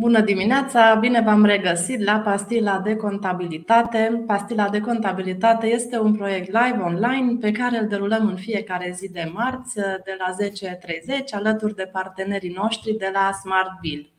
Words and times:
Bună 0.00 0.20
dimineața! 0.20 0.94
Bine 0.94 1.20
v-am 1.20 1.44
regăsit 1.44 2.00
la 2.00 2.18
Pastila 2.18 2.78
de 2.78 2.96
Contabilitate. 2.96 4.22
Pastila 4.26 4.68
de 4.68 4.80
Contabilitate 4.80 5.66
este 5.66 5.98
un 5.98 6.16
proiect 6.16 6.46
live 6.46 6.82
online 6.84 7.36
pe 7.40 7.50
care 7.50 7.78
îl 7.78 7.86
derulăm 7.86 8.26
în 8.26 8.36
fiecare 8.36 8.92
zi 8.96 9.12
de 9.12 9.30
marți 9.32 9.74
de 9.74 10.16
la 10.18 10.34
10.30 11.18 11.24
alături 11.30 11.74
de 11.74 11.88
partenerii 11.92 12.54
noștri 12.56 12.96
de 12.96 13.10
la 13.12 13.30
Smart 13.32 13.70
Bill. 13.80 14.10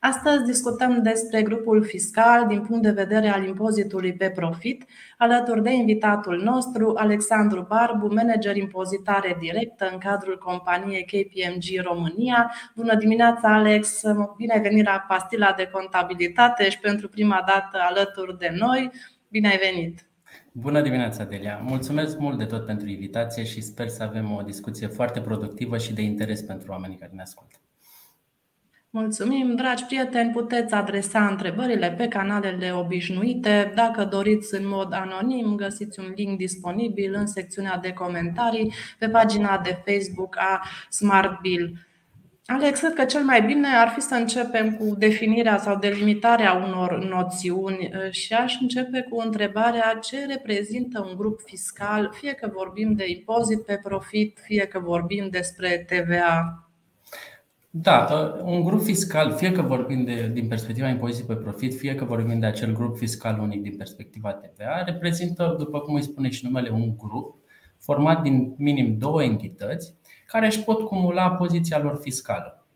Astăzi 0.00 0.44
discutăm 0.44 1.02
despre 1.02 1.42
grupul 1.42 1.84
fiscal 1.84 2.46
din 2.46 2.60
punct 2.60 2.82
de 2.82 2.90
vedere 2.90 3.28
al 3.28 3.46
impozitului 3.46 4.12
pe 4.12 4.30
profit, 4.30 4.84
alături 5.16 5.62
de 5.62 5.70
invitatul 5.70 6.42
nostru, 6.42 6.94
Alexandru 6.96 7.62
Barbu, 7.68 8.14
manager 8.14 8.56
impozitare 8.56 9.36
directă 9.40 9.88
în 9.92 9.98
cadrul 9.98 10.38
companiei 10.38 11.04
KPMG 11.04 11.84
România. 11.84 12.52
Bună 12.74 12.94
dimineața, 12.94 13.54
Alex! 13.54 14.00
Bine 14.36 14.52
ai 14.52 14.60
venit 14.60 14.84
la 14.84 15.04
Pastila 15.08 15.54
de 15.56 15.68
Contabilitate 15.72 16.70
și 16.70 16.78
pentru 16.78 17.08
prima 17.08 17.44
dată 17.46 17.78
alături 17.88 18.38
de 18.38 18.50
noi. 18.58 18.90
Bine 19.28 19.48
ai 19.48 19.58
venit! 19.72 20.06
Bună 20.52 20.80
dimineața, 20.80 21.24
Delia! 21.24 21.60
Mulțumesc 21.62 22.18
mult 22.18 22.38
de 22.38 22.44
tot 22.44 22.66
pentru 22.66 22.88
invitație 22.88 23.44
și 23.44 23.60
sper 23.60 23.88
să 23.88 24.02
avem 24.02 24.32
o 24.32 24.42
discuție 24.42 24.86
foarte 24.86 25.20
productivă 25.20 25.78
și 25.78 25.94
de 25.94 26.02
interes 26.02 26.42
pentru 26.42 26.70
oamenii 26.70 26.96
care 26.96 27.12
ne 27.14 27.22
ascultă. 27.22 27.58
Mulțumim, 28.90 29.54
dragi 29.54 29.84
prieteni, 29.84 30.30
puteți 30.30 30.74
adresa 30.74 31.26
întrebările 31.26 31.94
pe 31.96 32.08
canalele 32.08 32.72
obișnuite. 32.72 33.72
Dacă 33.74 34.04
doriți 34.04 34.54
în 34.54 34.68
mod 34.68 34.92
anonim, 34.92 35.54
găsiți 35.56 36.00
un 36.00 36.12
link 36.16 36.38
disponibil 36.38 37.14
în 37.14 37.26
secțiunea 37.26 37.78
de 37.82 37.92
comentarii 37.92 38.72
pe 38.98 39.08
pagina 39.08 39.58
de 39.58 39.82
Facebook 39.86 40.36
a 40.38 40.62
Smart 40.90 41.40
Bill. 41.40 41.86
Alex, 42.46 42.78
cred 42.80 42.94
că 42.94 43.04
cel 43.04 43.22
mai 43.22 43.42
bine 43.42 43.68
ar 43.68 43.88
fi 43.88 44.00
să 44.00 44.14
începem 44.14 44.76
cu 44.76 44.94
definirea 44.98 45.58
sau 45.58 45.78
delimitarea 45.78 46.52
unor 46.52 47.04
noțiuni 47.04 47.90
și 48.10 48.32
aș 48.32 48.60
începe 48.60 49.06
cu 49.10 49.20
întrebarea 49.20 49.98
ce 50.02 50.26
reprezintă 50.26 51.06
un 51.10 51.16
grup 51.16 51.40
fiscal, 51.40 52.10
fie 52.12 52.32
că 52.32 52.50
vorbim 52.54 52.92
de 52.92 53.08
impozit 53.08 53.64
pe 53.64 53.80
profit, 53.82 54.38
fie 54.42 54.66
că 54.66 54.78
vorbim 54.78 55.28
despre 55.30 55.86
TVA. 55.88 56.67
Da, 57.80 58.08
ă, 58.10 58.42
un 58.44 58.62
grup 58.62 58.82
fiscal, 58.82 59.32
fie 59.32 59.52
că 59.52 59.62
vorbim 59.62 60.04
de, 60.04 60.30
din 60.32 60.48
perspectiva 60.48 60.88
impozitului 60.88 61.36
pe 61.36 61.42
profit, 61.42 61.74
fie 61.74 61.94
că 61.94 62.04
vorbim 62.04 62.38
de 62.38 62.46
acel 62.46 62.72
grup 62.72 62.96
fiscal 62.96 63.38
unic 63.38 63.62
din 63.62 63.76
perspectiva 63.76 64.32
TVA, 64.32 64.82
reprezintă, 64.84 65.54
după 65.58 65.80
cum 65.80 65.94
îi 65.94 66.02
spune 66.02 66.28
și 66.30 66.44
numele, 66.44 66.70
un 66.70 66.96
grup 66.96 67.36
format 67.78 68.22
din 68.22 68.54
minim 68.56 68.98
două 68.98 69.22
entități 69.22 69.94
care 70.26 70.46
își 70.46 70.64
pot 70.64 70.80
cumula 70.80 71.30
poziția 71.30 71.78
lor 71.78 71.98
fiscală. 72.02 72.66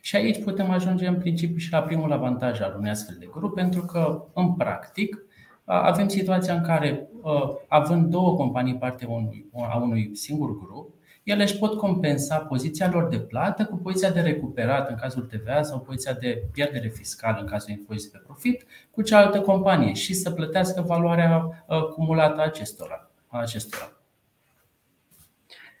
Și 0.00 0.16
aici 0.16 0.42
putem 0.42 0.70
ajunge 0.70 1.06
în 1.06 1.18
principiu 1.18 1.56
și 1.56 1.72
la 1.72 1.82
primul 1.82 2.12
avantaj 2.12 2.60
al 2.60 2.74
unui 2.78 2.90
astfel 2.90 3.16
de 3.18 3.28
grup, 3.32 3.54
pentru 3.54 3.82
că, 3.82 4.24
în 4.34 4.54
practic, 4.54 5.24
avem 5.64 6.08
situația 6.08 6.54
în 6.54 6.62
care, 6.62 7.08
ă, 7.24 7.58
având 7.68 8.10
două 8.10 8.36
companii 8.36 8.76
parte 8.76 9.06
a 9.52 9.78
unui 9.78 10.10
singur 10.12 10.58
grup, 10.58 10.93
ele 11.24 11.42
își 11.42 11.58
pot 11.58 11.78
compensa 11.78 12.38
poziția 12.38 12.90
lor 12.92 13.08
de 13.08 13.18
plată 13.18 13.64
cu 13.64 13.76
poziția 13.76 14.10
de 14.10 14.20
recuperat 14.20 14.88
în 14.90 14.96
cazul 14.96 15.22
TVA 15.22 15.62
sau 15.62 15.80
poziția 15.80 16.12
de 16.12 16.42
pierdere 16.52 16.88
fiscală 16.88 17.38
în 17.40 17.46
cazul 17.46 17.70
impozitului 17.70 18.20
pe 18.20 18.24
profit 18.26 18.66
cu 18.90 19.02
cealaltă 19.02 19.40
companie 19.40 19.92
și 19.92 20.14
să 20.14 20.30
plătească 20.30 20.84
valoarea 20.86 21.64
uh, 21.68 21.82
cumulată 21.84 22.40
a 22.40 22.44
acestora. 22.44 23.10
A 23.26 23.40
acestora. 23.40 23.92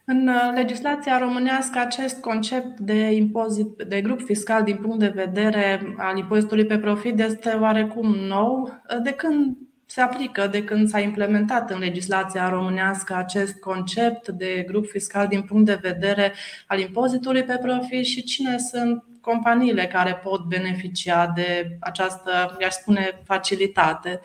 În 0.04 0.28
uh, 0.28 0.52
legislația 0.54 1.18
românească, 1.18 1.78
acest 1.78 2.20
concept 2.20 2.78
de, 2.78 3.10
impozit, 3.10 3.82
de 3.88 4.00
grup 4.00 4.20
fiscal 4.20 4.62
din 4.62 4.76
punct 4.76 4.98
de 4.98 5.08
vedere 5.08 5.94
al 5.96 6.18
impozitului 6.18 6.66
pe 6.66 6.78
profit 6.78 7.20
este 7.20 7.48
oarecum 7.48 8.14
nou. 8.14 8.82
De 9.02 9.12
când 9.12 9.56
se 9.94 10.00
aplică 10.00 10.46
de 10.46 10.64
când 10.64 10.88
s-a 10.88 10.98
implementat 10.98 11.70
în 11.70 11.78
legislația 11.78 12.48
românească 12.48 13.14
acest 13.14 13.58
concept 13.60 14.28
de 14.28 14.64
grup 14.66 14.86
fiscal 14.86 15.26
din 15.26 15.42
punct 15.42 15.64
de 15.64 15.78
vedere 15.82 16.32
al 16.66 16.78
impozitului 16.78 17.42
pe 17.42 17.58
profit 17.62 18.04
și 18.04 18.22
cine 18.22 18.58
sunt 18.58 19.04
companiile 19.20 19.86
care 19.86 20.14
pot 20.14 20.44
beneficia 20.44 21.32
de 21.34 21.76
această, 21.80 22.56
i-aș 22.60 22.72
spune, 22.72 23.20
facilitate. 23.24 24.20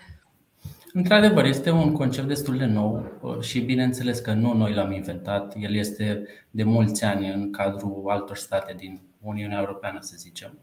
Într-adevăr, 0.94 1.46
este 1.46 1.72
un 1.72 1.91
concept 1.91 2.28
destul 2.28 2.57
de 2.57 2.66
nou 2.66 3.19
uh, 3.22 3.40
și 3.40 3.59
bineînțeles 3.59 4.19
că 4.19 4.34
nu 4.34 4.53
noi 4.53 4.74
l-am 4.74 4.91
inventat. 4.91 5.56
El 5.59 5.75
este 5.75 6.28
de 6.50 6.63
mulți 6.63 7.03
ani 7.03 7.31
în 7.31 7.51
cadrul 7.51 8.03
altor 8.07 8.38
state 8.38 8.74
din 8.78 9.01
Uniunea 9.22 9.59
Europeană, 9.59 9.97
să 10.01 10.13
zicem. 10.18 10.57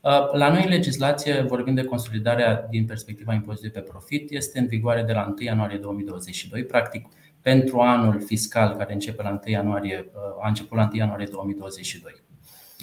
Uh, 0.00 0.32
la 0.32 0.52
noi, 0.52 0.68
legislație, 0.68 1.40
vorbim 1.40 1.74
de 1.74 1.84
consolidarea 1.84 2.66
din 2.70 2.86
perspectiva 2.86 3.34
impozitului 3.34 3.72
pe 3.72 3.90
profit, 3.90 4.30
este 4.30 4.58
în 4.58 4.66
vigoare 4.66 5.02
de 5.02 5.12
la 5.12 5.26
1 5.26 5.34
ianuarie 5.38 5.78
2022. 5.78 6.64
Practic, 6.64 7.06
pentru 7.42 7.80
anul 7.80 8.20
fiscal 8.20 8.76
care 8.76 8.92
începe 8.92 9.22
la 9.22 9.30
1 9.30 9.40
ianuarie, 9.44 10.10
uh, 10.12 10.44
a 10.44 10.48
început 10.48 10.76
la 10.76 10.82
1 10.82 10.90
ianuarie 10.94 11.26
2022. 11.30 12.14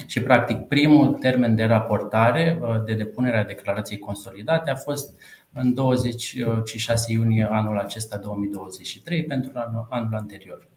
Și, 0.05 0.21
practic, 0.21 0.57
primul 0.57 1.13
termen 1.13 1.55
de 1.55 1.63
raportare, 1.63 2.59
uh, 2.61 2.83
de 2.85 2.93
depunere 2.93 3.37
a 3.37 3.43
declarației 3.43 3.99
consolidate, 3.99 4.69
a 4.69 4.75
fost 4.75 5.19
în 5.53 5.73
26 5.73 7.11
iunie 7.11 7.47
anul 7.51 7.77
acesta 7.77 8.17
2023 8.17 9.23
pentru 9.23 9.51
anul 9.89 10.15
anterior. 10.15 10.67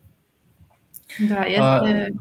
Da, 1.28 1.44
este 1.44 2.14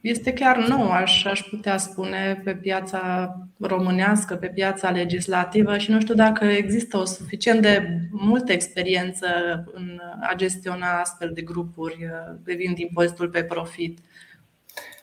este 0.00 0.32
chiar 0.32 0.66
nou, 0.68 0.90
aș, 0.90 1.24
aș 1.24 1.40
putea 1.40 1.76
spune, 1.76 2.40
pe 2.44 2.54
piața 2.54 3.32
românească, 3.60 4.34
pe 4.34 4.46
piața 4.46 4.90
legislativă 4.90 5.78
și 5.78 5.90
nu 5.90 6.00
știu 6.00 6.14
dacă 6.14 6.44
există 6.44 6.96
o 6.96 7.04
suficient 7.04 7.62
de 7.62 8.00
multă 8.10 8.52
experiență 8.52 9.26
în 9.72 10.00
a 10.20 10.34
gestiona 10.36 11.00
astfel 11.00 11.30
de 11.34 11.42
grupuri 11.42 12.10
privind 12.44 12.78
impozitul 12.78 13.28
pe 13.28 13.42
profit. 13.42 13.98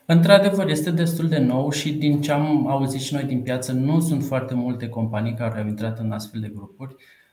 Într-adevăr, 0.06 0.68
este 0.68 0.90
destul 0.90 1.28
de 1.28 1.38
nou 1.38 1.70
și 1.70 1.92
din 1.92 2.20
ce 2.20 2.32
am 2.32 2.68
auzit 2.68 3.00
și 3.00 3.14
noi 3.14 3.24
din 3.24 3.42
piață, 3.42 3.72
nu 3.72 4.00
sunt 4.00 4.24
foarte 4.24 4.54
multe 4.54 4.88
companii 4.88 5.34
care 5.34 5.60
au 5.60 5.66
intrat 5.66 5.98
în 5.98 6.12
astfel 6.12 6.40
de 6.40 6.50
grupuri. 6.54 6.94
Uh, 6.94 7.23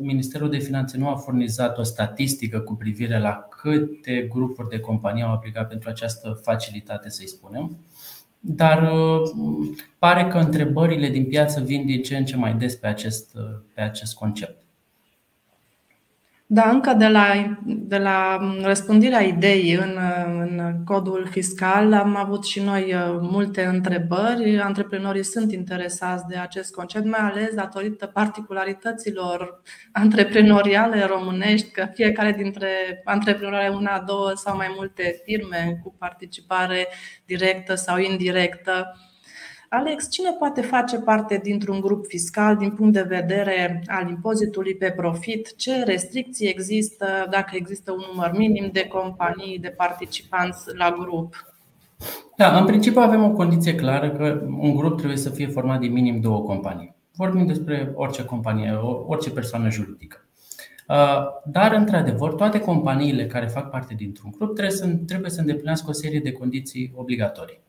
Ministerul 0.00 0.50
de 0.50 0.58
Finanțe 0.58 0.98
nu 0.98 1.08
a 1.08 1.16
furnizat 1.16 1.78
o 1.78 1.82
statistică 1.82 2.58
cu 2.58 2.74
privire 2.74 3.18
la 3.18 3.48
câte 3.50 4.28
grupuri 4.30 4.68
de 4.68 4.80
companii 4.80 5.22
au 5.22 5.32
aplicat 5.32 5.68
pentru 5.68 5.88
această 5.88 6.40
facilitate, 6.42 7.10
să-i 7.10 7.28
spunem. 7.28 7.76
Dar 8.40 8.92
uh, 8.92 9.30
pare 9.98 10.26
că 10.26 10.38
întrebările 10.38 11.08
din 11.08 11.24
piață 11.24 11.60
vin 11.60 11.86
din 11.86 12.02
ce 12.02 12.16
în 12.16 12.24
ce 12.24 12.36
mai 12.36 12.54
des 12.54 12.74
pe 12.74 12.86
acest, 12.86 13.34
uh, 13.34 13.42
pe 13.74 13.80
acest 13.80 14.14
concept. 14.14 14.63
Da, 16.54 16.70
încă 16.70 16.92
de 16.92 17.08
la, 17.08 17.56
de 17.64 17.98
la 17.98 18.38
răspândirea 18.62 19.20
ideii 19.20 19.74
în, 19.74 19.98
în 20.40 20.74
codul 20.84 21.26
fiscal 21.30 21.92
am 21.92 22.16
avut 22.16 22.44
și 22.44 22.60
noi 22.60 22.94
uh, 22.94 23.18
multe 23.20 23.64
întrebări. 23.64 24.58
Antreprenorii 24.58 25.24
sunt 25.24 25.52
interesați 25.52 26.26
de 26.28 26.36
acest 26.36 26.74
concept, 26.74 27.04
mai 27.04 27.20
ales 27.20 27.54
datorită 27.54 28.06
particularităților 28.06 29.62
antreprenoriale 29.92 31.04
românești, 31.04 31.70
că 31.70 31.88
fiecare 31.94 32.32
dintre 32.32 33.00
antreprenori 33.04 33.64
are 33.64 33.74
una, 33.74 34.02
două 34.06 34.32
sau 34.34 34.56
mai 34.56 34.72
multe 34.76 35.20
firme 35.24 35.80
cu 35.82 35.94
participare 35.98 36.88
directă 37.24 37.74
sau 37.74 37.98
indirectă. 37.98 38.96
Alex, 39.76 40.10
cine 40.10 40.30
poate 40.38 40.60
face 40.60 40.98
parte 40.98 41.40
dintr-un 41.42 41.80
grup 41.80 42.06
fiscal 42.06 42.56
din 42.56 42.70
punct 42.70 42.92
de 42.92 43.02
vedere 43.02 43.82
al 43.86 44.08
impozitului 44.08 44.74
pe 44.74 44.90
profit? 44.90 45.56
Ce 45.56 45.82
restricții 45.82 46.48
există, 46.48 47.06
dacă 47.30 47.50
există 47.52 47.92
un 47.92 48.02
număr 48.10 48.32
minim 48.36 48.70
de 48.72 48.86
companii, 48.86 49.58
de 49.58 49.68
participanți 49.68 50.76
la 50.76 50.96
grup? 50.98 51.54
Da, 52.36 52.58
în 52.58 52.66
principiu 52.66 53.00
avem 53.00 53.24
o 53.24 53.30
condiție 53.30 53.74
clară 53.74 54.10
că 54.10 54.42
un 54.58 54.74
grup 54.74 54.96
trebuie 54.96 55.18
să 55.18 55.30
fie 55.30 55.46
format 55.46 55.80
din 55.80 55.92
minim 55.92 56.20
două 56.20 56.40
companii. 56.40 56.94
Vorbim 57.16 57.46
despre 57.46 57.92
orice 57.94 58.24
companie, 58.24 58.72
orice 59.06 59.30
persoană 59.30 59.70
juridică. 59.70 60.26
Uh, 60.88 60.96
dar, 61.44 61.72
într-adevăr, 61.72 62.32
toate 62.34 62.60
companiile 62.60 63.26
care 63.26 63.46
fac 63.46 63.70
parte 63.70 63.94
dintr-un 63.94 64.30
grup 64.36 64.54
trebuie 64.54 64.76
să, 64.76 64.86
trebuie 65.06 65.30
să 65.30 65.40
îndeplinească 65.40 65.90
o 65.90 65.92
serie 65.92 66.20
de 66.20 66.32
condiții 66.32 66.92
obligatorii. 66.96 67.62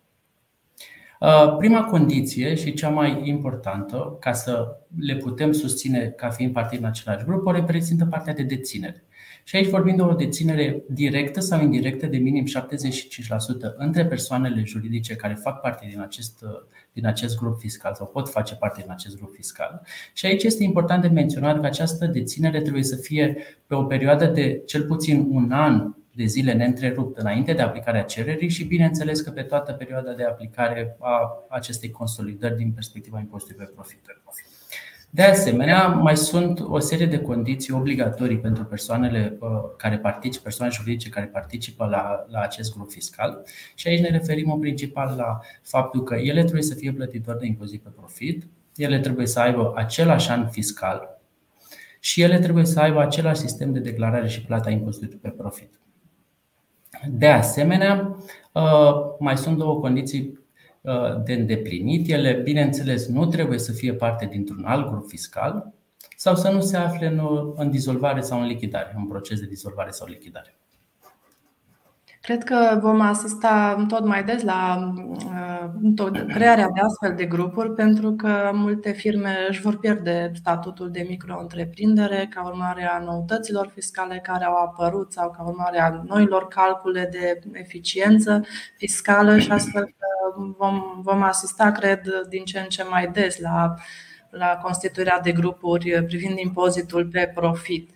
Uh, 1.19 1.55
prima 1.57 1.83
condiție 1.83 2.55
și 2.55 2.73
cea 2.73 2.89
mai 2.89 3.21
importantă, 3.27 4.17
ca 4.19 4.33
să 4.33 4.77
le 4.99 5.15
putem 5.15 5.51
susține 5.51 6.13
ca 6.17 6.29
fiind 6.29 6.53
parte 6.53 6.75
din 6.75 6.85
același 6.85 7.25
grup, 7.25 7.45
o 7.45 7.51
reprezintă 7.51 8.05
partea 8.05 8.33
de 8.33 8.43
deținere. 8.43 9.03
Și 9.43 9.55
aici 9.55 9.69
vorbim 9.69 9.95
de 9.95 10.01
o 10.01 10.13
deținere 10.13 10.83
directă 10.89 11.39
sau 11.39 11.61
indirectă 11.61 12.05
de 12.05 12.17
minim 12.17 12.45
75% 12.45 13.75
între 13.77 14.05
persoanele 14.05 14.63
juridice 14.65 15.15
care 15.15 15.33
fac 15.33 15.61
parte 15.61 15.87
din 15.89 16.01
acest, 16.01 16.41
uh, 16.41 16.49
din 16.93 17.05
acest 17.05 17.37
grup 17.37 17.59
fiscal 17.59 17.93
sau 17.93 18.07
pot 18.07 18.29
face 18.29 18.55
parte 18.55 18.81
din 18.81 18.91
acest 18.91 19.17
grup 19.17 19.33
fiscal. 19.33 19.81
Și 20.13 20.25
aici 20.25 20.43
este 20.43 20.63
important 20.63 21.01
de 21.01 21.07
menționat 21.07 21.59
că 21.59 21.65
această 21.65 22.05
deținere 22.05 22.61
trebuie 22.61 22.83
să 22.83 22.95
fie 22.95 23.37
pe 23.67 23.75
o 23.75 23.83
perioadă 23.83 24.25
de 24.25 24.61
cel 24.65 24.83
puțin 24.83 25.27
un 25.29 25.51
an 25.51 25.93
de 26.15 26.25
zile 26.25 26.53
neîntrerupt 26.53 27.17
înainte 27.17 27.53
de 27.53 27.61
aplicarea 27.61 28.03
cererii 28.03 28.49
și, 28.49 28.63
bineînțeles, 28.63 29.21
că 29.21 29.31
pe 29.31 29.41
toată 29.41 29.71
perioada 29.71 30.13
de 30.13 30.23
aplicare 30.23 30.97
a 30.99 31.45
acestei 31.49 31.91
consolidări 31.91 32.57
din 32.57 32.71
perspectiva 32.71 33.19
impozitului 33.19 33.65
pe 33.65 33.71
profit. 33.73 34.05
De 35.09 35.23
asemenea, 35.23 35.87
mai 35.87 36.17
sunt 36.17 36.59
o 36.59 36.79
serie 36.79 37.05
de 37.05 37.19
condiții 37.19 37.73
obligatorii 37.73 38.39
pentru 38.39 38.65
persoanele 38.65 39.37
uh, 39.39 39.49
care 39.77 39.97
participă, 39.97 40.43
persoane 40.43 40.71
juridice 40.71 41.09
care 41.09 41.25
participă 41.25 41.85
la, 41.85 42.25
la 42.27 42.39
acest 42.39 42.73
grup 42.73 42.89
fiscal 42.89 43.43
și 43.75 43.87
aici 43.87 44.01
ne 44.01 44.09
referim 44.09 44.51
în 44.51 44.59
principal 44.59 45.13
la 45.17 45.39
faptul 45.61 46.03
că 46.03 46.15
ele 46.15 46.41
trebuie 46.41 46.61
să 46.61 46.73
fie 46.73 46.91
plătitori 46.91 47.39
de 47.39 47.45
impozit 47.45 47.81
pe 47.81 47.89
profit, 47.95 48.47
ele 48.75 48.99
trebuie 48.99 49.27
să 49.27 49.39
aibă 49.39 49.73
același 49.75 50.29
an 50.29 50.47
fiscal 50.49 51.21
și 51.99 52.21
ele 52.21 52.39
trebuie 52.39 52.65
să 52.65 52.79
aibă 52.79 53.01
același 53.01 53.39
sistem 53.39 53.73
de 53.73 53.79
declarare 53.79 54.27
și 54.27 54.41
plata 54.41 54.69
impozitului 54.69 55.19
pe 55.21 55.29
profit. 55.29 55.79
De 57.09 57.27
asemenea, 57.27 58.15
uh, 58.51 58.93
mai 59.19 59.37
sunt 59.37 59.57
două 59.57 59.79
condiții 59.79 60.39
uh, 60.81 61.23
de 61.23 61.33
îndeplinit. 61.33 62.09
Ele, 62.09 62.33
bineînțeles, 62.33 63.07
nu 63.07 63.25
trebuie 63.25 63.59
să 63.59 63.71
fie 63.71 63.93
parte 63.93 64.25
dintr-un 64.25 64.65
alt 64.65 64.89
grup 64.89 65.07
fiscal 65.07 65.73
sau 66.17 66.35
să 66.35 66.49
nu 66.49 66.61
se 66.61 66.77
afle 66.77 67.15
în 67.55 67.71
dizolvare 67.71 68.21
sau 68.21 68.41
în 68.41 68.47
lichidare, 68.47 68.93
în 68.97 69.07
proces 69.07 69.39
de 69.39 69.45
dizolvare 69.45 69.89
sau 69.89 70.07
lichidare. 70.07 70.55
Cred 72.25 72.43
că 72.43 72.79
vom 72.81 73.01
asista 73.01 73.85
tot 73.87 74.05
mai 74.05 74.23
des 74.23 74.43
la 74.43 74.93
uh, 75.97 76.25
crearea 76.27 76.69
de 76.73 76.79
astfel 76.79 77.13
de 77.15 77.25
grupuri, 77.25 77.73
pentru 77.73 78.11
că 78.13 78.51
multe 78.53 78.91
firme 78.91 79.35
își 79.49 79.61
vor 79.61 79.77
pierde 79.77 80.31
statutul 80.35 80.91
de 80.91 81.05
micro-întreprindere 81.09 82.29
ca 82.33 82.45
urmare 82.45 82.85
a 82.85 82.99
noutăților 82.99 83.71
fiscale 83.73 84.19
care 84.23 84.45
au 84.45 84.55
apărut 84.55 85.11
sau 85.11 85.31
ca 85.31 85.43
urmare 85.43 85.81
a 85.81 86.01
noilor 86.07 86.47
calcule 86.47 87.09
de 87.11 87.39
eficiență 87.51 88.45
fiscală 88.77 89.37
și 89.37 89.51
astfel 89.51 89.95
vom, 90.57 91.01
vom 91.01 91.23
asista, 91.23 91.71
cred, 91.71 92.01
din 92.29 92.43
ce 92.43 92.59
în 92.59 92.67
ce 92.67 92.83
mai 92.83 93.07
des 93.07 93.39
la, 93.39 93.75
la 94.29 94.59
constituirea 94.63 95.19
de 95.19 95.31
grupuri 95.31 96.03
privind 96.05 96.37
impozitul 96.37 97.05
pe 97.05 97.31
profit. 97.35 97.89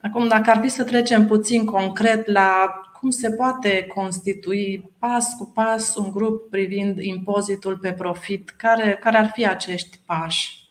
Acum, 0.00 0.28
dacă 0.28 0.50
ar 0.50 0.58
fi 0.62 0.68
să 0.68 0.84
trecem 0.84 1.26
puțin 1.26 1.64
concret 1.64 2.26
la 2.26 2.78
cum 3.04 3.12
se 3.12 3.30
poate 3.30 3.86
constitui 3.94 4.90
pas 4.98 5.34
cu 5.38 5.50
pas 5.54 5.96
un 5.96 6.10
grup 6.10 6.50
privind 6.50 6.98
impozitul 6.98 7.78
pe 7.78 7.92
profit? 7.92 8.50
Care, 8.50 8.98
care 9.00 9.16
ar 9.16 9.30
fi 9.34 9.46
acești 9.46 10.00
pași? 10.06 10.68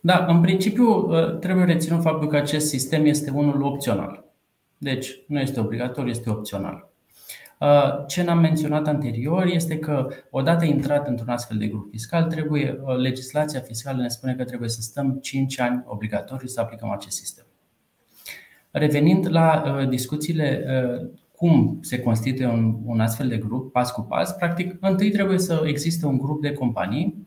Da, 0.00 0.24
în 0.28 0.40
principiu 0.40 1.08
ă, 1.10 1.36
trebuie 1.40 1.64
reținut 1.64 2.02
faptul 2.02 2.28
că 2.28 2.36
acest 2.36 2.68
sistem 2.68 3.04
este 3.04 3.30
unul 3.30 3.62
opțional. 3.62 4.24
Deci 4.78 5.10
nu 5.26 5.40
este 5.40 5.60
obligatoriu, 5.60 6.10
este 6.10 6.30
opțional. 6.30 6.90
Ă, 7.60 8.04
ce 8.08 8.22
n-am 8.22 8.38
menționat 8.38 8.86
anterior 8.86 9.46
este 9.46 9.78
că 9.78 10.08
odată 10.30 10.64
intrat 10.64 11.08
într-un 11.08 11.28
astfel 11.28 11.58
de 11.58 11.66
grup 11.66 11.90
fiscal, 11.90 12.24
trebuie 12.24 12.80
ă, 12.86 12.96
legislația 12.96 13.60
fiscală 13.60 14.02
ne 14.02 14.08
spune 14.08 14.34
că 14.34 14.44
trebuie 14.44 14.68
să 14.68 14.80
stăm 14.80 15.18
5 15.22 15.60
ani 15.60 15.84
obligatoriu 15.86 16.46
să 16.46 16.60
aplicăm 16.60 16.90
acest 16.90 17.16
sistem. 17.16 17.44
Revenind 18.70 19.30
la 19.30 19.84
discuțiile 19.88 20.64
cum 21.36 21.78
se 21.80 22.00
constituie 22.00 22.48
un, 22.48 22.76
un 22.84 23.00
astfel 23.00 23.28
de 23.28 23.36
grup, 23.36 23.72
pas 23.72 23.90
cu 23.90 24.00
pas, 24.02 24.32
practic, 24.32 24.76
întâi 24.80 25.10
trebuie 25.10 25.38
să 25.38 25.62
existe 25.64 26.06
un 26.06 26.18
grup 26.18 26.42
de 26.42 26.52
companii 26.52 27.26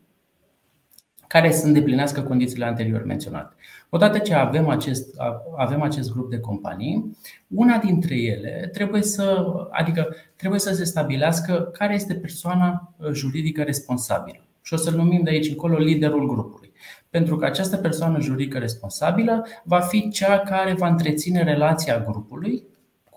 care 1.26 1.52
să 1.52 1.66
îndeplinească 1.66 2.22
condițiile 2.22 2.64
anterior 2.64 3.04
menționate. 3.04 3.54
Odată 3.90 4.18
ce 4.18 4.34
avem 4.34 4.68
acest, 4.68 5.14
avem 5.56 5.82
acest 5.82 6.12
grup 6.12 6.30
de 6.30 6.38
companii, 6.38 7.16
una 7.48 7.78
dintre 7.78 8.16
ele 8.16 8.68
trebuie 8.72 9.02
să, 9.02 9.46
adică 9.70 10.14
trebuie 10.36 10.60
să 10.60 10.74
se 10.74 10.84
stabilească 10.84 11.70
care 11.72 11.94
este 11.94 12.14
persoana 12.14 12.94
juridică 13.12 13.62
responsabilă. 13.62 14.42
Și 14.62 14.74
o 14.74 14.76
să-l 14.76 14.94
numim 14.94 15.22
de 15.22 15.30
aici 15.30 15.48
încolo 15.48 15.78
liderul 15.78 16.28
grupului. 16.28 16.72
Pentru 17.10 17.36
că 17.36 17.44
această 17.44 17.76
persoană 17.76 18.20
juridică 18.20 18.58
responsabilă 18.58 19.46
va 19.64 19.80
fi 19.80 20.08
cea 20.08 20.38
care 20.38 20.72
va 20.72 20.88
întreține 20.88 21.42
relația 21.42 22.00
grupului 22.00 22.62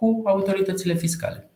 cu 0.01 0.21
autoritățile 0.25 0.94
fiscale. 0.94 1.50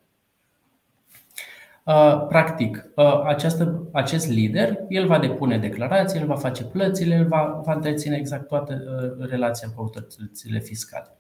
Uh, 1.84 2.26
practic, 2.28 2.86
uh, 2.96 3.24
această, 3.24 3.90
acest 3.92 4.30
lider, 4.30 4.78
el 4.90 5.08
va 5.08 5.20
depune 5.20 5.58
declarații, 5.58 6.20
el 6.20 6.26
va 6.26 6.36
face 6.36 6.64
plățile, 6.64 7.16
el 7.16 7.28
va, 7.28 7.62
va 7.66 7.74
întreține 7.74 8.18
exact 8.18 8.48
toată 8.48 8.84
uh, 9.20 9.28
relația 9.30 9.68
cu 9.76 9.82
autoritățile 9.82 10.60
fiscale. 10.60 11.18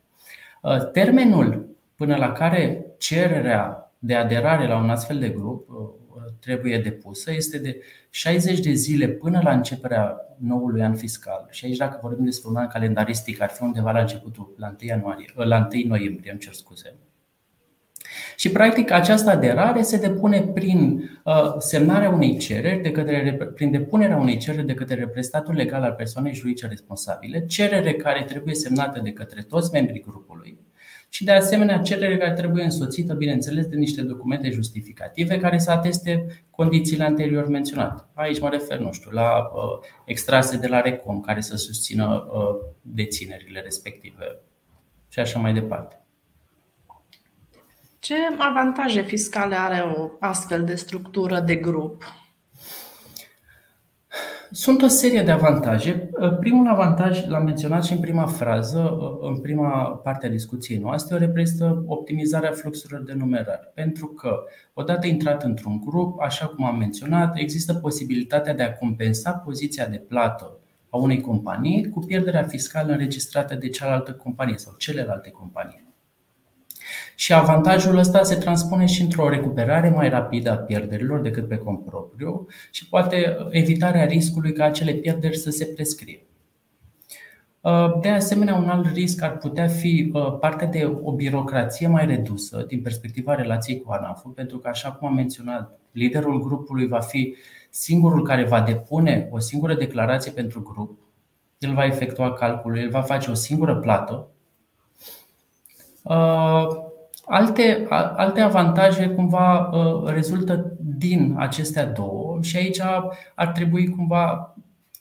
Termenul 0.91 1.75
până 1.95 2.15
la 2.15 2.31
care 2.31 2.85
cererea 2.97 3.91
de 3.99 4.15
aderare 4.15 4.67
la 4.67 4.77
un 4.77 4.89
astfel 4.89 5.19
de 5.19 5.29
grup 5.29 5.67
trebuie 6.39 6.79
depusă 6.79 7.31
este 7.31 7.57
de 7.57 7.81
60 8.09 8.59
de 8.59 8.71
zile 8.71 9.07
până 9.07 9.39
la 9.43 9.51
începerea 9.51 10.25
noului 10.37 10.81
an 10.81 10.95
fiscal. 10.95 11.47
Și 11.49 11.65
aici, 11.65 11.77
dacă 11.77 11.99
vorbim 12.01 12.25
despre 12.25 12.49
un 12.49 12.55
an 12.55 12.67
calendaristic, 12.67 13.41
ar 13.41 13.49
fi 13.49 13.63
undeva 13.63 13.91
la 13.91 13.99
începutul, 13.99 14.53
la 14.57 14.67
1, 14.67 14.75
ianuarie, 14.79 15.31
la 15.35 15.67
1 15.73 15.87
noiembrie, 15.87 16.31
îmi 16.31 16.39
cer 16.39 16.53
scuze. 16.53 16.95
Și, 18.35 18.49
practic, 18.49 18.91
această 18.91 19.29
aderare 19.29 19.81
se 19.81 19.97
depune 19.97 20.41
prin 20.41 21.09
uh, 21.23 21.55
semnarea 21.57 22.09
unei 22.09 22.37
cereri, 22.37 22.81
de 22.81 22.91
către, 22.91 23.37
prin 23.55 23.71
depunerea 23.71 24.17
unei 24.17 24.37
cereri 24.37 24.65
de 24.65 24.73
către 24.73 24.95
reprezentatul 24.95 25.53
legal 25.53 25.83
al 25.83 25.91
persoanei 25.91 26.33
juridice 26.33 26.67
responsabile, 26.67 27.45
cerere 27.45 27.93
care 27.93 28.23
trebuie 28.23 28.53
semnată 28.53 28.99
de 29.03 29.11
către 29.11 29.41
toți 29.41 29.71
membrii 29.73 30.01
grupului 30.01 30.57
și, 31.15 31.23
de 31.23 31.31
asemenea, 31.31 31.77
cerere 31.77 32.17
care 32.17 32.33
trebuie 32.33 32.63
însoțită, 32.63 33.13
bineînțeles, 33.13 33.65
de 33.65 33.75
niște 33.75 34.01
documente 34.01 34.49
justificative 34.49 35.37
care 35.37 35.57
să 35.57 35.71
ateste 35.71 36.25
condițiile 36.49 37.03
anterior 37.03 37.47
menționate. 37.47 38.03
Aici 38.13 38.39
mă 38.39 38.49
refer, 38.49 38.79
nu 38.79 38.91
știu, 38.91 39.11
la 39.11 39.37
uh, 39.37 39.87
extrase 40.05 40.57
de 40.57 40.67
la 40.67 40.81
RECOM 40.81 41.21
care 41.21 41.41
să 41.41 41.55
susțină 41.55 42.27
uh, 42.33 42.67
deținerile 42.81 43.59
respective 43.59 44.39
și 45.07 45.19
așa 45.19 45.39
mai 45.39 45.53
departe. 45.53 46.04
Ce 48.05 48.15
avantaje 48.37 49.01
fiscale 49.01 49.55
are 49.55 49.93
o 49.97 50.09
astfel 50.19 50.63
de 50.63 50.75
structură 50.75 51.39
de 51.39 51.55
grup? 51.55 52.03
Sunt 54.51 54.81
o 54.81 54.87
serie 54.87 55.21
de 55.21 55.31
avantaje. 55.31 56.09
Primul 56.39 56.67
avantaj, 56.67 57.27
l-am 57.27 57.43
menționat 57.43 57.83
și 57.83 57.93
în 57.93 57.99
prima 57.99 58.25
frază, 58.25 58.97
în 59.21 59.39
prima 59.41 59.87
parte 60.03 60.25
a 60.25 60.29
discuției 60.29 60.77
noastre, 60.77 61.15
o 61.15 61.17
reprezintă 61.17 61.83
optimizarea 61.87 62.51
fluxurilor 62.51 63.01
de 63.03 63.13
numerare. 63.13 63.71
Pentru 63.73 64.07
că, 64.07 64.43
odată 64.73 65.07
intrat 65.07 65.43
într-un 65.43 65.81
grup, 65.85 66.19
așa 66.19 66.47
cum 66.47 66.65
am 66.65 66.77
menționat, 66.77 67.37
există 67.37 67.73
posibilitatea 67.73 68.53
de 68.53 68.63
a 68.63 68.73
compensa 68.73 69.31
poziția 69.31 69.87
de 69.87 69.97
plată 69.97 70.57
a 70.89 70.97
unei 70.97 71.21
companii 71.21 71.89
cu 71.89 71.99
pierderea 71.99 72.43
fiscală 72.43 72.91
înregistrată 72.91 73.55
de 73.55 73.69
cealaltă 73.69 74.13
companie 74.13 74.57
sau 74.57 74.73
celelalte 74.77 75.29
companii. 75.29 75.84
Și 77.15 77.33
avantajul 77.33 77.97
ăsta 77.97 78.23
se 78.23 78.35
transpune 78.35 78.85
și 78.85 79.01
într-o 79.01 79.29
recuperare 79.29 79.89
mai 79.89 80.09
rapidă 80.09 80.51
a 80.51 80.55
pierderilor 80.55 81.19
decât 81.19 81.47
pe 81.47 81.57
cont 81.57 81.85
propriu 81.85 82.47
și 82.71 82.87
poate 82.87 83.37
evitarea 83.49 84.05
riscului 84.05 84.53
ca 84.53 84.65
acele 84.65 84.91
pierderi 84.91 85.37
să 85.37 85.49
se 85.49 85.65
prescrie. 85.65 86.25
Uh, 87.65 87.99
de 88.01 88.09
asemenea, 88.09 88.55
un 88.55 88.69
alt 88.69 88.93
risc 88.93 89.21
ar 89.21 89.37
putea 89.37 89.67
fi 89.67 90.11
uh, 90.13 90.37
partea 90.39 90.67
de 90.67 90.97
o 91.03 91.11
birocrație 91.11 91.87
mai 91.87 92.05
redusă 92.05 92.63
din 92.67 92.81
perspectiva 92.81 93.35
relației 93.35 93.81
cu 93.81 93.91
anaf 93.91 94.23
pentru 94.35 94.57
că, 94.57 94.67
așa 94.67 94.91
cum 94.91 95.07
am 95.07 95.13
menționat, 95.13 95.79
liderul 95.91 96.43
grupului 96.43 96.87
va 96.87 96.99
fi 96.99 97.35
singurul 97.69 98.23
care 98.23 98.43
va 98.43 98.61
depune 98.61 99.27
o 99.31 99.39
singură 99.39 99.73
declarație 99.73 100.31
pentru 100.31 100.61
grup, 100.61 100.99
el 101.57 101.73
va 101.73 101.85
efectua 101.85 102.33
calculul, 102.33 102.77
el 102.77 102.89
va 102.89 103.01
face 103.01 103.31
o 103.31 103.33
singură 103.33 103.75
plată. 103.75 104.27
Uh, 107.27 107.33
Alte, 107.37 107.85
alte 107.89 108.41
avantaje 108.41 109.07
cumva 109.07 109.69
uh, 109.69 110.13
rezultă 110.13 110.77
din 110.79 111.35
acestea 111.37 111.85
două 111.85 112.39
și 112.41 112.57
aici 112.57 112.79
ar 113.35 113.47
trebui 113.47 113.89
cumva 113.89 114.55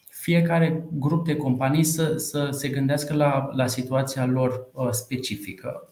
fiecare 0.08 0.84
grup 0.92 1.26
de 1.26 1.36
companii 1.36 1.84
să, 1.84 2.16
să 2.16 2.48
se 2.50 2.68
gândească 2.68 3.14
la, 3.14 3.48
la 3.52 3.66
situația 3.66 4.26
lor 4.26 4.66
uh, 4.72 4.88
specifică. 4.90 5.88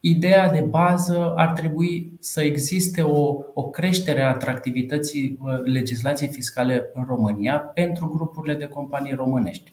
Ideea 0.00 0.50
de 0.50 0.60
bază 0.60 1.32
ar 1.36 1.48
trebui 1.48 2.12
să 2.18 2.42
existe 2.42 3.02
o, 3.02 3.36
o 3.54 3.70
creștere 3.70 4.22
a 4.22 4.28
atractivității 4.28 5.38
uh, 5.40 5.60
legislației 5.64 6.28
fiscale 6.28 6.90
în 6.94 7.04
România 7.08 7.58
pentru 7.58 8.08
grupurile 8.08 8.54
de 8.54 8.66
companii 8.66 9.14
românești. 9.14 9.72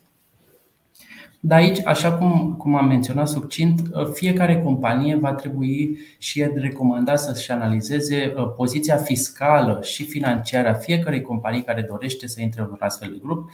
Dar 1.40 1.60
aici, 1.60 1.86
așa 1.86 2.14
cum, 2.14 2.56
cum 2.58 2.76
am 2.76 2.88
menționat 2.88 3.28
succint, 3.28 3.82
uh, 3.94 4.08
fiecare 4.14 4.62
companie 4.62 5.16
va 5.16 5.34
trebui 5.34 5.98
și 6.18 6.40
e 6.40 6.52
recomandat 6.56 7.20
să-și 7.20 7.52
analizeze 7.52 8.34
uh, 8.38 8.54
poziția 8.56 8.98
fiscală 8.98 9.80
și 9.84 10.04
financiară 10.04 10.68
a 10.68 10.74
fiecarei 10.74 11.22
companii 11.22 11.64
care 11.64 11.82
dorește 11.90 12.28
să 12.28 12.42
intre 12.42 12.62
în 12.62 12.68
un 12.70 12.78
astfel 12.80 13.10
de 13.12 13.20
grup, 13.24 13.50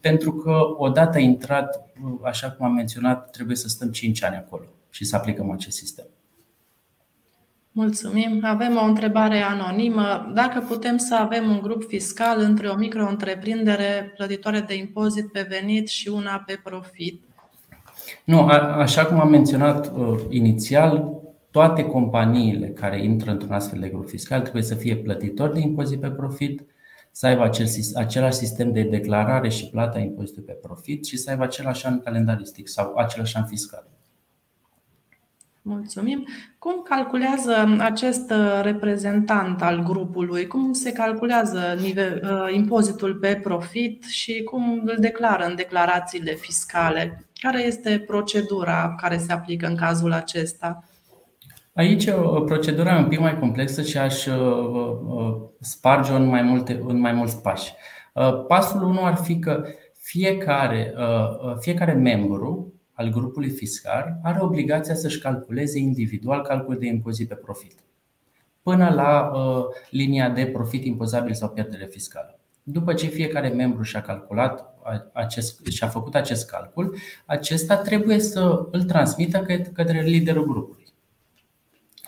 pentru 0.00 0.32
că 0.32 0.60
odată 0.76 1.18
intrat, 1.18 1.90
uh, 2.04 2.18
așa 2.24 2.50
cum 2.50 2.66
am 2.66 2.72
menționat, 2.72 3.30
trebuie 3.30 3.56
să 3.56 3.68
stăm 3.68 3.88
5 3.88 4.24
ani 4.24 4.36
acolo 4.36 4.64
și 4.90 5.04
să 5.04 5.16
aplicăm 5.16 5.50
acest 5.50 5.76
sistem. 5.76 6.06
Mulțumim. 7.72 8.40
Avem 8.42 8.76
o 8.76 8.84
întrebare 8.84 9.40
anonimă. 9.40 10.30
Dacă 10.34 10.60
putem 10.60 10.96
să 10.96 11.14
avem 11.14 11.50
un 11.50 11.60
grup 11.60 11.84
fiscal 11.84 12.40
între 12.40 12.68
o 12.68 12.74
micro-întreprindere 12.74 14.12
plătitoare 14.16 14.60
de 14.60 14.74
impozit 14.74 15.32
pe 15.32 15.46
venit 15.48 15.88
și 15.88 16.08
una 16.08 16.42
pe 16.46 16.60
profit? 16.64 17.27
Nu, 18.24 18.40
a, 18.40 18.58
așa 18.58 19.06
cum 19.06 19.20
am 19.20 19.28
menționat 19.30 19.92
uh, 19.96 20.20
inițial, 20.28 21.18
toate 21.50 21.84
companiile 21.84 22.68
care 22.68 23.02
intră 23.02 23.30
într-un 23.30 23.52
astfel 23.52 23.80
de 23.80 23.88
grup 23.88 24.08
fiscal 24.08 24.40
trebuie 24.40 24.62
să 24.62 24.74
fie 24.74 24.96
plătitori 24.96 25.52
de 25.52 25.60
impozit 25.60 26.00
pe 26.00 26.10
profit, 26.10 26.62
să 27.10 27.26
aibă 27.26 27.42
acel, 27.42 27.66
același 27.94 28.36
sistem 28.36 28.72
de 28.72 28.82
declarare 28.82 29.48
și 29.48 29.70
plata 29.70 29.98
impozitului 29.98 30.46
pe 30.46 30.58
profit 30.62 31.06
și 31.06 31.16
să 31.16 31.30
aibă 31.30 31.42
același 31.42 31.86
an 31.86 32.00
calendaristic 32.00 32.68
sau 32.68 32.94
același 32.96 33.36
an 33.36 33.44
fiscal. 33.44 33.86
Mulțumim. 35.62 36.26
Cum 36.58 36.82
calculează 36.82 37.76
acest 37.78 38.30
uh, 38.30 38.60
reprezentant 38.62 39.62
al 39.62 39.82
grupului? 39.82 40.46
Cum 40.46 40.72
se 40.72 40.92
calculează 40.92 41.76
nivel, 41.80 42.20
uh, 42.24 42.54
impozitul 42.54 43.14
pe 43.14 43.40
profit 43.42 44.04
și 44.04 44.42
cum 44.42 44.82
îl 44.84 44.96
declară 44.98 45.44
în 45.44 45.54
declarațiile 45.54 46.34
fiscale? 46.34 47.27
Care 47.38 47.66
este 47.66 48.04
procedura 48.06 48.94
care 49.00 49.18
se 49.18 49.32
aplică 49.32 49.66
în 49.66 49.76
cazul 49.76 50.12
acesta? 50.12 50.84
Aici 51.72 52.06
uh, 52.06 52.42
procedura 52.44 52.96
e 52.96 52.98
un 52.98 53.08
pic 53.08 53.18
mai 53.18 53.38
complexă 53.38 53.82
și 53.82 53.98
aș 53.98 54.26
sparge-o 55.60 56.14
în 56.14 56.26
mai, 56.26 56.42
multe, 56.42 56.82
în 56.86 57.00
mai 57.00 57.12
mulți 57.12 57.42
pași. 57.42 57.72
Pasul 58.48 58.82
1 58.82 59.04
ar 59.04 59.16
fi 59.16 59.38
că 59.38 59.64
fiecare, 59.98 60.94
fiecare 61.58 61.92
membru 61.92 62.72
al 62.92 63.08
grupului 63.08 63.50
fiscal 63.50 64.18
are 64.22 64.38
obligația 64.40 64.94
să-și 64.94 65.18
calculeze 65.18 65.78
individual 65.78 66.42
calculul 66.42 66.78
de 66.78 66.86
impozit 66.86 67.28
pe 67.28 67.34
profit 67.34 67.78
până 68.68 68.90
la 68.90 69.30
uh, 69.34 69.64
linia 69.90 70.28
de 70.28 70.46
profit 70.46 70.84
impozabil 70.84 71.34
sau 71.34 71.48
pierdere 71.48 71.86
fiscală. 71.86 72.37
După 72.70 72.94
ce 72.94 73.06
fiecare 73.06 73.48
membru 73.48 73.82
și-a 73.82 74.02
calculat 74.02 74.74
acest, 75.12 75.66
și-a 75.66 75.88
făcut 75.88 76.14
acest 76.14 76.50
calcul, 76.50 76.96
acesta 77.26 77.76
trebuie 77.76 78.18
să 78.18 78.66
îl 78.70 78.82
transmită 78.82 79.46
către 79.72 80.02
liderul 80.02 80.46
grupului. 80.46 80.86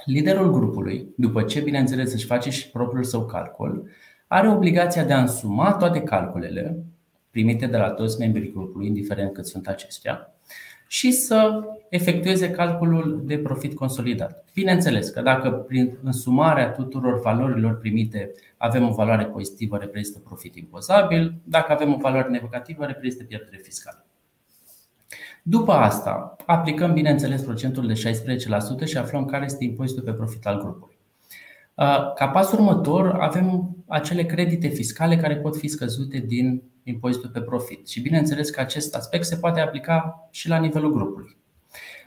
Liderul 0.04 0.52
grupului, 0.52 1.08
după 1.16 1.42
ce, 1.42 1.60
bineînțeles, 1.60 2.12
își 2.12 2.26
face 2.26 2.50
și 2.50 2.70
propriul 2.70 3.04
său 3.04 3.26
calcul, 3.26 3.88
are 4.26 4.48
obligația 4.48 5.04
de 5.04 5.12
a 5.12 5.20
însuma 5.20 5.72
toate 5.72 6.00
calculele 6.00 6.84
primite 7.30 7.66
de 7.66 7.76
la 7.76 7.90
toți 7.90 8.18
membrii 8.18 8.52
grupului, 8.52 8.86
indiferent 8.86 9.32
cât 9.32 9.46
sunt 9.46 9.66
acestea, 9.68 10.34
și 10.92 11.12
să 11.12 11.64
efectueze 11.88 12.50
calculul 12.50 13.22
de 13.24 13.38
profit 13.38 13.74
consolidat. 13.74 14.44
Bineînțeles 14.54 15.08
că 15.08 15.20
dacă 15.20 15.50
prin 15.50 15.98
însumarea 16.02 16.70
tuturor 16.70 17.20
valorilor 17.20 17.78
primite 17.78 18.32
avem 18.56 18.88
o 18.88 18.92
valoare 18.92 19.24
pozitivă, 19.24 19.76
reprezintă 19.76 20.18
profit 20.18 20.56
impozabil, 20.56 21.34
dacă 21.44 21.72
avem 21.72 21.94
o 21.94 21.96
valoare 21.96 22.28
negativă, 22.28 22.84
reprezintă 22.84 23.24
pierdere 23.24 23.60
fiscală. 23.62 24.06
După 25.42 25.72
asta, 25.72 26.36
aplicăm, 26.46 26.92
bineînțeles, 26.92 27.42
procentul 27.42 27.86
de 27.86 28.12
16% 28.84 28.84
și 28.84 28.96
aflăm 28.96 29.24
care 29.24 29.44
este 29.44 29.64
impozitul 29.64 30.02
pe 30.02 30.12
profit 30.12 30.46
al 30.46 30.60
grupului. 30.60 30.89
Ca 32.14 32.28
pas 32.32 32.52
următor, 32.52 33.10
avem 33.10 33.76
acele 33.88 34.24
credite 34.24 34.68
fiscale 34.68 35.16
care 35.16 35.36
pot 35.36 35.56
fi 35.56 35.68
scăzute 35.68 36.18
din 36.18 36.62
impozitul 36.82 37.30
pe 37.30 37.40
profit. 37.40 37.88
Și 37.88 38.00
bineînțeles 38.00 38.50
că 38.50 38.60
acest 38.60 38.94
aspect 38.94 39.24
se 39.24 39.36
poate 39.36 39.60
aplica 39.60 40.28
și 40.30 40.48
la 40.48 40.58
nivelul 40.58 40.92
grupului. 40.92 41.36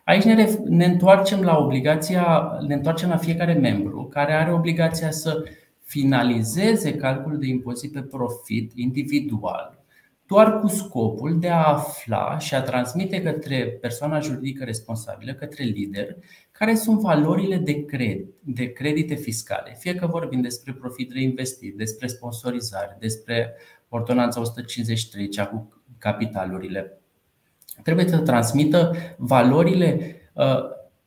Aici 0.05 0.23
ne, 0.23 0.49
ne 0.65 0.85
întoarcem 0.85 1.41
la 1.41 1.57
obligația, 1.57 2.57
ne 2.67 2.73
întoarcem 2.73 3.09
la 3.09 3.17
fiecare 3.17 3.53
membru 3.53 4.05
care 4.05 4.33
are 4.33 4.53
obligația 4.53 5.11
să 5.11 5.43
finalizeze 5.83 6.95
calculul 6.95 7.39
de 7.39 7.47
impozit 7.47 7.91
pe 7.91 8.01
profit 8.01 8.71
individual, 8.75 9.83
doar 10.25 10.59
cu 10.59 10.67
scopul 10.67 11.39
de 11.39 11.49
a 11.49 11.63
afla 11.63 12.37
și 12.37 12.55
a 12.55 12.61
transmite 12.61 13.21
către 13.21 13.77
persoana 13.81 14.19
juridică 14.19 14.63
responsabilă, 14.63 15.33
către 15.33 15.63
lider, 15.63 16.15
care 16.57 16.75
sunt 16.75 16.99
valorile 16.99 17.57
de, 17.57 17.85
credit, 17.85 18.33
de 18.39 18.71
credite 18.71 19.15
fiscale. 19.15 19.75
Fie 19.79 19.95
că 19.95 20.07
vorbim 20.07 20.41
despre 20.41 20.73
profit 20.73 21.11
reinvestit, 21.11 21.77
despre 21.77 22.07
sponsorizare, 22.07 22.97
despre 22.99 23.53
ordonanța 23.89 24.39
153, 24.39 25.27
cea 25.27 25.47
cu 25.47 25.83
capitalurile, 25.97 27.01
trebuie 27.83 28.07
să 28.07 28.17
transmită 28.17 28.95
valorile 29.17 30.15
uh, 30.33 30.59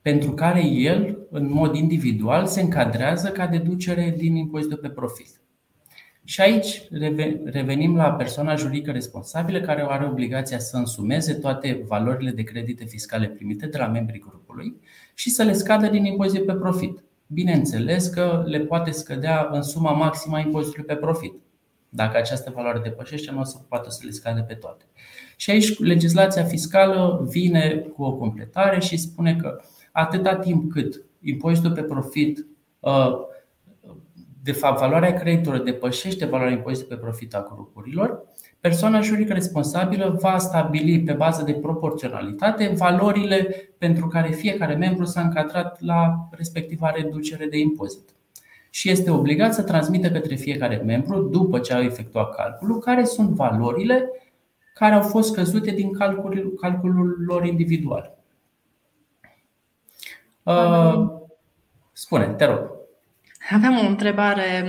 pentru 0.02 0.32
care 0.32 0.66
el, 0.66 1.26
în 1.30 1.52
mod 1.52 1.74
individual, 1.74 2.46
se 2.46 2.60
încadrează 2.60 3.28
ca 3.28 3.46
deducere 3.46 4.14
din 4.16 4.36
impozitul 4.36 4.76
pe 4.76 4.88
profit. 4.88 5.40
Și 6.28 6.40
aici 6.40 6.82
revenim 7.44 7.96
la 7.96 8.12
persoana 8.12 8.54
juridică 8.54 8.90
responsabilă 8.90 9.60
care 9.60 9.86
are 9.88 10.06
obligația 10.06 10.58
să 10.58 10.76
însumeze 10.76 11.34
toate 11.34 11.84
valorile 11.86 12.30
de 12.30 12.42
credite 12.42 12.84
fiscale 12.84 13.26
primite 13.26 13.66
de 13.66 13.78
la 13.78 13.86
membrii 13.86 14.20
grupului 14.20 14.76
și 15.14 15.30
să 15.30 15.42
le 15.42 15.52
scadă 15.52 15.86
din 15.86 16.04
impozit 16.04 16.44
pe 16.44 16.52
profit. 16.52 17.04
Bineînțeles 17.26 18.06
că 18.06 18.42
le 18.46 18.58
poate 18.58 18.90
scădea 18.90 19.48
în 19.52 19.62
suma 19.62 19.92
maximă 19.92 20.36
a 20.36 20.40
impozitului 20.40 20.86
pe 20.86 20.94
profit. 20.94 21.32
Dacă 21.88 22.16
această 22.16 22.52
valoare 22.54 22.80
depășește, 22.82 23.30
nu 23.30 23.40
o 23.40 23.44
să 23.44 23.56
poată 23.68 23.90
să 23.90 24.00
le 24.04 24.10
scade 24.10 24.40
pe 24.40 24.54
toate. 24.54 24.84
Și 25.36 25.50
aici 25.50 25.78
legislația 25.78 26.44
fiscală 26.44 27.26
vine 27.30 27.86
cu 27.94 28.02
o 28.02 28.12
completare 28.12 28.80
și 28.80 28.96
spune 28.96 29.36
că 29.36 29.60
atâta 29.92 30.36
timp 30.36 30.72
cât 30.72 31.02
impozitul 31.20 31.72
pe 31.72 31.82
profit, 31.82 32.46
uh, 32.80 33.10
de 34.46 34.52
fapt 34.52 34.78
valoarea 34.78 35.14
creditorilor 35.14 35.64
depășește 35.64 36.24
valoarea 36.24 36.54
impozitului 36.54 36.96
pe 36.96 37.02
profit 37.02 37.34
a 37.34 37.48
grupurilor, 37.52 38.24
persoana 38.60 39.00
juridică 39.00 39.32
responsabilă 39.32 40.16
va 40.20 40.38
stabili 40.38 41.02
pe 41.02 41.12
bază 41.12 41.42
de 41.42 41.52
proporționalitate 41.52 42.72
valorile 42.76 43.70
pentru 43.78 44.08
care 44.08 44.30
fiecare 44.30 44.74
membru 44.74 45.04
s-a 45.04 45.20
încadrat 45.20 45.80
la 45.80 46.28
respectiva 46.30 46.90
reducere 46.90 47.46
de 47.46 47.58
impozit 47.58 48.08
și 48.70 48.90
este 48.90 49.10
obligat 49.10 49.54
să 49.54 49.62
transmită 49.62 50.10
către 50.10 50.34
fiecare 50.34 50.76
membru, 50.76 51.22
după 51.22 51.58
ce 51.58 51.74
au 51.74 51.82
efectuat 51.82 52.34
calculul, 52.34 52.78
care 52.78 53.04
sunt 53.04 53.28
valorile 53.28 54.10
care 54.74 54.94
au 54.94 55.02
fost 55.02 55.32
scăzute 55.32 55.70
din 55.70 55.92
calculul, 55.92 56.54
calculul 56.60 57.16
lor 57.26 57.44
individual. 57.44 58.18
Uh, 60.42 61.10
spune, 61.92 62.26
te 62.26 62.44
rog. 62.44 62.75
Avem 63.50 63.78
o 63.78 63.86
întrebare 63.86 64.64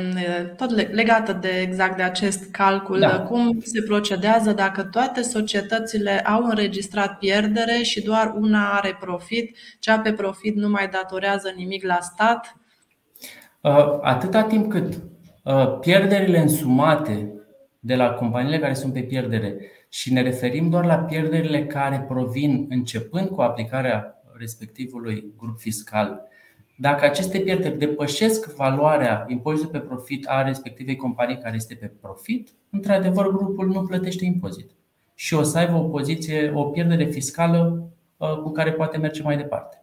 tot 0.57 0.91
legată 0.93 1.33
de 1.33 1.49
exact 1.61 1.97
de 1.97 2.03
acest 2.03 2.51
calcul. 2.51 2.99
Da. 2.99 3.21
Cum 3.21 3.59
se 3.59 3.81
procedează 3.81 4.51
dacă 4.51 4.83
toate 4.83 5.21
societățile 5.21 6.19
au 6.19 6.43
înregistrat 6.43 7.17
pierdere 7.17 7.81
și 7.81 8.01
doar 8.01 8.33
una 8.35 8.69
are 8.71 8.97
profit, 8.99 9.57
cea 9.79 9.99
pe 9.99 10.13
profit 10.13 10.55
nu 10.55 10.69
mai 10.69 10.87
datorează 10.87 11.53
nimic 11.55 11.83
la 11.83 11.97
stat? 12.01 12.55
Uh, 13.61 13.99
atâta 14.01 14.43
timp 14.43 14.69
cât 14.69 14.93
uh, 15.43 15.79
pierderile 15.79 16.39
însumate 16.39 17.31
de 17.79 17.95
la 17.95 18.09
companiile 18.09 18.59
care 18.59 18.73
sunt 18.73 18.93
pe 18.93 19.01
pierdere 19.01 19.55
și 19.89 20.13
ne 20.13 20.21
referim 20.21 20.69
doar 20.69 20.85
la 20.85 20.97
pierderile 20.97 21.65
care 21.65 22.05
provin 22.07 22.65
începând 22.69 23.29
cu 23.29 23.41
aplicarea 23.41 24.21
respectivului 24.37 25.33
grup 25.37 25.59
fiscal, 25.59 26.21
dacă 26.79 27.05
aceste 27.05 27.39
pierderi 27.39 27.77
depășesc 27.77 28.55
valoarea 28.55 29.25
impozitului 29.27 29.79
pe 29.79 29.85
profit 29.85 30.27
a 30.27 30.41
respectivei 30.41 30.95
companii 30.95 31.37
care 31.37 31.55
este 31.55 31.75
pe 31.75 31.91
profit, 32.01 32.49
într-adevăr 32.69 33.31
grupul 33.31 33.67
nu 33.67 33.83
plătește 33.83 34.25
impozit 34.25 34.69
și 35.15 35.33
o 35.33 35.43
să 35.43 35.57
aibă 35.57 35.77
o 35.77 35.83
poziție, 35.83 36.51
o 36.55 36.63
pierdere 36.63 37.05
fiscală 37.05 37.89
uh, 38.17 38.29
cu 38.29 38.51
care 38.51 38.71
poate 38.71 38.97
merge 38.97 39.21
mai 39.21 39.37
departe. 39.37 39.81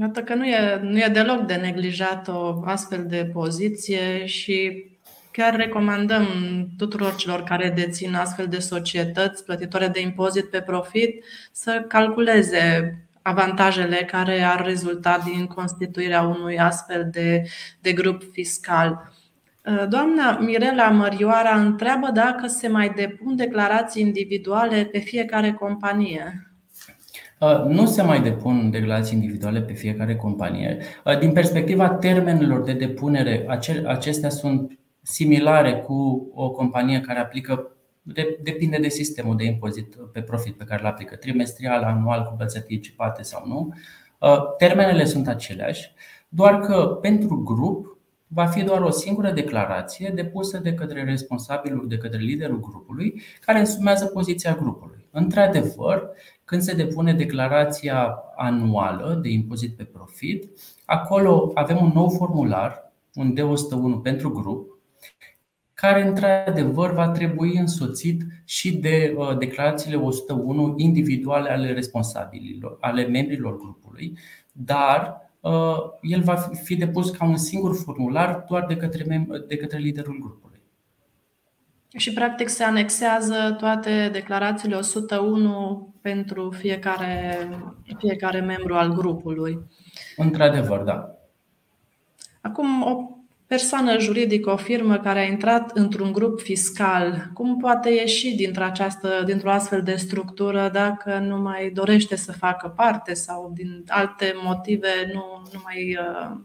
Iată 0.00 0.22
că 0.22 0.34
nu 0.34 0.46
e, 0.46 0.80
nu 0.82 0.98
e 0.98 1.08
deloc 1.12 1.46
de 1.46 1.54
neglijat 1.54 2.28
o 2.28 2.60
astfel 2.64 3.06
de 3.06 3.30
poziție 3.32 4.26
și 4.26 4.84
chiar 5.30 5.56
recomandăm 5.56 6.26
tuturor 6.76 7.14
celor 7.14 7.42
care 7.42 7.70
dețin 7.70 8.14
astfel 8.14 8.46
de 8.46 8.58
societăți 8.58 9.44
plătitoare 9.44 9.88
de 9.88 10.00
impozit 10.00 10.50
pe 10.50 10.60
profit 10.60 11.24
să 11.52 11.84
calculeze 11.88 12.94
avantajele 13.26 13.96
care 13.96 14.40
ar 14.40 14.64
rezulta 14.64 15.22
din 15.24 15.46
constituirea 15.46 16.22
unui 16.22 16.58
astfel 16.58 17.08
de, 17.12 17.42
de 17.80 17.92
grup 17.92 18.22
fiscal. 18.32 19.12
Doamna 19.88 20.38
Mirela 20.38 20.88
Mărioara 20.88 21.60
întreabă 21.60 22.10
dacă 22.10 22.46
se 22.46 22.68
mai 22.68 22.92
depun 22.96 23.36
declarații 23.36 24.02
individuale 24.02 24.88
pe 24.92 24.98
fiecare 24.98 25.52
companie. 25.52 26.50
Uh, 27.40 27.64
nu 27.64 27.86
se 27.86 28.02
mai 28.02 28.22
depun 28.22 28.70
declarații 28.70 29.16
individuale 29.16 29.60
pe 29.60 29.72
fiecare 29.72 30.16
companie. 30.16 30.78
Uh, 31.04 31.18
din 31.18 31.32
perspectiva 31.32 31.88
termenelor 31.88 32.62
de 32.62 32.72
depunere, 32.72 33.44
acestea 33.86 34.30
sunt 34.30 34.78
similare 35.02 35.72
cu 35.72 36.30
o 36.34 36.50
companie 36.50 37.00
care 37.00 37.18
aplică 37.18 37.75
depinde 38.42 38.78
de 38.78 38.88
sistemul 38.88 39.36
de 39.36 39.44
impozit 39.44 39.96
pe 40.12 40.20
profit 40.20 40.56
pe 40.56 40.64
care 40.64 40.80
îl 40.80 40.86
aplică, 40.86 41.16
trimestrial, 41.16 41.82
anual, 41.82 42.22
cu 42.22 42.34
plăți 42.36 42.56
anticipate 42.56 43.22
sau 43.22 43.46
nu. 43.46 43.74
Uh, 44.18 44.56
termenele 44.58 45.04
sunt 45.04 45.28
aceleași. 45.28 45.92
doar 46.28 46.60
că 46.60 46.98
pentru 47.00 47.42
grup 47.42 47.96
va 48.26 48.46
fi 48.46 48.62
doar 48.62 48.80
o 48.80 48.90
singură 48.90 49.30
declarație 49.30 50.12
depusă 50.14 50.58
de 50.58 50.74
către 50.74 51.04
responsabilul, 51.04 51.88
de 51.88 51.98
către 51.98 52.18
liderul 52.18 52.60
grupului, 52.60 53.22
care 53.40 53.58
însumează 53.58 54.06
poziția 54.06 54.54
grupului. 54.54 55.06
Într-adevăr, 55.10 56.10
când 56.44 56.62
se 56.62 56.74
depune 56.74 57.12
declarația 57.12 58.18
anuală 58.36 59.18
de 59.22 59.28
impozit 59.28 59.76
pe 59.76 59.84
profit, 59.84 60.50
acolo 60.84 61.50
avem 61.54 61.78
un 61.82 61.90
nou 61.94 62.08
formular, 62.08 62.92
un 63.14 63.34
D101 63.36 64.02
pentru 64.02 64.30
grup, 64.30 64.75
care 65.76 66.06
într-adevăr 66.06 66.92
va 66.92 67.08
trebui 67.08 67.56
însoțit 67.56 68.22
și 68.44 68.76
de 68.76 69.14
uh, 69.16 69.38
declarațiile 69.38 69.96
101 69.96 70.74
individuale 70.76 71.50
ale 71.50 71.72
responsabililor, 71.72 72.76
ale 72.80 73.06
membrilor 73.06 73.56
grupului, 73.58 74.18
dar 74.52 75.30
uh, 75.40 75.76
el 76.00 76.22
va 76.22 76.36
fi 76.62 76.76
depus 76.76 77.10
ca 77.10 77.24
un 77.24 77.36
singur 77.36 77.74
formular 77.74 78.44
doar 78.48 78.66
de 78.66 78.76
către, 78.76 79.26
de 79.48 79.56
către 79.56 79.78
liderul 79.78 80.18
grupului. 80.20 80.60
Și 81.96 82.12
practic 82.12 82.48
se 82.48 82.64
anexează 82.64 83.56
toate 83.58 84.08
declarațiile 84.12 84.76
101 84.76 85.94
pentru 86.00 86.50
fiecare, 86.50 87.48
fiecare 87.98 88.40
membru 88.40 88.74
al 88.74 88.92
grupului. 88.92 89.58
Într-adevăr, 90.16 90.80
da. 90.80 91.10
Acum, 92.40 92.82
o 92.82 93.15
persoană 93.46 93.98
juridică, 93.98 94.50
o 94.50 94.56
firmă 94.56 94.98
care 94.98 95.18
a 95.18 95.24
intrat 95.24 95.70
într-un 95.76 96.12
grup 96.12 96.40
fiscal, 96.40 97.30
cum 97.34 97.56
poate 97.56 97.90
ieși 97.90 98.34
dintr-o, 98.34 98.64
această, 98.64 99.22
dintr-o 99.26 99.50
astfel 99.50 99.82
de 99.82 99.94
structură 99.94 100.68
dacă 100.72 101.18
nu 101.18 101.36
mai 101.36 101.70
dorește 101.70 102.16
să 102.16 102.32
facă 102.32 102.68
parte 102.68 103.14
sau 103.14 103.52
din 103.54 103.84
alte 103.88 104.32
motive 104.42 104.88
nu, 105.12 105.42
nu 105.52 105.60
mai 105.64 105.98
uh, 106.00 106.36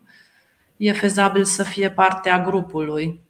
e 0.77 0.91
fezabil 0.91 1.43
să 1.43 1.63
fie 1.63 1.91
parte 1.91 2.29
a 2.29 2.41
grupului? 2.41 3.21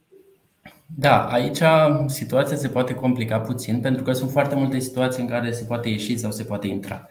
Da, 0.96 1.24
aici 1.24 1.62
situația 2.06 2.56
se 2.56 2.68
poate 2.68 2.94
complica 2.94 3.40
puțin 3.40 3.80
pentru 3.80 4.02
că 4.02 4.12
sunt 4.12 4.30
foarte 4.30 4.54
multe 4.54 4.78
situații 4.78 5.22
în 5.22 5.28
care 5.28 5.52
se 5.52 5.64
poate 5.64 5.88
ieși 5.88 6.16
sau 6.16 6.30
se 6.30 6.44
poate 6.44 6.66
intra. 6.66 7.08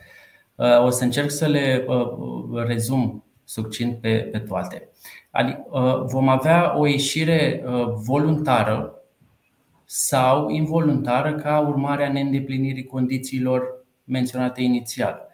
Uh, 0.56 0.84
o 0.84 0.90
să 0.90 1.04
încerc 1.04 1.32
să 1.32 1.48
le 1.48 1.86
uh, 1.88 2.64
rezum 2.66 3.24
succint 3.52 4.00
pe, 4.00 4.18
pe 4.32 4.40
toate. 4.40 4.90
Uh, 5.70 6.04
vom 6.06 6.28
avea 6.30 6.78
o 6.78 6.88
ieșire 6.88 7.64
uh, 7.66 7.94
voluntară 8.06 8.96
sau 9.86 10.50
involuntară 10.50 11.36
ca 11.36 11.60
urmare 11.60 12.06
a 12.06 12.12
neîndeplinirii 12.12 12.86
condițiilor 12.86 13.86
menționate 14.04 14.62
inițial. 14.62 15.28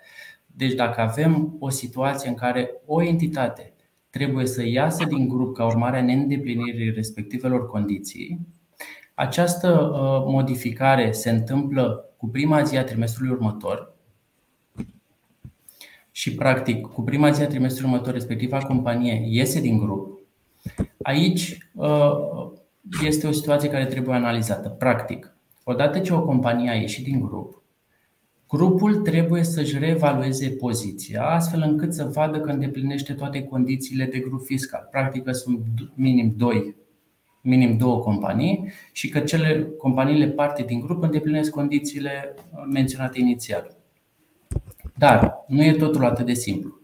Deci, 0.46 0.74
dacă 0.74 1.02
avem 1.02 1.56
o 1.60 1.70
situație 1.70 2.30
în 2.30 2.36
care 2.36 2.72
o 2.86 3.04
entitate 3.04 3.74
trebuie 4.10 4.46
să 4.46 4.66
iasă 4.66 5.06
din 5.06 5.28
grup 5.28 5.56
ca 5.56 5.66
urmare 5.66 5.98
a 5.98 6.04
neîndeplinirii 6.04 6.92
respectivelor 6.92 7.68
condiții, 7.68 8.40
această 9.14 9.70
uh, 9.70 10.32
modificare 10.32 11.12
se 11.12 11.30
întâmplă 11.30 12.14
cu 12.18 12.28
prima 12.28 12.64
zi 12.64 12.78
a 12.78 12.84
trimestrului 12.84 13.32
următor 13.32 13.97
și, 16.18 16.36
practic, 16.36 16.88
cu 16.88 17.02
prima 17.02 17.32
zi 17.32 17.42
a 17.42 17.48
trimestrului 17.48 17.92
următor, 17.92 18.14
respectiva 18.14 18.58
companie 18.58 19.26
iese 19.28 19.62
din 19.62 19.78
grup, 19.78 20.20
aici 21.02 21.58
uh, 21.74 22.12
este 23.04 23.28
o 23.28 23.32
situație 23.32 23.70
care 23.70 23.86
trebuie 23.86 24.16
analizată. 24.16 24.70
Practic, 24.70 25.38
odată 25.64 26.00
ce 26.00 26.14
o 26.14 26.22
companie 26.22 26.70
a 26.70 26.74
ieșit 26.74 27.04
din 27.04 27.20
grup, 27.20 27.64
grupul 28.48 28.96
trebuie 28.96 29.44
să-și 29.44 29.78
reevalueze 29.78 30.50
poziția, 30.50 31.24
astfel 31.30 31.62
încât 31.62 31.94
să 31.94 32.04
vadă 32.04 32.40
că 32.40 32.50
îndeplinește 32.50 33.14
toate 33.14 33.44
condițiile 33.44 34.06
de 34.06 34.20
grup 34.20 34.46
fiscal. 34.46 34.88
Practic, 34.92 35.24
că 35.24 35.32
sunt 35.32 35.60
minim 35.94 36.34
2 36.38 36.76
minim 37.42 37.78
două 37.78 38.00
companii 38.00 38.72
și 38.92 39.10
că 39.10 39.20
cele 39.20 39.68
companiile 39.78 40.28
parte 40.28 40.64
din 40.64 40.80
grup 40.80 41.04
îndeplinesc 41.04 41.52
condițiile 41.52 42.36
menționate 42.72 43.20
inițial. 43.20 43.77
Dar 44.98 45.44
nu 45.48 45.64
e 45.64 45.74
totul 45.74 46.06
atât 46.06 46.26
de 46.26 46.34
simplu. 46.34 46.80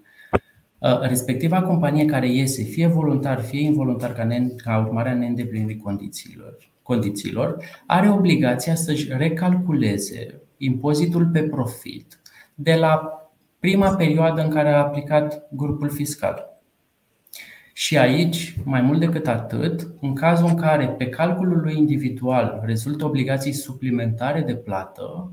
Uh, 0.80 1.00
respectiva 1.02 1.62
companie 1.62 2.06
care 2.06 2.28
iese, 2.32 2.64
fie 2.64 2.88
voluntar, 2.88 3.42
fie 3.42 3.62
involuntar, 3.62 4.14
ca, 4.14 4.24
ne, 4.24 4.48
ca 4.48 4.80
urmare 4.80 5.10
a 5.10 5.14
neîndeplinirii 5.14 5.78
condițiilor, 5.78 6.58
condițiilor, 6.82 7.64
are 7.86 8.10
obligația 8.10 8.76
să-și 8.76 9.08
recalculeze 9.18 10.42
impozitul 10.58 11.28
pe 11.28 11.44
profit 11.44 12.22
de 12.56 12.76
la 12.76 13.22
prima 13.60 13.96
perioadă 13.96 14.42
în 14.42 14.50
care 14.50 14.70
a 14.70 14.78
aplicat 14.78 15.48
grupul 15.52 15.90
fiscal. 15.90 16.62
Și 17.74 17.98
aici, 17.98 18.56
mai 18.64 18.82
mult 18.82 19.00
decât 19.00 19.28
atât, 19.28 19.88
în 20.02 20.14
cazul 20.14 20.48
în 20.48 20.56
care 20.56 20.88
pe 20.88 21.10
calculul 21.10 21.62
lui 21.62 21.78
individual 21.78 22.62
rezultă 22.66 23.06
obligații 23.06 23.54
suplimentare 23.54 24.42
de 24.42 24.56
plată, 24.56 25.32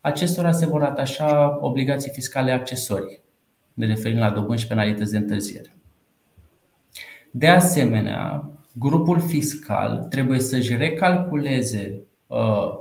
acestora 0.00 0.52
se 0.52 0.66
vor 0.66 0.82
atașa 0.82 1.58
obligații 1.60 2.10
fiscale 2.10 2.52
accesorii, 2.52 3.20
ne 3.74 3.86
referim 3.86 4.18
la 4.18 4.30
dobânzi 4.30 4.62
și 4.62 4.68
penalități 4.68 5.10
de 5.10 5.16
întârziere. 5.16 5.74
De 7.30 7.48
asemenea, 7.48 8.50
grupul 8.72 9.20
fiscal 9.20 10.06
trebuie 10.10 10.40
să-și 10.40 10.76
recalculeze 10.76 12.02
uh, 12.26 12.78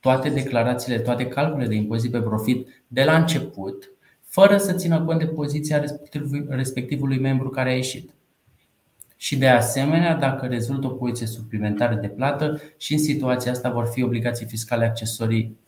toate 0.00 0.28
declarațiile, 0.28 0.98
toate 0.98 1.26
calculele 1.26 1.68
de 1.68 1.74
impozit 1.74 2.10
pe 2.10 2.20
profit 2.20 2.84
de 2.86 3.04
la 3.04 3.16
început, 3.16 3.90
fără 4.20 4.56
să 4.56 4.72
țină 4.72 5.04
cont 5.04 5.18
de 5.18 5.26
poziția 5.26 5.84
respectivului 6.48 7.18
membru 7.18 7.48
care 7.48 7.70
a 7.70 7.74
ieșit. 7.74 8.10
Și 9.16 9.36
de 9.36 9.48
asemenea, 9.48 10.14
dacă 10.14 10.46
rezultă 10.46 10.86
o 10.86 10.90
poziție 10.90 11.26
suplimentară 11.26 11.94
de 11.94 12.08
plată, 12.08 12.60
și 12.76 12.92
în 12.92 12.98
situația 12.98 13.50
asta 13.50 13.70
vor 13.70 13.86
fi 13.86 14.02
obligații 14.02 14.46
fiscale 14.46 14.84
accesorii 14.84 15.56
Uh, 15.56 15.65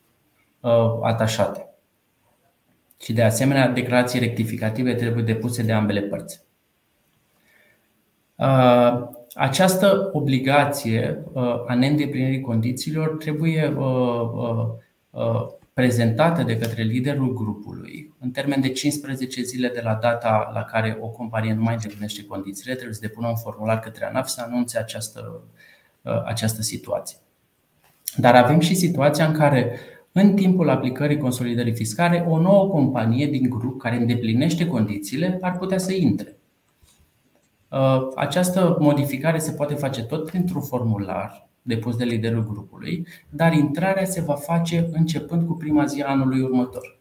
atașate. 1.02 1.68
Și 3.00 3.12
de 3.12 3.22
asemenea, 3.22 3.68
declarații 3.68 4.18
rectificative 4.18 4.94
trebuie 4.94 5.24
depuse 5.24 5.62
de 5.62 5.72
ambele 5.72 6.00
părți. 6.00 6.46
Uh, 8.36 9.08
această 9.34 10.10
obligație 10.12 11.24
uh, 11.32 11.64
a 11.66 11.74
neîndeplinirii 11.74 12.40
condițiilor 12.40 13.16
trebuie 13.16 13.76
prezentată 15.72 16.42
de 16.42 16.58
către 16.58 16.82
liderul 16.82 17.32
grupului 17.32 18.14
în 18.20 18.30
termen 18.30 18.60
de 18.60 18.68
15 18.68 19.42
zile 19.42 19.68
de 19.68 19.80
la 19.80 19.94
data 19.94 20.50
la 20.54 20.62
care 20.62 20.98
o 21.00 21.08
companie 21.08 21.54
nu 21.54 21.62
mai 21.62 21.74
îndeplinește 21.74 22.24
condițiile, 22.24 22.74
trebuie 22.74 22.94
să 22.94 23.00
depună 23.00 23.28
un 23.28 23.36
formular 23.36 23.78
către 23.78 24.04
ANAF 24.04 24.26
să 24.26 24.42
anunțe 24.46 24.78
această, 24.78 25.42
această 26.24 26.62
situație. 26.62 27.18
Dar 28.16 28.34
avem 28.34 28.60
și 28.60 28.74
situația 28.74 29.26
în 29.26 29.32
care 29.32 29.78
în 30.12 30.34
timpul 30.34 30.70
aplicării 30.70 31.18
consolidării 31.18 31.74
fiscale, 31.74 32.26
o 32.28 32.40
nouă 32.40 32.68
companie 32.68 33.26
din 33.26 33.48
grup 33.48 33.80
care 33.80 33.96
îndeplinește 33.96 34.66
condițiile 34.66 35.38
ar 35.40 35.58
putea 35.58 35.78
să 35.78 35.92
intre. 35.92 36.36
Uh, 37.70 38.08
această 38.14 38.76
modificare 38.80 39.38
se 39.38 39.52
poate 39.52 39.74
face 39.74 40.02
tot 40.02 40.26
printr-un 40.26 40.62
formular 40.62 41.48
depus 41.62 41.96
de 41.96 42.04
liderul 42.04 42.46
grupului, 42.46 43.06
dar 43.30 43.52
intrarea 43.52 44.04
se 44.04 44.20
va 44.20 44.34
face 44.34 44.88
începând 44.92 45.46
cu 45.46 45.54
prima 45.54 45.84
zi 45.84 46.02
a 46.02 46.10
anului 46.10 46.40
următor. 46.40 46.98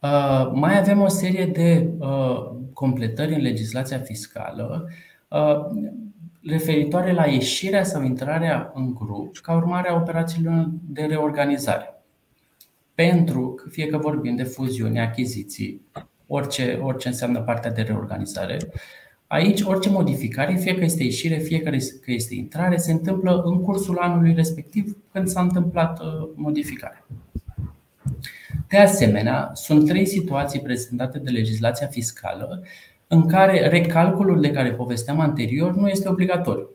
Uh, 0.00 0.50
mai 0.52 0.78
avem 0.78 1.00
o 1.00 1.08
serie 1.08 1.46
de 1.46 1.90
uh, 1.98 2.50
completări 2.72 3.34
în 3.34 3.40
legislația 3.40 3.98
fiscală 3.98 4.88
referitoare 6.44 7.12
la 7.12 7.26
ieșirea 7.26 7.84
sau 7.84 8.02
intrarea 8.02 8.72
în 8.74 8.94
grup 8.94 9.36
ca 9.38 9.54
urmare 9.54 9.88
a 9.88 9.94
operațiilor 9.94 10.68
de 10.88 11.02
reorganizare. 11.02 12.02
Pentru 12.94 13.48
că 13.48 13.68
fie 13.68 13.86
că 13.86 13.96
vorbim 13.96 14.36
de 14.36 14.42
fuziuni, 14.42 15.00
achiziții, 15.00 15.80
orice, 16.26 16.78
orice 16.82 17.08
înseamnă 17.08 17.40
partea 17.40 17.70
de 17.70 17.82
reorganizare, 17.82 18.56
aici 19.26 19.60
orice 19.60 19.90
modificare, 19.90 20.54
fie 20.54 20.74
că 20.74 20.84
este 20.84 21.02
ieșire, 21.02 21.36
fie 21.36 21.60
că 21.60 21.70
este 22.06 22.34
intrare, 22.34 22.76
se 22.76 22.92
întâmplă 22.92 23.42
în 23.44 23.60
cursul 23.60 23.98
anului 23.98 24.34
respectiv 24.34 24.96
când 25.12 25.28
s-a 25.28 25.40
întâmplat 25.40 26.00
uh, 26.00 26.28
modificarea. 26.34 27.06
De 28.68 28.78
asemenea, 28.78 29.50
sunt 29.54 29.88
trei 29.88 30.06
situații 30.06 30.60
prezentate 30.60 31.18
de 31.18 31.30
legislația 31.30 31.86
fiscală 31.86 32.62
în 33.12 33.26
care 33.26 33.68
recalculul 33.68 34.40
de 34.40 34.50
care 34.50 34.72
povesteam 34.72 35.20
anterior 35.20 35.74
nu 35.74 35.88
este 35.88 36.08
obligatoriu. 36.08 36.70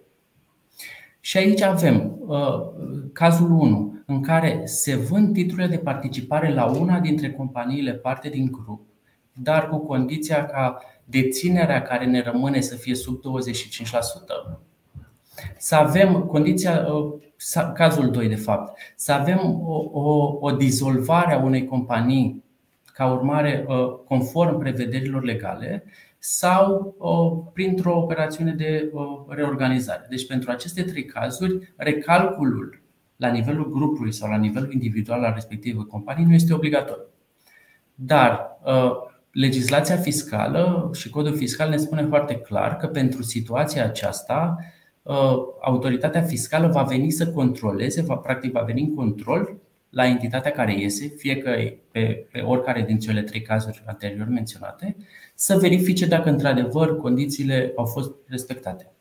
Și 1.19 1.37
aici 1.37 1.61
avem 1.61 2.17
uh, 2.27 2.37
cazul 3.13 3.51
1, 3.51 4.03
în 4.05 4.21
care 4.21 4.61
se 4.65 4.95
vând 4.95 5.33
titlurile 5.33 5.67
de 5.67 5.77
participare 5.77 6.53
la 6.53 6.65
una 6.65 6.99
dintre 6.99 7.31
companiile 7.31 7.93
parte 7.93 8.29
din 8.29 8.51
grup, 8.51 8.87
dar 9.33 9.69
cu 9.69 9.77
condiția 9.77 10.45
ca 10.45 10.79
deținerea 11.05 11.81
care 11.81 12.05
ne 12.05 12.21
rămâne 12.21 12.61
să 12.61 12.75
fie 12.75 12.95
sub 12.95 13.19
25%. 13.19 14.59
Să 15.57 15.75
avem 15.75 16.21
condiția, 16.21 16.87
uh, 16.93 17.13
cazul 17.73 18.11
2 18.11 18.27
de 18.27 18.35
fapt, 18.35 18.77
să 18.95 19.11
avem 19.11 19.61
o, 19.65 19.89
o, 19.91 20.37
o 20.39 20.51
dizolvare 20.51 21.33
a 21.33 21.43
unei 21.43 21.65
companii 21.65 22.45
ca 22.93 23.11
urmare 23.11 23.65
conform 24.07 24.59
prevederilor 24.59 25.23
legale 25.23 25.83
sau 26.29 26.95
printr-o 27.53 27.97
operațiune 27.97 28.51
de 28.51 28.91
reorganizare. 29.27 30.05
Deci, 30.09 30.27
pentru 30.27 30.51
aceste 30.51 30.83
trei 30.83 31.05
cazuri, 31.05 31.73
recalculul 31.75 32.81
la 33.15 33.29
nivelul 33.29 33.71
grupului 33.71 34.11
sau 34.11 34.29
la 34.29 34.37
nivelul 34.37 34.71
individual 34.71 35.23
al 35.23 35.33
respectivei 35.33 35.85
companii 35.85 36.25
nu 36.25 36.33
este 36.33 36.53
obligatoriu. 36.53 37.05
Dar 37.95 38.59
legislația 39.31 39.97
fiscală 39.97 40.89
și 40.93 41.09
codul 41.09 41.35
fiscal 41.35 41.69
ne 41.69 41.77
spune 41.77 42.05
foarte 42.05 42.35
clar 42.35 42.77
că 42.77 42.87
pentru 42.87 43.23
situația 43.23 43.83
aceasta 43.83 44.57
autoritatea 45.61 46.21
fiscală 46.21 46.67
va 46.67 46.83
veni 46.83 47.09
să 47.09 47.31
controleze, 47.31 48.01
va, 48.01 48.15
practic 48.15 48.51
va 48.51 48.61
veni 48.61 48.81
în 48.81 48.95
control 48.95 49.57
la 49.89 50.05
entitatea 50.05 50.51
care 50.51 50.79
iese, 50.79 51.07
fie 51.07 51.37
că 51.37 51.55
pe, 51.91 52.27
pe 52.31 52.39
oricare 52.39 52.81
din 52.81 52.99
cele 52.99 53.21
trei 53.21 53.41
cazuri 53.41 53.83
anterior 53.85 54.27
menționate, 54.27 54.95
să 55.35 55.57
verifice 55.57 56.05
dacă 56.05 56.29
într-adevăr 56.29 56.97
condițiile 56.97 57.73
au 57.75 57.85
fost 57.85 58.11
respectate. 58.27 58.91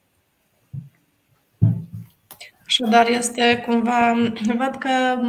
Așadar, 2.67 3.09
este 3.09 3.65
cumva, 3.67 4.13
văd 4.47 4.77
că 4.79 5.21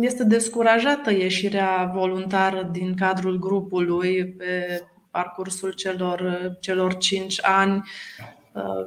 este 0.00 0.24
descurajată 0.24 1.12
ieșirea 1.12 1.90
voluntară 1.94 2.68
din 2.72 2.94
cadrul 2.94 3.38
grupului 3.38 4.26
pe 4.26 4.82
parcursul 5.10 5.72
celor, 5.72 6.50
celor 6.60 6.96
5 6.96 7.38
ani. 7.42 7.82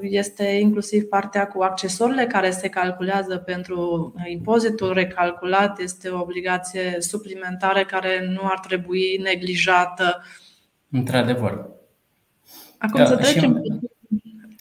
Este 0.01 0.43
inclusiv 0.43 1.04
partea 1.04 1.47
cu 1.47 1.62
accesorile 1.62 2.25
care 2.25 2.49
se 2.49 2.69
calculează 2.69 3.38
pentru 3.38 4.13
impozitul 4.28 4.93
recalculat. 4.93 5.80
Este 5.80 6.10
o 6.10 6.21
obligație 6.21 6.95
suplimentară 6.99 7.86
care 7.86 8.28
nu 8.34 8.41
ar 8.43 8.60
trebui 8.60 9.19
neglijată. 9.23 10.23
Într-adevăr. 10.91 11.69
Acum 12.78 12.99
da, 12.99 13.06
să 13.06 13.15
trecem 13.15 13.62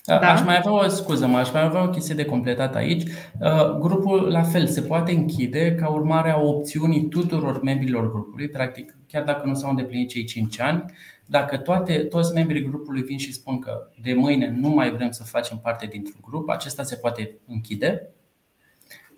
da. 0.06 0.18
Aș 0.18 0.44
mai 0.44 0.56
avea 0.56 0.72
o 0.72 0.88
scuză, 0.88 1.24
aș 1.24 1.52
mai 1.52 1.62
avea 1.62 1.82
o 1.82 1.88
chestie 1.88 2.14
de 2.14 2.24
completat 2.24 2.74
aici. 2.74 3.02
Uh, 3.40 3.78
grupul, 3.78 4.30
la 4.30 4.42
fel, 4.42 4.66
se 4.66 4.80
poate 4.80 5.12
închide 5.12 5.74
ca 5.74 5.88
urmare 5.88 6.30
a 6.30 6.40
opțiunii 6.40 7.08
tuturor 7.08 7.62
membrilor 7.62 8.10
grupului, 8.10 8.48
practic, 8.48 8.96
chiar 9.08 9.22
dacă 9.22 9.46
nu 9.46 9.54
s-au 9.54 9.70
îndeplinit 9.70 10.08
cei 10.08 10.24
5 10.24 10.60
ani, 10.60 10.84
dacă 11.26 11.56
toate, 11.56 11.98
toți 11.98 12.34
membrii 12.34 12.62
grupului 12.62 13.02
vin 13.02 13.18
și 13.18 13.32
spun 13.32 13.58
că 13.58 13.88
de 14.02 14.14
mâine 14.14 14.56
nu 14.60 14.68
mai 14.68 14.90
vrem 14.90 15.10
să 15.10 15.22
facem 15.22 15.58
parte 15.58 15.86
dintr-un 15.86 16.20
grup, 16.20 16.48
acesta 16.48 16.82
se 16.82 16.96
poate 16.96 17.36
închide, 17.46 18.08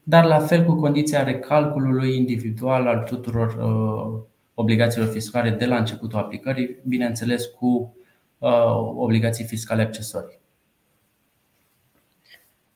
dar 0.03 0.25
la 0.25 0.39
fel 0.39 0.65
cu 0.65 0.75
condiția 0.75 1.23
recalculului 1.23 2.17
individual 2.17 2.87
al 2.87 3.03
tuturor 3.03 3.55
uh, 3.55 4.23
obligațiilor 4.55 5.09
fiscale 5.09 5.51
de 5.51 5.67
la 5.67 5.77
începutul 5.77 6.19
aplicării, 6.19 6.77
bineînțeles 6.85 7.45
cu 7.45 7.97
uh, 8.39 8.51
obligații 8.97 9.45
fiscale 9.45 9.83
accesorii. 9.83 10.39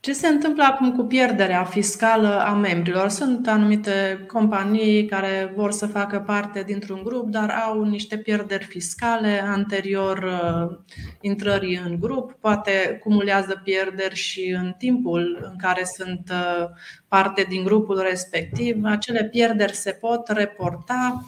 Ce 0.00 0.12
se 0.12 0.26
întâmplă 0.28 0.62
acum 0.62 0.92
cu 0.96 1.02
pierderea 1.02 1.64
fiscală 1.64 2.40
a 2.44 2.54
membrilor? 2.54 3.08
Sunt 3.08 3.48
anumite 3.48 4.24
companii 4.26 5.04
care 5.06 5.52
vor 5.56 5.72
să 5.72 5.86
facă 5.86 6.20
parte 6.20 6.62
dintr-un 6.62 7.02
grup, 7.04 7.28
dar 7.28 7.50
au 7.50 7.82
niște 7.82 8.18
pierderi 8.18 8.64
fiscale 8.64 9.42
anterior 9.46 10.18
uh, 10.18 10.78
intrării 11.20 11.76
în 11.76 12.00
grup, 12.00 12.32
poate 12.32 13.00
cumulează 13.02 13.60
pierderi 13.64 14.14
și 14.14 14.56
în 14.60 14.74
timpul 14.78 15.38
în 15.50 15.56
care 15.56 15.84
sunt 15.84 16.30
uh, 16.30 16.68
parte 17.08 17.42
din 17.48 17.64
grupul 17.64 17.98
respectiv. 17.98 18.84
Acele 18.84 19.24
pierderi 19.24 19.74
se 19.74 19.90
pot 19.90 20.28
reporta, 20.28 21.24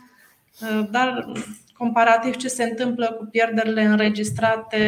uh, 0.61 0.89
dar 0.91 1.33
comparativ 1.83 2.37
ce 2.37 2.49
se 2.49 2.63
întâmplă 2.63 3.17
cu 3.19 3.25
pierderile 3.31 3.83
înregistrate 3.83 4.81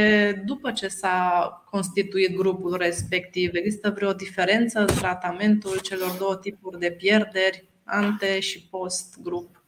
după 0.46 0.70
ce 0.70 0.88
s-a 0.88 1.16
constituit 1.70 2.36
grupul 2.36 2.76
respectiv. 2.76 3.50
Există 3.54 3.92
vreo 3.94 4.12
diferență 4.12 4.80
în 4.80 4.86
tratamentul 4.86 5.78
celor 5.82 6.16
două 6.18 6.36
tipuri 6.36 6.78
de 6.78 6.90
pierderi, 6.98 7.68
ante 7.84 8.40
și 8.40 8.68
post-grup? 8.70 9.64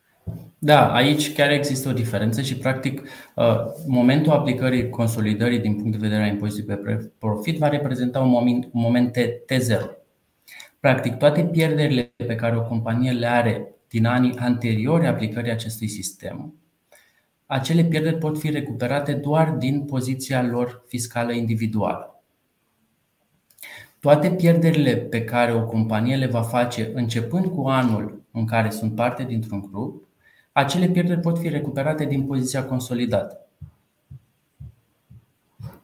Da, 0.58 0.92
aici 0.94 1.32
chiar 1.32 1.50
există 1.50 1.88
o 1.88 1.92
diferență 1.92 2.42
și, 2.42 2.56
practic, 2.56 3.00
uh, 3.34 3.56
momentul 3.86 4.32
aplicării 4.32 4.88
consolidării 4.88 5.58
din 5.58 5.74
punct 5.74 5.92
de 5.92 6.06
vedere 6.06 6.22
a 6.22 6.26
impozitului 6.26 6.76
pe 6.76 7.10
profit 7.18 7.58
va 7.58 7.68
reprezenta 7.68 8.20
un 8.20 8.28
moment, 8.28 8.64
un 8.64 8.80
moment 8.80 9.16
T0. 9.18 9.80
Practic, 10.80 11.16
toate 11.16 11.44
pierderile 11.44 12.12
pe 12.16 12.34
care 12.34 12.56
o 12.56 12.62
companie 12.62 13.10
le 13.10 13.26
are 13.26 13.74
din 13.88 14.06
anii 14.06 14.36
anteriori 14.38 15.06
aplicării 15.06 15.50
acestui 15.50 15.88
sistem 15.88 16.54
acele 17.46 17.84
pierderi 17.84 18.18
pot 18.18 18.38
fi 18.38 18.50
recuperate 18.50 19.12
doar 19.12 19.50
din 19.50 19.80
poziția 19.84 20.42
lor 20.42 20.84
fiscală 20.86 21.32
individuală. 21.32 22.22
Toate 24.00 24.30
pierderile 24.30 24.96
pe 24.96 25.24
care 25.24 25.52
o 25.52 25.66
companie 25.66 26.16
le 26.16 26.26
va 26.26 26.42
face 26.42 26.90
începând 26.94 27.46
cu 27.46 27.68
anul 27.68 28.22
în 28.32 28.46
care 28.46 28.70
sunt 28.70 28.94
parte 28.94 29.24
dintr-un 29.24 29.68
grup, 29.72 30.08
acele 30.52 30.88
pierderi 30.88 31.20
pot 31.20 31.38
fi 31.38 31.48
recuperate 31.48 32.04
din 32.04 32.22
poziția 32.22 32.64
consolidată. 32.64 33.45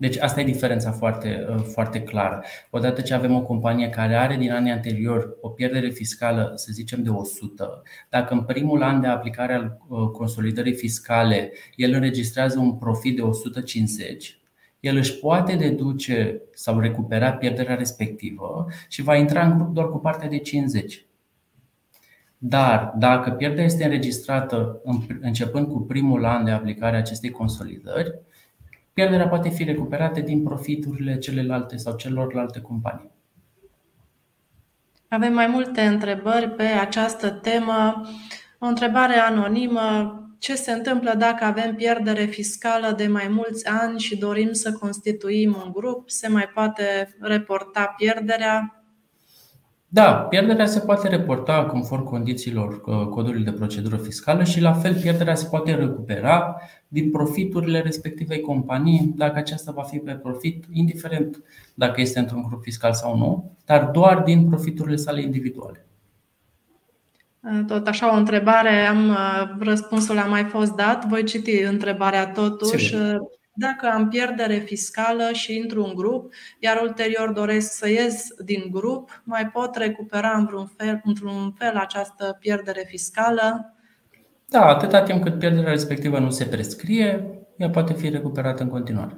Deci 0.03 0.19
asta 0.19 0.41
e 0.41 0.45
diferența 0.45 0.91
foarte, 0.93 1.47
uh, 1.51 1.63
foarte 1.63 2.03
clară. 2.03 2.43
Odată 2.71 3.01
ce 3.01 3.15
avem 3.15 3.35
o 3.35 3.43
companie 3.43 3.89
care 3.89 4.15
are 4.15 4.37
din 4.37 4.53
anii 4.53 4.73
anterior 4.73 5.37
o 5.41 5.49
pierdere 5.49 5.89
fiscală, 5.89 6.53
să 6.55 6.69
zicem, 6.73 7.03
de 7.03 7.09
100, 7.09 7.83
dacă 8.11 8.35
în 8.35 8.43
primul 8.43 8.83
an 8.83 9.01
de 9.01 9.07
aplicare 9.07 9.53
al 9.55 9.79
uh, 9.89 10.09
consolidării 10.09 10.75
fiscale 10.75 11.53
el 11.77 11.93
înregistrează 11.93 12.59
un 12.59 12.75
profit 12.75 13.17
de 13.17 13.23
150, 13.23 14.41
el 14.81 14.97
își 14.97 15.19
poate 15.19 15.55
deduce 15.55 16.43
sau 16.55 16.79
recupera 16.79 17.33
pierderea 17.33 17.75
respectivă 17.75 18.67
și 18.89 19.03
va 19.03 19.17
intra 19.17 19.47
în 19.47 19.55
grup 19.57 19.75
doar 19.75 19.89
cu 19.89 19.99
partea 19.99 20.29
de 20.29 20.39
50. 20.39 21.07
Dar 22.39 22.95
dacă 22.99 23.31
pierderea 23.31 23.65
este 23.65 23.85
înregistrată 23.85 24.81
începând 25.21 25.67
cu 25.67 25.81
primul 25.81 26.25
an 26.25 26.45
de 26.45 26.51
aplicare 26.51 26.97
a 26.97 26.99
acestei 26.99 27.31
consolidări, 27.31 28.21
Pierderea 28.93 29.29
poate 29.29 29.49
fi 29.49 29.65
recuperată 29.65 30.21
din 30.21 30.43
profiturile 30.43 31.19
celelalte 31.19 31.77
sau 31.77 31.97
celorlalte 31.97 32.61
companii. 32.61 33.11
Avem 35.09 35.33
mai 35.33 35.47
multe 35.47 35.81
întrebări 35.81 36.51
pe 36.51 36.63
această 36.63 37.31
temă. 37.31 38.07
O 38.59 38.67
întrebare 38.67 39.15
anonimă. 39.15 40.17
Ce 40.39 40.55
se 40.55 40.73
întâmplă 40.73 41.15
dacă 41.15 41.45
avem 41.45 41.75
pierdere 41.75 42.25
fiscală 42.25 42.93
de 42.97 43.07
mai 43.07 43.29
mulți 43.29 43.67
ani 43.67 44.01
și 44.01 44.17
dorim 44.17 44.53
să 44.53 44.73
constituim 44.73 45.57
un 45.65 45.73
grup? 45.73 46.11
Se 46.11 46.29
mai 46.29 46.49
poate 46.55 47.17
reporta 47.21 47.95
pierderea? 47.97 48.82
Da, 49.95 50.13
pierderea 50.13 50.67
se 50.67 50.81
poate 50.81 51.09
reporta 51.09 51.65
conform 51.65 52.05
condițiilor 52.05 52.81
uh, 52.85 53.07
codului 53.07 53.45
de 53.45 53.53
procedură 53.53 53.97
fiscală 53.97 54.45
și 54.45 54.61
la 54.61 54.73
fel 54.73 54.95
pierderea 55.01 55.35
se 55.35 55.49
poate 55.51 55.75
recupera 55.75 56.57
din 56.89 57.11
profiturile 57.11 57.81
respectivei 57.81 58.41
companii, 58.41 59.13
dacă 59.17 59.39
aceasta 59.39 59.73
va 59.73 59.83
fi 59.83 59.99
pe 59.99 60.13
profit, 60.13 60.65
indiferent 60.71 61.43
dacă 61.75 62.01
este 62.01 62.19
într-un 62.19 62.43
grup 62.49 62.63
fiscal 62.63 62.93
sau 62.93 63.17
nu, 63.17 63.57
dar 63.65 63.85
doar 63.85 64.19
din 64.19 64.49
profiturile 64.49 64.97
sale 64.97 65.23
individuale. 65.23 65.87
Tot 67.67 67.87
așa 67.87 68.13
o 68.13 68.17
întrebare, 68.17 68.87
am 68.87 69.09
uh, 69.09 69.51
răspunsul 69.59 70.19
a 70.19 70.25
mai 70.25 70.45
fost 70.45 70.73
dat. 70.75 71.07
Voi 71.09 71.25
citi 71.25 71.63
întrebarea 71.63 72.27
totuși. 72.31 72.87
Sigur 72.87 73.21
dacă 73.55 73.87
am 73.87 74.09
pierdere 74.09 74.55
fiscală 74.55 75.33
și 75.33 75.57
intru 75.57 75.85
în 75.85 75.95
grup, 75.95 76.33
iar 76.59 76.81
ulterior 76.83 77.33
doresc 77.33 77.73
să 77.73 77.89
ies 77.89 78.27
din 78.45 78.69
grup, 78.71 79.23
mai 79.25 79.47
pot 79.47 79.77
recupera 79.77 80.31
în 80.37 80.45
vreun 80.45 80.73
fel, 80.77 81.01
într-un 81.05 81.53
fel 81.59 81.77
această 81.77 82.37
pierdere 82.41 82.85
fiscală? 82.87 83.75
Da, 84.49 84.65
atâta 84.67 85.03
timp 85.03 85.23
cât 85.23 85.39
pierderea 85.39 85.71
respectivă 85.71 86.19
nu 86.19 86.31
se 86.31 86.45
prescrie, 86.45 87.25
ea 87.57 87.71
poate 87.71 87.93
fi 87.93 88.09
recuperată 88.09 88.63
în 88.63 88.69
continuare. 88.69 89.17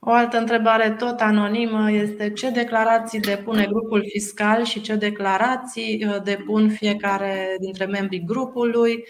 O 0.00 0.10
altă 0.10 0.38
întrebare 0.38 0.90
tot 0.90 1.20
anonimă 1.20 1.90
este 1.90 2.30
ce 2.30 2.50
declarații 2.50 3.20
depune 3.20 3.66
grupul 3.66 4.04
fiscal 4.08 4.64
și 4.64 4.80
ce 4.80 4.94
declarații 4.94 6.04
uh, 6.08 6.22
depun 6.22 6.68
fiecare 6.68 7.56
dintre 7.60 7.84
membrii 7.84 8.24
grupului 8.24 9.04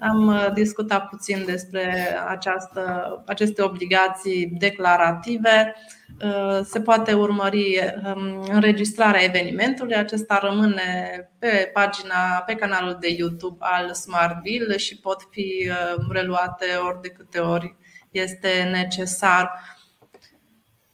am 0.00 0.26
uh, 0.26 0.52
discutat 0.54 1.08
puțin 1.08 1.42
despre 1.46 2.16
această, 2.28 3.22
aceste 3.26 3.62
obligații 3.62 4.46
declarative. 4.46 5.74
Uh, 6.24 6.60
se 6.64 6.80
poate 6.80 7.12
urmări 7.12 7.78
um, 8.04 8.42
înregistrarea 8.48 9.22
evenimentului. 9.22 9.94
Acesta 9.94 10.38
rămâne 10.42 11.10
pe 11.38 11.70
pagina, 11.72 12.42
pe 12.46 12.54
canalul 12.54 12.96
de 13.00 13.08
YouTube 13.08 13.56
al 13.58 13.94
Smartville 13.94 14.76
și 14.76 14.98
pot 14.98 15.28
fi 15.30 15.68
uh, 15.68 16.04
reluate 16.10 16.66
ori 16.86 17.00
de 17.00 17.08
câte 17.08 17.38
ori 17.38 17.76
este 18.10 18.68
necesar. 18.72 19.50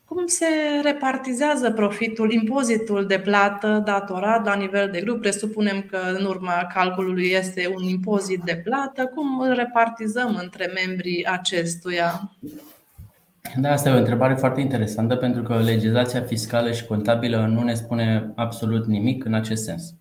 Cum 0.08 0.26
se 0.26 0.46
repartizează 0.82 1.70
profitul, 1.70 2.32
impozitul 2.32 3.06
de 3.06 3.18
plată 3.18 3.82
datorat 3.84 4.44
la 4.44 4.54
nivel 4.54 4.88
de 4.92 5.00
grup? 5.00 5.20
Presupunem 5.20 5.82
că 5.90 5.98
în 6.18 6.24
urma 6.24 6.66
calculului 6.74 7.30
este 7.30 7.72
un 7.76 7.82
impozit 7.82 8.40
de 8.44 8.60
plată. 8.64 9.06
Cum 9.14 9.40
îl 9.40 9.54
repartizăm 9.54 10.38
între 10.42 10.70
membrii 10.74 11.26
acestuia? 11.26 12.32
Da, 13.56 13.72
asta 13.72 13.88
e 13.88 13.94
o 13.94 13.98
întrebare 13.98 14.34
foarte 14.34 14.60
interesantă 14.60 15.16
pentru 15.16 15.42
că 15.42 15.58
legislația 15.58 16.22
fiscală 16.22 16.72
și 16.72 16.86
contabilă 16.86 17.46
nu 17.46 17.62
ne 17.62 17.74
spune 17.74 18.32
absolut 18.34 18.86
nimic 18.86 19.24
în 19.24 19.34
acest 19.34 19.64
sens. 19.64 19.94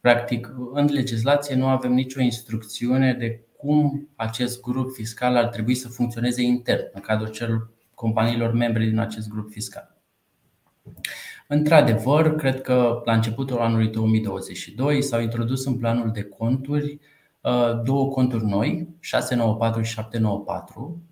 Practic, 0.00 0.54
în 0.72 0.88
legislație 0.92 1.54
nu 1.54 1.66
avem 1.66 1.92
nicio 1.92 2.20
instrucțiune 2.20 3.12
de 3.12 3.40
cum 3.56 4.08
acest 4.16 4.60
grup 4.60 4.92
fiscal 4.92 5.36
ar 5.36 5.46
trebui 5.46 5.74
să 5.74 5.88
funcționeze 5.88 6.42
intern 6.42 6.82
în 6.92 7.00
cadrul 7.00 7.28
celor 7.28 7.70
companiilor 8.02 8.52
membre 8.52 8.84
din 8.84 8.98
acest 8.98 9.28
grup 9.28 9.50
fiscal. 9.50 9.96
Într-adevăr, 11.48 12.34
cred 12.34 12.60
că 12.60 13.02
la 13.04 13.12
începutul 13.12 13.58
anului 13.58 13.88
2022 13.88 15.02
s-au 15.02 15.20
introdus 15.20 15.64
în 15.64 15.76
planul 15.76 16.10
de 16.10 16.22
conturi 16.22 16.98
uh, 17.40 17.82
două 17.84 18.08
conturi 18.08 18.44
noi, 18.44 18.88
694 19.00 19.82
și 19.82 19.92
794. 19.92 21.02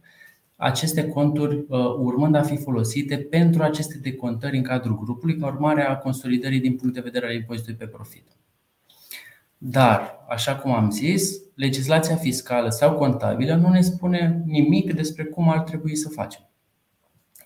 Aceste 0.56 1.08
conturi 1.08 1.56
uh, 1.56 1.78
urmând 1.98 2.34
a 2.34 2.42
fi 2.42 2.56
folosite 2.56 3.16
pentru 3.16 3.62
aceste 3.62 3.98
decontări 3.98 4.56
în 4.56 4.62
cadrul 4.62 4.98
grupului 4.98 5.36
ca 5.36 5.46
urmare 5.46 5.82
a 5.82 5.96
consolidării 5.96 6.60
din 6.60 6.76
punct 6.76 6.94
de 6.94 7.00
vedere 7.00 7.26
al 7.26 7.34
impozitului 7.34 7.78
pe 7.78 7.86
profit. 7.86 8.26
Dar, 9.58 10.24
așa 10.28 10.56
cum 10.56 10.72
am 10.72 10.90
zis, 10.90 11.32
legislația 11.54 12.16
fiscală 12.16 12.68
sau 12.68 12.94
contabilă 12.94 13.54
nu 13.54 13.68
ne 13.68 13.80
spune 13.80 14.42
nimic 14.46 14.94
despre 14.94 15.24
cum 15.24 15.48
ar 15.48 15.60
trebui 15.60 15.96
să 15.96 16.08
facem. 16.08 16.49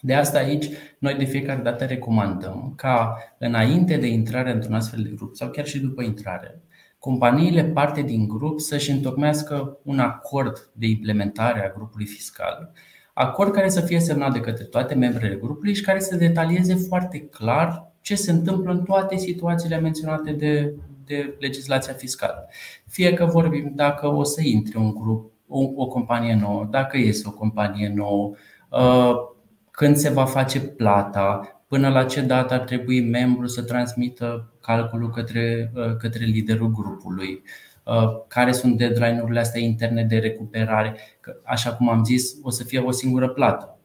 De 0.05 0.15
asta 0.15 0.39
aici 0.39 0.69
noi 0.99 1.15
de 1.15 1.25
fiecare 1.25 1.61
dată 1.61 1.85
recomandăm 1.85 2.73
ca 2.77 3.17
înainte 3.39 3.97
de 3.97 4.07
intrarea 4.07 4.53
într-un 4.53 4.75
astfel 4.75 5.03
de 5.03 5.13
grup 5.17 5.35
sau 5.35 5.49
chiar 5.49 5.67
și 5.67 5.81
după 5.81 6.03
intrare, 6.03 6.63
companiile 6.99 7.65
parte 7.65 8.03
din 8.03 8.29
grup 8.29 8.61
să-și 8.61 8.91
întocmească 8.91 9.79
un 9.83 9.99
acord 9.99 10.71
de 10.73 10.87
implementare 10.87 11.65
a 11.65 11.73
grupului 11.77 12.07
fiscal, 12.07 12.73
acord 13.15 13.53
care 13.53 13.69
să 13.69 13.81
fie 13.81 14.01
semnat 14.01 14.33
de 14.33 14.41
către 14.41 14.65
toate 14.65 14.95
membrele 14.95 15.35
grupului 15.35 15.75
și 15.75 15.83
care 15.83 16.01
să 16.01 16.17
detalieze 16.17 16.75
foarte 16.75 17.21
clar 17.21 17.93
ce 18.01 18.15
se 18.15 18.31
întâmplă 18.31 18.73
în 18.73 18.83
toate 18.83 19.17
situațiile 19.17 19.79
menționate 19.79 20.33
de, 20.33 20.75
de 21.05 21.37
legislația 21.41 21.93
fiscală. 21.93 22.49
Fie 22.87 23.15
că 23.15 23.25
vorbim 23.25 23.73
dacă 23.75 24.07
o 24.15 24.23
să 24.23 24.41
intre 24.43 24.79
un 24.79 24.95
grup, 24.95 25.33
o, 25.49 25.61
o 25.75 25.87
companie 25.87 26.35
nouă, 26.35 26.67
dacă 26.71 26.97
iese 26.97 27.25
o 27.27 27.33
companie 27.33 27.93
nouă, 27.95 28.33
uh, 28.71 29.33
când 29.75 29.97
se 29.97 30.09
va 30.09 30.25
face 30.25 30.61
plata, 30.61 31.41
până 31.69 31.89
la 31.89 32.05
ce 32.05 32.21
dată 32.21 32.55
ar 32.55 32.61
trebui 32.61 33.01
membru 33.01 33.47
să 33.47 33.63
transmită 33.63 34.53
calculul 34.61 35.11
către, 35.11 35.73
uh, 35.75 35.97
către 35.97 36.25
liderul 36.25 36.71
grupului, 36.71 37.43
uh, 37.85 38.21
care 38.29 38.53
sunt 38.53 38.77
deadline-urile 38.77 39.41
astea 39.41 39.61
interne 39.61 40.05
de 40.05 40.19
recuperare. 40.19 40.97
Că, 41.21 41.37
așa 41.45 41.75
cum 41.75 41.89
am 41.89 42.05
zis, 42.05 42.35
o 42.43 42.51
să 42.51 42.65
fie 42.65 42.79
o 42.79 42.91
singură 42.91 43.29
plată 43.29 43.79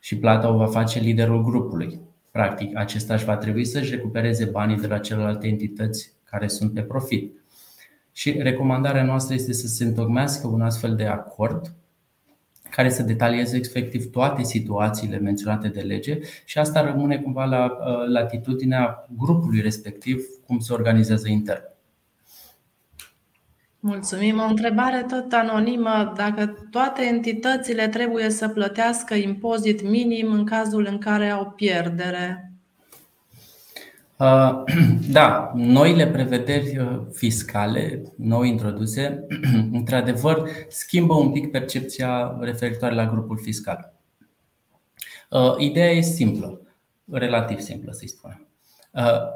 și 0.00 0.18
plata 0.18 0.48
o 0.48 0.56
va 0.56 0.66
face 0.66 0.98
liderul 0.98 1.42
grupului. 1.42 2.00
Practic, 2.30 2.76
acesta 2.76 3.14
își 3.14 3.24
va 3.24 3.36
trebui 3.36 3.64
să-și 3.64 3.90
recupereze 3.90 4.44
banii 4.44 4.76
de 4.76 4.86
la 4.86 4.98
celelalte 4.98 5.46
entități 5.46 6.12
care 6.24 6.48
sunt 6.48 6.72
pe 6.72 6.82
profit. 6.82 7.32
Și 8.12 8.30
recomandarea 8.30 9.04
noastră 9.04 9.34
este 9.34 9.52
să 9.52 9.66
se 9.66 9.84
întocmească 9.84 10.46
un 10.46 10.60
astfel 10.60 10.96
de 10.96 11.06
acord 11.06 11.74
care 12.74 12.90
să 12.90 13.02
detalieze 13.02 13.56
efectiv 13.56 14.10
toate 14.10 14.42
situațiile 14.42 15.18
menționate 15.18 15.68
de 15.68 15.80
lege 15.80 16.18
și 16.44 16.58
asta 16.58 16.84
rămâne 16.84 17.16
cumva 17.16 17.44
la 17.44 17.64
uh, 17.64 18.08
latitudinea 18.08 19.06
grupului 19.16 19.60
respectiv 19.60 20.24
cum 20.46 20.58
se 20.58 20.72
organizează 20.72 21.28
intern. 21.28 21.62
Mulțumim. 23.80 24.38
O 24.38 24.44
întrebare 24.44 25.06
tot 25.08 25.32
anonimă. 25.32 26.12
Dacă 26.16 26.66
toate 26.70 27.02
entitățile 27.02 27.88
trebuie 27.88 28.30
să 28.30 28.48
plătească 28.48 29.14
impozit 29.14 29.82
minim 29.88 30.32
în 30.32 30.44
cazul 30.44 30.86
în 30.90 30.98
care 30.98 31.30
au 31.30 31.50
pierdere? 31.50 32.53
Uh, 34.18 34.62
da, 35.10 35.52
noile 35.54 36.06
prevederi 36.06 36.78
uh, 36.78 37.00
fiscale, 37.12 38.02
nou 38.16 38.42
introduse, 38.42 39.26
într-adevăr, 39.72 40.48
schimbă 40.68 41.14
un 41.14 41.32
pic 41.32 41.50
percepția 41.50 42.36
referitoare 42.40 42.94
la 42.94 43.06
grupul 43.06 43.38
fiscal. 43.38 43.94
Uh, 45.30 45.54
ideea 45.58 45.90
e 45.90 46.00
simplă, 46.00 46.60
relativ 47.10 47.58
simplă 47.60 47.92
să-i 47.92 48.08
spunem. 48.08 48.48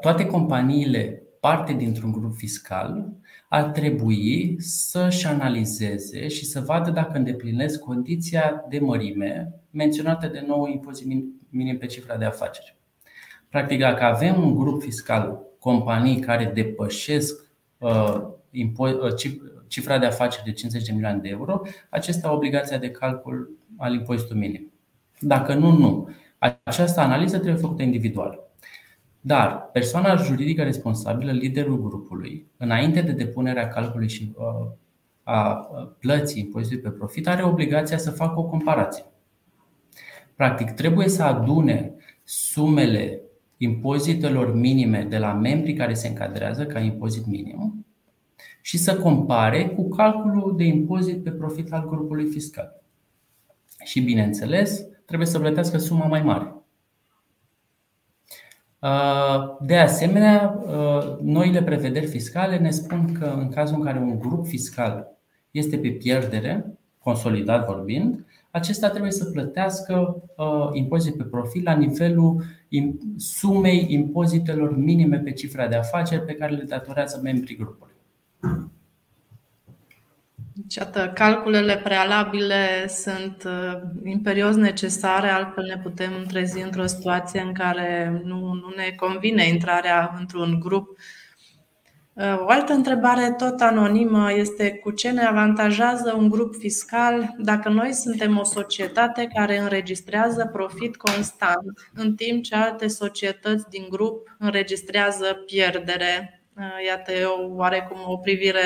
Toate 0.01 0.25
companiile 0.25 1.23
parte 1.39 1.73
dintr-un 1.73 2.11
grup 2.11 2.35
fiscal 2.35 3.13
ar 3.49 3.63
trebui 3.63 4.55
să-și 4.59 5.27
analizeze 5.27 6.27
și 6.27 6.45
să 6.45 6.61
vadă 6.61 6.91
dacă 6.91 7.17
îndeplinesc 7.17 7.79
condiția 7.79 8.65
de 8.69 8.79
mărime 8.79 9.53
menționată 9.69 10.27
de 10.27 10.43
nou 10.47 10.67
impozit 10.67 11.07
minim 11.49 11.77
pe 11.77 11.85
cifra 11.85 12.17
de 12.17 12.25
afaceri. 12.25 12.78
Practic, 13.49 13.79
dacă 13.79 14.03
avem 14.03 14.43
un 14.43 14.55
grup 14.55 14.81
fiscal, 14.81 15.39
companii 15.59 16.19
care 16.19 16.51
depășesc 16.53 17.45
uh, 17.77 18.21
uh, 18.51 19.13
cifra 19.67 19.97
de 19.97 20.05
afaceri 20.05 20.45
de 20.45 20.51
50 20.51 20.85
de 20.87 20.91
milioane 20.91 21.19
de 21.19 21.29
euro, 21.29 21.61
acesta 21.89 22.27
au 22.27 22.35
obligația 22.35 22.77
de 22.77 22.91
calcul 22.91 23.57
al 23.77 23.93
impozitului 23.93 24.47
minim. 24.47 24.71
Dacă 25.19 25.53
nu, 25.53 25.71
nu. 25.71 26.09
Această 26.63 26.99
analiză 26.99 27.37
trebuie 27.37 27.61
făcută 27.61 27.81
individual. 27.81 28.39
Dar 29.21 29.69
persoana 29.71 30.15
juridică 30.15 30.63
responsabilă, 30.63 31.31
liderul 31.31 31.81
grupului, 31.81 32.47
înainte 32.57 33.01
de 33.01 33.11
depunerea 33.11 33.67
calculului 33.67 34.09
și 34.09 34.33
uh, 34.35 34.67
a 35.23 35.69
plății 35.99 36.41
impozitului 36.41 36.83
pe 36.83 36.89
profit, 36.89 37.27
are 37.27 37.43
obligația 37.43 37.97
să 37.97 38.11
facă 38.11 38.39
o 38.39 38.43
comparație. 38.43 39.05
Practic, 40.35 40.71
trebuie 40.71 41.07
să 41.07 41.23
adune 41.23 41.93
sumele 42.23 43.21
impozitelor 43.61 44.53
minime 44.53 45.03
de 45.09 45.17
la 45.17 45.33
membrii 45.33 45.73
care 45.73 45.93
se 45.93 46.07
încadrează 46.07 46.65
ca 46.65 46.79
impozit 46.79 47.25
minim 47.25 47.85
și 48.61 48.77
să 48.77 48.95
compare 48.95 49.69
cu 49.69 49.87
calculul 49.87 50.55
de 50.57 50.63
impozit 50.63 51.23
pe 51.23 51.31
profit 51.31 51.73
al 51.73 51.87
grupului 51.87 52.25
fiscal. 52.25 52.83
Și, 53.83 54.01
bineînțeles, 54.01 54.85
trebuie 55.05 55.27
să 55.27 55.39
plătească 55.39 55.77
suma 55.77 56.05
mai 56.05 56.21
mare. 56.21 56.53
De 59.61 59.77
asemenea, 59.77 60.63
noile 61.21 61.63
prevederi 61.63 62.05
fiscale 62.05 62.57
ne 62.57 62.69
spun 62.69 63.13
că 63.19 63.25
în 63.25 63.49
cazul 63.49 63.77
în 63.77 63.83
care 63.83 63.99
un 63.99 64.19
grup 64.19 64.45
fiscal 64.45 65.17
este 65.51 65.77
pe 65.77 65.89
pierdere, 65.89 66.79
consolidat 66.97 67.65
vorbind, 67.65 68.25
acesta 68.51 68.89
trebuie 68.89 69.11
să 69.11 69.25
plătească 69.25 70.23
impozit 70.73 71.17
pe 71.17 71.23
profit 71.23 71.63
la 71.63 71.73
nivelul 71.73 72.43
sumei 73.17 73.85
impozitelor 73.89 74.77
minime 74.77 75.17
pe 75.17 75.31
cifra 75.31 75.67
de 75.67 75.75
afaceri 75.75 76.25
pe 76.25 76.33
care 76.35 76.55
le 76.55 76.63
datorează 76.63 77.19
membrii 77.23 77.55
grupului. 77.55 77.93
Deci, 80.53 80.75
iată, 80.75 81.11
calculele 81.13 81.77
prealabile 81.77 82.87
sunt 82.87 83.43
uh, 83.45 83.81
imperios 84.03 84.55
necesare, 84.55 85.29
altfel 85.29 85.63
ne 85.63 85.81
putem 85.83 86.25
trezi 86.27 86.61
într-o 86.61 86.85
situație 86.85 87.41
în 87.41 87.53
care 87.53 88.21
nu, 88.23 88.39
nu 88.39 88.73
ne 88.75 88.95
convine 88.95 89.47
intrarea 89.47 90.15
într-un 90.19 90.59
grup 90.59 90.97
o 92.19 92.47
altă 92.47 92.73
întrebare 92.73 93.31
tot 93.37 93.61
anonimă 93.61 94.33
este 94.33 94.73
cu 94.73 94.91
ce 94.91 95.09
ne 95.09 95.23
avantajează 95.23 96.15
un 96.17 96.29
grup 96.29 96.55
fiscal 96.55 97.35
dacă 97.37 97.69
noi 97.69 97.93
suntem 97.93 98.37
o 98.37 98.43
societate 98.43 99.27
care 99.33 99.57
înregistrează 99.57 100.49
profit 100.53 100.95
constant, 100.95 101.89
în 101.93 102.15
timp 102.15 102.43
ce 102.43 102.55
alte 102.55 102.87
societăți 102.87 103.69
din 103.69 103.87
grup 103.89 104.35
înregistrează 104.39 105.43
pierdere. 105.45 106.41
Iată, 106.85 107.11
eu 107.11 107.53
oarecum 107.55 107.97
o 108.05 108.17
privire 108.17 108.61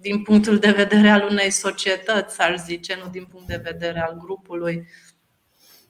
din 0.00 0.22
punctul 0.22 0.58
de 0.58 0.70
vedere 0.70 1.08
al 1.08 1.26
unei 1.30 1.50
societăți, 1.50 2.40
aș 2.40 2.56
zice, 2.56 2.98
nu 3.04 3.10
din 3.10 3.24
punct 3.30 3.46
de 3.46 3.60
vedere 3.64 4.00
al 4.00 4.16
grupului. 4.18 4.86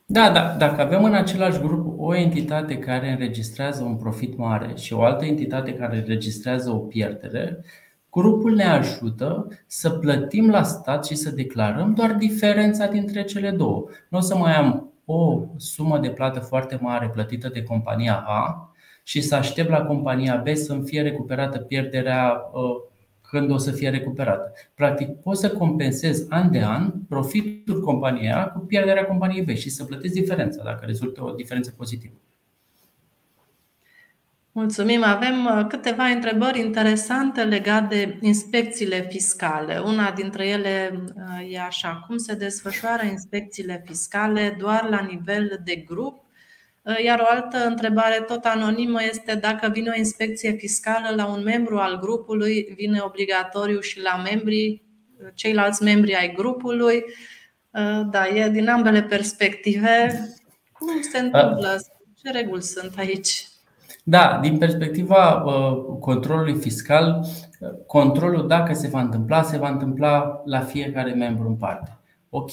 Da, 0.08 0.30
da, 0.30 0.54
dacă 0.58 0.80
avem 0.80 1.04
în 1.04 1.14
același 1.14 1.60
grup 1.60 2.00
o 2.00 2.14
entitate 2.14 2.78
care 2.78 3.10
înregistrează 3.10 3.82
un 3.82 3.96
profit 3.96 4.36
mare 4.36 4.72
și 4.76 4.92
o 4.92 5.02
altă 5.02 5.24
entitate 5.24 5.74
care 5.74 5.96
înregistrează 5.96 6.70
o 6.70 6.78
pierdere, 6.78 7.64
grupul 8.10 8.54
ne 8.54 8.64
ajută 8.64 9.48
să 9.66 9.90
plătim 9.90 10.50
la 10.50 10.62
stat 10.62 11.06
și 11.06 11.14
să 11.14 11.30
declarăm 11.30 11.94
doar 11.94 12.12
diferența 12.12 12.86
dintre 12.86 13.24
cele 13.24 13.50
două. 13.50 13.84
Nu 14.08 14.18
o 14.18 14.20
să 14.20 14.36
mai 14.36 14.56
am 14.56 14.92
o 15.04 15.40
sumă 15.56 15.98
de 15.98 16.10
plată 16.10 16.40
foarte 16.40 16.78
mare 16.80 17.08
plătită 17.08 17.48
de 17.48 17.62
compania 17.62 18.24
A 18.26 18.70
și 19.02 19.20
să 19.20 19.34
aștept 19.34 19.70
la 19.70 19.84
compania 19.84 20.36
B 20.36 20.48
să-mi 20.54 20.84
fie 20.84 21.02
recuperată 21.02 21.58
pierderea 21.58 22.50
uh, 22.52 22.62
când 23.28 23.50
o 23.50 23.56
să 23.56 23.70
fie 23.70 23.90
recuperată. 23.90 24.52
Practic, 24.74 25.08
poți 25.08 25.40
să 25.40 25.50
compensezi 25.50 26.26
an 26.28 26.50
de 26.50 26.62
an 26.62 26.90
profitul 27.08 27.80
companiei 27.80 28.32
A 28.32 28.46
cu 28.46 28.58
pierderea 28.58 29.06
companiei 29.06 29.44
B 29.44 29.48
și 29.48 29.70
să 29.70 29.84
plătești 29.84 30.20
diferența 30.20 30.62
dacă 30.64 30.84
rezultă 30.84 31.24
o 31.24 31.30
diferență 31.30 31.70
pozitivă. 31.76 32.14
Mulțumim. 34.52 35.04
Avem 35.04 35.44
uh, 35.44 35.66
câteva 35.68 36.04
întrebări 36.04 36.60
interesante 36.60 37.44
legate 37.44 37.86
de 37.94 38.26
inspecțiile 38.26 39.06
fiscale. 39.10 39.78
Una 39.78 40.10
dintre 40.10 40.48
ele 40.48 41.04
uh, 41.16 41.52
e 41.52 41.60
așa: 41.60 42.04
cum 42.06 42.16
se 42.16 42.34
desfășoară 42.34 43.04
inspecțiile 43.04 43.82
fiscale 43.86 44.56
doar 44.58 44.88
la 44.88 45.00
nivel 45.10 45.60
de 45.64 45.74
grup? 45.74 46.24
Uh, 46.86 47.04
iar 47.04 47.20
o 47.20 47.26
altă 47.28 47.66
întrebare 47.66 48.24
tot 48.26 48.44
anonimă 48.44 49.02
este 49.02 49.34
dacă 49.34 49.68
vine 49.68 49.90
o 49.94 49.98
inspecție 49.98 50.50
fiscală 50.50 51.14
la 51.16 51.26
un 51.26 51.42
membru 51.42 51.78
al 51.78 51.98
grupului, 51.98 52.74
vine 52.76 53.00
obligatoriu 53.00 53.80
și 53.80 54.02
la 54.02 54.22
membrii, 54.22 54.82
ceilalți 55.34 55.82
membri 55.82 56.14
ai 56.14 56.32
grupului. 56.36 57.04
Da, 58.10 58.28
e 58.28 58.48
din 58.48 58.68
ambele 58.68 59.02
perspective. 59.02 60.20
Cum 60.72 60.88
se 61.12 61.18
întâmplă? 61.18 61.76
Ce 62.22 62.30
reguli 62.30 62.62
sunt 62.62 62.92
aici? 62.98 63.48
Da, 64.04 64.38
din 64.42 64.58
perspectiva 64.58 65.42
uh, 65.42 65.98
controlului 66.00 66.54
fiscal, 66.54 67.26
controlul, 67.86 68.46
dacă 68.48 68.72
se 68.72 68.88
va 68.88 69.00
întâmpla, 69.00 69.42
se 69.42 69.58
va 69.58 69.68
întâmpla 69.68 70.42
la 70.44 70.60
fiecare 70.60 71.12
membru 71.12 71.48
în 71.48 71.56
parte. 71.56 71.98
Ok, 72.30 72.50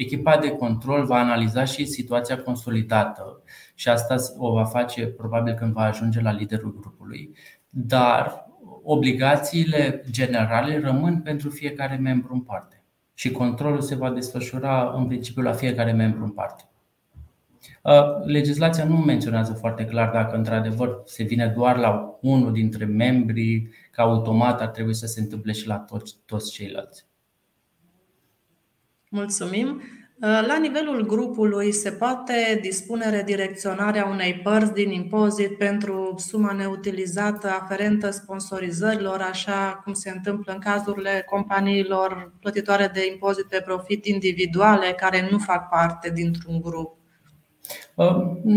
echipa 0.00 0.36
de 0.36 0.50
control 0.50 1.04
va 1.04 1.18
analiza 1.18 1.64
și 1.64 1.84
situația 1.84 2.42
consolidată 2.42 3.42
și 3.74 3.88
asta 3.88 4.14
o 4.38 4.52
va 4.52 4.64
face 4.64 5.06
probabil 5.06 5.54
când 5.54 5.72
va 5.72 5.82
ajunge 5.82 6.20
la 6.20 6.32
liderul 6.32 6.76
grupului, 6.80 7.34
dar 7.68 8.46
obligațiile 8.82 10.04
generale 10.10 10.80
rămân 10.80 11.20
pentru 11.20 11.50
fiecare 11.50 11.96
membru 11.96 12.32
în 12.32 12.40
parte 12.40 12.82
și 13.14 13.30
controlul 13.30 13.80
se 13.80 13.94
va 13.94 14.10
desfășura 14.10 14.92
în 14.96 15.06
principiu 15.06 15.42
la 15.42 15.52
fiecare 15.52 15.92
membru 15.92 16.24
în 16.24 16.30
parte. 16.30 16.64
Uh, 17.82 18.24
legislația 18.24 18.84
nu 18.84 18.96
menționează 18.96 19.52
foarte 19.52 19.84
clar 19.84 20.10
dacă 20.10 20.36
într-adevăr 20.36 21.02
se 21.04 21.22
vine 21.22 21.52
doar 21.56 21.76
la 21.76 22.18
unul 22.20 22.52
dintre 22.52 22.84
membrii, 22.84 23.70
că 23.90 24.00
automat 24.00 24.60
ar 24.60 24.68
trebui 24.68 24.94
să 24.94 25.06
se 25.06 25.20
întâmple 25.20 25.52
și 25.52 25.66
la 25.66 25.78
toți, 25.78 26.16
toți 26.26 26.52
ceilalți. 26.52 27.09
Mulțumim. 29.12 29.68
Uh, 30.22 30.44
la 30.46 30.58
nivelul 30.60 31.06
grupului 31.06 31.72
se 31.72 31.90
poate 31.90 32.58
dispune 32.62 33.10
redirecționarea 33.10 34.06
unei 34.06 34.34
părți 34.34 34.72
din 34.72 34.90
impozit 34.90 35.58
pentru 35.58 36.14
suma 36.18 36.52
neutilizată 36.52 37.48
aferentă 37.48 38.10
sponsorizărilor, 38.10 39.20
așa 39.20 39.80
cum 39.84 39.92
se 39.92 40.10
întâmplă 40.10 40.52
în 40.52 40.58
cazurile 40.58 41.24
companiilor 41.30 42.32
plătitoare 42.40 42.90
de 42.94 43.06
impozit 43.12 43.44
pe 43.44 43.62
profit 43.64 44.06
individuale 44.06 44.92
care 44.96 45.28
nu 45.30 45.38
fac 45.38 45.68
parte 45.68 46.10
dintr-un 46.10 46.60
grup. 46.60 46.96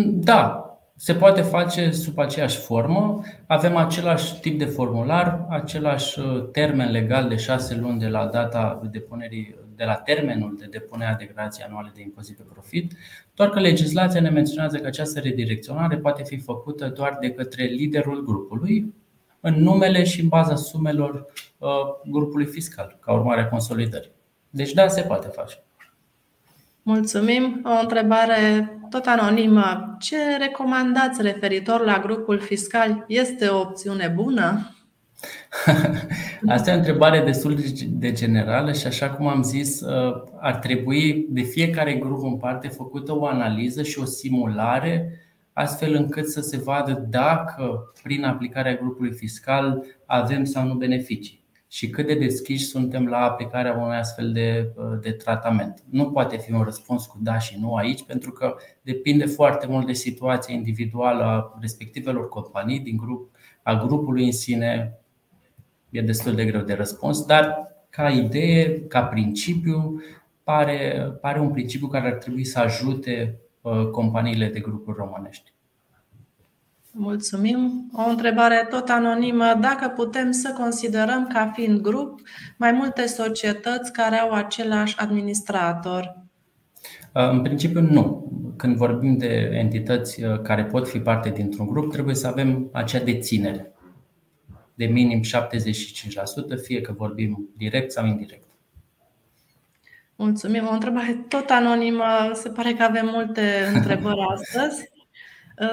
Da, 0.05 0.73
se 0.95 1.13
poate 1.13 1.41
face 1.41 1.91
sub 1.91 2.19
aceeași 2.19 2.59
formă. 2.59 3.21
Avem 3.47 3.75
același 3.75 4.39
tip 4.39 4.59
de 4.59 4.65
formular, 4.65 5.45
același 5.49 6.19
uh, 6.19 6.49
termen 6.51 6.91
legal 6.91 7.27
de 7.27 7.35
șase 7.35 7.75
luni 7.75 7.99
de 7.99 8.07
la 8.07 8.25
data 8.25 8.81
depunerii, 8.91 9.55
de 9.83 9.89
la 9.89 9.95
termenul 9.95 10.55
de 10.59 10.65
depunere 10.69 11.11
a 11.11 11.15
declarației 11.15 11.65
anuale 11.65 11.91
de 11.95 12.01
impozit 12.01 12.37
pe 12.37 12.43
profit, 12.53 12.91
doar 13.35 13.49
că 13.49 13.59
legislația 13.59 14.21
ne 14.21 14.29
menționează 14.29 14.77
că 14.77 14.87
această 14.87 15.19
redirecționare 15.19 15.97
poate 15.97 16.23
fi 16.23 16.37
făcută 16.39 16.87
doar 16.87 17.17
de 17.21 17.31
către 17.31 17.63
liderul 17.63 18.23
grupului, 18.23 18.93
în 19.39 19.53
numele 19.53 20.03
și 20.03 20.21
în 20.21 20.27
baza 20.27 20.55
sumelor 20.55 21.25
uh, 21.57 21.69
grupului 22.09 22.45
fiscal, 22.45 22.97
ca 22.99 23.13
urmare 23.13 23.41
a 23.41 23.49
consolidării. 23.49 24.11
Deci 24.49 24.73
da, 24.73 24.87
se 24.87 25.01
poate 25.01 25.27
face. 25.27 25.63
Mulțumim. 26.81 27.61
O 27.65 27.81
întrebare 27.81 28.77
tot 28.89 29.05
anonimă. 29.05 29.97
Ce 29.99 30.37
recomandați 30.37 31.21
referitor 31.21 31.85
la 31.85 31.99
grupul 31.99 32.39
fiscal? 32.39 33.05
Este 33.07 33.47
o 33.47 33.59
opțiune 33.59 34.07
bună? 34.15 34.75
Asta 36.47 36.71
e 36.71 36.73
o 36.73 36.77
întrebare 36.77 37.19
destul 37.19 37.57
de 37.87 38.11
generală 38.11 38.73
și 38.73 38.87
așa 38.87 39.09
cum 39.09 39.27
am 39.27 39.43
zis, 39.43 39.81
uh, 39.81 40.23
ar 40.39 40.55
trebui 40.55 41.25
de 41.29 41.41
fiecare 41.41 41.93
grup 41.93 42.23
în 42.23 42.37
parte 42.37 42.67
făcută 42.67 43.17
o 43.17 43.25
analiză 43.25 43.83
și 43.83 43.99
o 43.99 44.05
simulare 44.05 45.19
astfel 45.53 45.93
încât 45.93 46.29
să 46.29 46.41
se 46.41 46.57
vadă 46.57 47.05
dacă 47.09 47.93
prin 48.03 48.23
aplicarea 48.23 48.75
grupului 48.75 49.11
fiscal 49.11 49.85
avem 50.05 50.43
sau 50.43 50.65
nu 50.65 50.73
beneficii 50.73 51.43
și 51.73 51.89
cât 51.89 52.07
de 52.07 52.13
deschiși 52.13 52.65
suntem 52.65 53.07
la 53.07 53.17
aplicarea 53.17 53.73
unui 53.73 53.95
astfel 53.95 54.31
de, 54.31 54.71
uh, 54.75 54.99
de 55.01 55.11
tratament. 55.11 55.83
Nu 55.89 56.11
poate 56.11 56.37
fi 56.37 56.51
un 56.51 56.61
răspuns 56.61 57.05
cu 57.05 57.17
da 57.21 57.39
și 57.39 57.57
nu 57.59 57.75
aici, 57.75 58.03
pentru 58.03 58.31
că 58.31 58.55
depinde 58.81 59.25
foarte 59.25 59.67
mult 59.67 59.85
de 59.85 59.93
situația 59.93 60.53
individuală 60.53 61.23
a 61.23 61.57
respectivelor 61.61 62.29
companii, 62.29 62.79
din 62.79 62.97
grup, 62.97 63.31
a 63.63 63.75
grupului 63.75 64.25
în 64.25 64.31
sine. 64.31 64.97
E 65.93 66.01
destul 66.01 66.35
de 66.35 66.45
greu 66.45 66.61
de 66.61 66.73
răspuns, 66.73 67.25
dar 67.25 67.67
ca 67.89 68.09
idee, 68.09 68.81
ca 68.87 69.01
principiu, 69.01 70.01
pare, 70.43 71.09
pare 71.21 71.39
un 71.39 71.49
principiu 71.49 71.87
care 71.87 72.07
ar 72.07 72.13
trebui 72.13 72.43
să 72.43 72.59
ajute 72.59 73.39
uh, 73.61 73.85
companiile 73.91 74.47
de 74.47 74.59
grupuri 74.59 74.97
românești. 74.97 75.53
Mulțumim. 76.91 77.89
O 77.93 78.09
întrebare 78.09 78.67
tot 78.69 78.89
anonimă. 78.89 79.57
Dacă 79.61 79.87
putem 79.87 80.31
să 80.31 80.55
considerăm 80.57 81.27
ca 81.33 81.51
fiind 81.53 81.81
grup 81.81 82.19
mai 82.57 82.71
multe 82.71 83.05
societăți 83.05 83.91
care 83.91 84.15
au 84.15 84.31
același 84.31 84.97
administrator? 84.97 86.17
În 87.11 87.41
principiu 87.41 87.81
nu. 87.81 88.31
Când 88.57 88.75
vorbim 88.75 89.17
de 89.17 89.49
entități 89.53 90.23
uh, 90.23 90.41
care 90.41 90.63
pot 90.63 90.87
fi 90.87 90.99
parte 90.99 91.29
dintr-un 91.29 91.67
grup, 91.67 91.91
trebuie 91.91 92.15
să 92.15 92.27
avem 92.27 92.69
acea 92.71 92.99
deținere 92.99 93.72
de 94.73 94.85
minim 94.85 95.21
75%, 95.21 96.61
fie 96.63 96.81
că 96.81 96.91
vorbim 96.91 97.49
direct 97.57 97.91
sau 97.91 98.05
indirect. 98.05 98.47
Mulțumim. 100.15 100.67
O 100.67 100.71
întrebare 100.71 101.25
tot 101.27 101.49
anonimă. 101.49 102.31
Se 102.33 102.49
pare 102.49 102.73
că 102.73 102.83
avem 102.83 103.09
multe 103.13 103.41
întrebări 103.75 104.19
astăzi. 104.33 104.91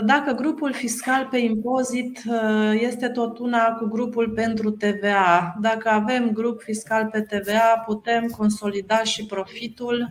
Dacă 0.04 0.32
grupul 0.32 0.72
fiscal 0.72 1.28
pe 1.30 1.38
impozit 1.38 2.22
uh, 2.26 2.80
este 2.80 3.08
tot 3.08 3.38
una 3.38 3.72
cu 3.72 3.84
grupul 3.84 4.30
pentru 4.30 4.70
TVA, 4.70 5.56
dacă 5.60 5.88
avem 5.88 6.30
grup 6.32 6.60
fiscal 6.60 7.06
pe 7.06 7.20
TVA, 7.20 7.82
putem 7.86 8.26
consolida 8.26 9.02
și 9.02 9.26
profitul? 9.26 10.10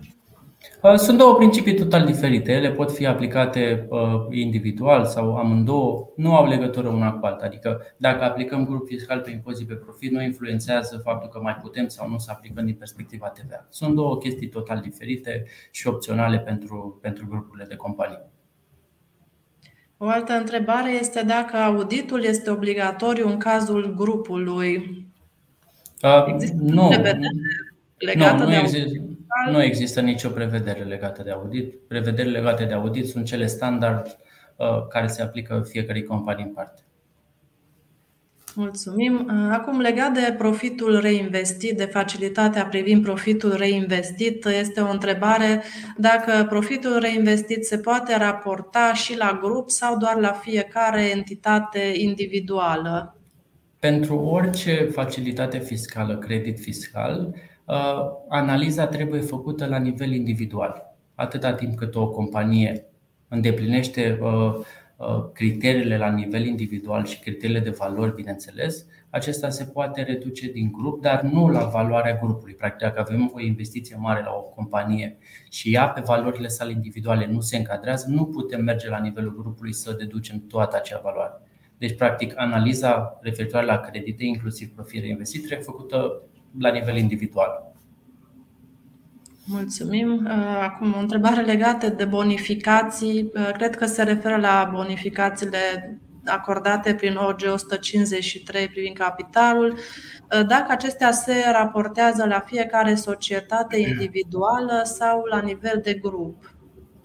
Uh, 0.82 0.96
sunt 0.96 1.18
două 1.18 1.36
principii 1.36 1.76
total 1.76 2.06
diferite. 2.06 2.52
Ele 2.52 2.72
pot 2.72 2.92
fi 2.92 3.06
aplicate 3.06 3.88
uh, 3.90 4.26
individual 4.30 5.06
sau 5.06 5.36
amândouă, 5.36 6.08
nu 6.16 6.36
au 6.36 6.48
legătură 6.48 6.88
una 6.88 7.12
cu 7.12 7.26
alta. 7.26 7.46
Adică, 7.46 7.82
dacă 7.98 8.24
aplicăm 8.24 8.66
grup 8.66 8.88
fiscal 8.88 9.20
pe 9.20 9.32
impozit 9.32 9.68
pe 9.68 9.74
profit, 9.74 10.12
nu 10.12 10.22
influențează 10.22 11.02
faptul 11.04 11.30
că 11.30 11.40
mai 11.42 11.56
putem 11.56 11.88
sau 11.88 12.10
nu 12.10 12.18
să 12.18 12.32
aplicăm 12.32 12.66
din 12.66 12.76
perspectiva 12.76 13.28
TVA. 13.28 13.68
Sunt 13.70 13.96
două 13.96 14.18
chestii 14.18 14.48
total 14.48 14.80
diferite 14.80 15.46
și 15.72 15.88
opționale 15.88 16.40
pentru, 16.40 17.00
pentru 17.02 17.28
grupurile 17.30 17.66
de 17.70 17.76
companii. 17.76 18.22
O 19.98 20.08
altă 20.08 20.34
întrebare 20.34 20.92
este 20.92 21.24
dacă 21.28 21.58
auditul 21.58 22.24
este 22.24 22.50
obligatoriu 22.50 23.28
în 23.28 23.38
cazul 23.38 23.94
grupului. 23.98 25.06
Există 26.28 26.58
nu, 26.60 26.90
legată 27.98 28.44
nu, 28.44 28.44
nu, 28.44 28.50
de 28.50 28.56
există, 28.56 29.09
nu 29.52 29.64
există 29.64 30.02
nicio 30.02 30.30
prevedere 30.30 30.84
legată 30.84 31.24
de 31.24 31.32
audit. 31.32 31.74
Prevederile 31.88 32.38
legate 32.38 32.66
de 32.66 32.74
audit 32.74 33.08
sunt 33.08 33.26
cele 33.26 33.46
standard 33.46 34.18
uh, 34.56 34.88
care 34.88 35.08
se 35.08 35.22
aplică 35.22 35.66
fiecare 35.70 36.02
companie 36.02 36.44
în 36.44 36.54
parte. 36.54 36.82
Mulțumim. 38.56 39.30
Acum, 39.52 39.80
legat 39.80 40.14
de 40.14 40.36
profitul 40.38 41.00
reinvestit, 41.00 41.78
de 41.78 41.86
facilitatea 41.86 42.66
privind 42.66 43.04
profitul 43.04 43.54
reinvestit, 43.54 44.46
este 44.46 44.82
o 44.82 44.90
întrebare 44.90 45.64
dacă 45.98 46.46
profitul 46.50 46.98
reinvestit 47.00 47.66
se 47.66 47.78
poate 47.78 48.18
raporta 48.18 48.94
și 48.94 49.18
la 49.18 49.40
grup 49.42 49.70
sau 49.70 49.98
doar 49.98 50.16
la 50.16 50.32
fiecare 50.32 51.10
entitate 51.10 51.94
individuală. 51.96 53.16
Pentru 53.80 54.18
orice 54.18 54.90
facilitate 54.92 55.60
fiscală, 55.60 56.18
credit 56.18 56.60
fiscal, 56.60 57.34
uh, 57.34 57.49
analiza 58.30 58.88
trebuie 58.88 59.22
făcută 59.22 59.66
la 59.66 59.78
nivel 59.78 60.12
individual. 60.12 60.96
Atâta 61.16 61.54
timp 61.54 61.76
cât 61.78 61.96
o 61.96 62.10
companie 62.10 62.86
îndeplinește 63.28 64.20
uh, 64.22 64.60
Uh, 65.00 65.30
criteriile 65.34 65.98
la 65.98 66.10
nivel 66.10 66.46
individual 66.46 67.06
și 67.06 67.20
criteriile 67.20 67.60
de 67.60 67.70
valori, 67.70 68.16
bineînțeles, 68.16 68.86
acesta 69.10 69.50
se 69.50 69.64
poate 69.64 70.02
reduce 70.02 70.52
din 70.52 70.72
grup, 70.72 71.02
dar 71.02 71.22
nu 71.22 71.48
la 71.48 71.64
valoarea 71.66 72.18
grupului. 72.18 72.54
Practic, 72.54 72.88
dacă 72.88 73.00
avem 73.00 73.32
o 73.34 73.40
investiție 73.42 73.96
mare 74.00 74.24
la 74.24 74.32
o 74.32 74.42
companie 74.42 75.18
și 75.50 75.74
ea 75.74 75.90
pe 75.90 76.02
valorile 76.06 76.48
sale 76.48 76.72
individuale 76.72 77.26
nu 77.26 77.40
se 77.40 77.58
încadrează, 77.58 78.06
nu 78.10 78.26
putem 78.26 78.64
merge 78.64 78.90
la 78.90 79.00
nivelul 79.00 79.36
grupului 79.36 79.74
să 79.74 79.96
deducem 79.98 80.44
toată 80.48 80.76
acea 80.76 81.00
valoare. 81.04 81.34
Deci, 81.78 81.96
practic, 81.96 82.34
analiza 82.40 83.20
referitoare 83.22 83.66
la 83.66 83.78
credite, 83.78 84.24
inclusiv 84.26 84.74
profil 84.74 85.02
reinvestit, 85.02 85.46
trebuie 85.46 85.66
făcută 85.66 86.22
la 86.60 86.72
nivel 86.72 86.98
individual. 86.98 87.70
Mulțumim. 89.52 90.26
Uh, 90.26 90.60
acum 90.62 90.94
o 90.98 91.00
întrebare 91.00 91.42
legată 91.42 91.90
de 91.90 92.06
bonificații. 92.06 93.32
Uh, 93.34 93.50
cred 93.54 93.76
că 93.76 93.86
se 93.86 94.04
referă 94.04 94.36
la 94.36 94.70
bonificațiile 94.74 95.58
acordate 96.26 96.94
prin 96.94 97.16
OG 97.16 97.40
153 97.54 98.68
privind 98.68 98.98
capitalul. 98.98 99.72
Uh, 99.72 100.48
dacă 100.48 100.66
acestea 100.68 101.12
se 101.12 101.34
raportează 101.52 102.26
la 102.26 102.40
fiecare 102.40 102.96
societate 102.96 103.78
individuală 103.78 104.82
sau 104.84 105.24
la 105.30 105.40
nivel 105.40 105.80
de 105.84 105.94
grup. 105.94 106.54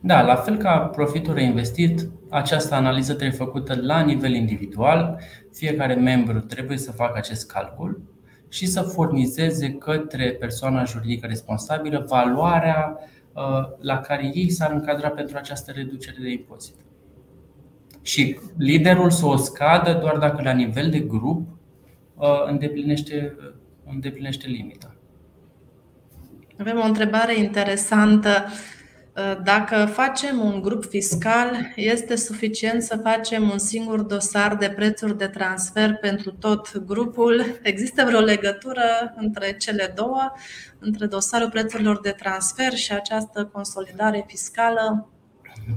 Da, 0.00 0.22
la 0.22 0.34
fel 0.34 0.56
ca 0.56 0.78
profitul 0.78 1.34
reinvestit, 1.34 2.08
această 2.30 2.74
analiză 2.74 3.14
trebuie 3.14 3.38
făcută 3.38 3.78
la 3.80 4.00
nivel 4.00 4.34
individual. 4.34 5.20
Fiecare 5.52 5.94
membru 5.94 6.40
trebuie 6.40 6.78
să 6.78 6.92
facă 6.92 7.12
acest 7.16 7.50
calcul 7.50 8.13
și 8.54 8.66
să 8.66 8.82
furnizeze 8.82 9.70
către 9.70 10.30
persoana 10.30 10.84
juridică 10.84 11.26
responsabilă 11.26 12.04
valoarea 12.08 12.98
uh, 13.32 13.42
la 13.80 13.98
care 13.98 14.30
ei 14.34 14.50
s-ar 14.50 14.72
încadra 14.72 15.08
pentru 15.08 15.36
această 15.36 15.72
reducere 15.72 16.16
de 16.20 16.30
impozit. 16.30 16.74
Și 18.02 18.38
liderul 18.58 19.10
să 19.10 19.26
o 19.26 19.36
scadă 19.36 19.92
doar 19.92 20.16
dacă 20.16 20.42
la 20.42 20.52
nivel 20.52 20.90
de 20.90 20.98
grup 20.98 21.48
uh, 22.14 22.44
îndeplinește, 22.46 23.36
îndeplinește 23.86 24.46
limita. 24.46 24.94
Avem 26.58 26.78
o 26.78 26.86
întrebare 26.86 27.38
interesantă. 27.38 28.44
Uh, 29.16 29.36
dacă 29.44 29.86
facem 29.86 30.40
un 30.40 30.60
grup 30.60 30.84
fiscal, 30.84 31.50
este 31.76 32.16
suficient 32.16 32.82
să 32.82 32.96
facem 33.02 33.50
un 33.50 33.58
singur 33.58 34.00
dosar 34.00 34.56
de 34.56 34.68
prețuri 34.68 35.18
de 35.18 35.26
transfer 35.26 35.96
pentru 35.96 36.30
tot 36.30 36.78
grupul? 36.78 37.58
Există 37.62 38.04
vreo 38.04 38.20
legătură 38.20 39.14
între 39.16 39.56
cele 39.56 39.92
două, 39.96 40.32
între 40.78 41.06
dosarul 41.06 41.50
prețurilor 41.50 42.00
de 42.00 42.10
transfer 42.10 42.72
și 42.72 42.92
această 42.92 43.44
consolidare 43.52 44.24
fiscală? 44.26 45.08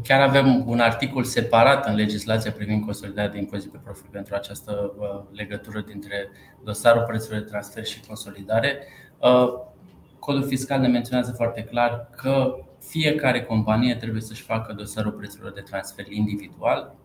Chiar 0.03 0.21
avem 0.21 0.67
un 0.67 0.79
articol 0.79 1.23
separat 1.23 1.87
în 1.87 1.95
legislația 1.95 2.51
privind 2.51 2.83
consolidarea 2.83 3.31
de 3.31 3.37
impozit 3.37 3.71
pe 3.71 3.79
profit 3.83 4.05
pentru 4.05 4.35
această 4.35 4.93
uh, 4.97 5.23
legătură 5.31 5.83
dintre 5.87 6.29
dosarul 6.63 7.03
prețurilor 7.07 7.41
de 7.41 7.49
transfer 7.49 7.85
și 7.85 7.99
consolidare. 8.07 8.83
Uh, 9.17 9.53
codul 10.19 10.47
fiscal 10.47 10.79
ne 10.79 10.87
menționează 10.87 11.31
foarte 11.31 11.63
clar 11.63 12.09
că 12.15 12.55
fiecare 12.79 13.43
companie 13.43 13.95
trebuie 13.95 14.21
să-și 14.21 14.41
facă 14.41 14.73
dosarul 14.73 15.11
prețurilor 15.11 15.51
de 15.51 15.61
transfer 15.61 16.11
individual 16.11 16.95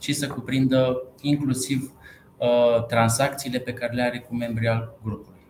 și 0.00 0.12
să 0.12 0.26
cuprindă 0.26 1.02
inclusiv 1.20 1.92
uh, 2.38 2.84
tranzacțiile 2.86 3.58
pe 3.58 3.72
care 3.72 3.92
le 3.92 4.02
are 4.02 4.18
cu 4.18 4.34
membrii 4.34 4.68
al 4.68 4.98
grupului. 5.02 5.40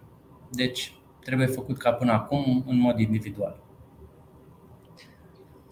Deci, 0.51 0.93
trebuie 1.25 1.47
făcut 1.47 1.79
ca 1.79 1.93
până 1.93 2.13
acum 2.13 2.65
în 2.67 2.79
mod 2.79 2.99
individual. 2.99 3.64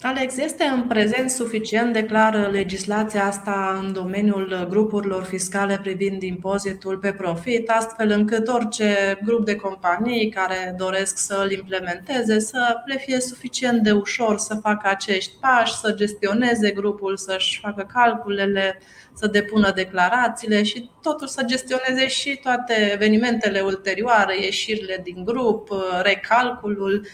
Alex, 0.05 0.37
este 0.37 0.65
în 0.65 0.83
prezent 0.83 1.31
suficient 1.31 1.93
de 1.93 2.05
clară 2.05 2.49
legislația 2.53 3.27
asta 3.27 3.81
în 3.83 3.93
domeniul 3.93 4.67
grupurilor 4.71 5.23
fiscale 5.23 5.79
privind 5.83 6.23
impozitul 6.23 6.99
pe 6.99 7.13
profit, 7.13 7.71
astfel 7.71 8.11
încât 8.11 8.49
orice 8.49 9.19
grup 9.25 9.45
de 9.45 9.57
companii 9.57 10.29
care 10.29 10.75
doresc 10.79 11.19
să 11.19 11.41
îl 11.45 11.51
implementeze 11.51 12.39
să 12.39 12.75
le 12.87 12.97
fie 12.97 13.21
suficient 13.21 13.83
de 13.83 13.93
ușor 13.93 14.39
să 14.39 14.55
facă 14.55 14.89
acești 14.89 15.33
pași, 15.41 15.75
să 15.75 15.93
gestioneze 15.93 16.71
grupul, 16.71 17.17
să-și 17.17 17.61
facă 17.61 17.87
calculele, 17.93 18.79
să 19.15 19.27
depună 19.27 19.73
declarațiile 19.75 20.63
și 20.63 20.91
totul 21.03 21.27
să 21.27 21.43
gestioneze 21.43 22.09
și 22.09 22.41
toate 22.43 22.91
evenimentele 22.93 23.61
ulterioare, 23.61 24.43
ieșirile 24.43 25.01
din 25.03 25.25
grup, 25.25 25.69
recalculul 26.03 27.07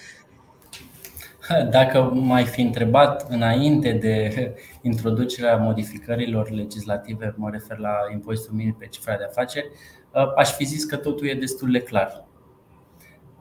Dacă 1.70 2.01
mai 2.03 2.44
fi 2.44 2.61
întrebat 2.61 3.26
înainte 3.30 3.92
de 3.92 4.55
introducerea 4.82 5.57
modificărilor 5.57 6.51
legislative, 6.51 7.34
mă 7.36 7.51
refer 7.51 7.78
la 7.78 7.94
impozitul 8.12 8.55
minim 8.55 8.76
pe 8.78 8.86
cifra 8.86 9.16
de 9.16 9.24
afaceri, 9.24 9.70
uh, 10.14 10.32
aș 10.36 10.51
fi 10.51 10.64
zis 10.64 10.84
că 10.84 10.96
totul 10.96 11.26
e 11.26 11.34
destul 11.34 11.70
de 11.70 11.80
clar. 11.80 12.24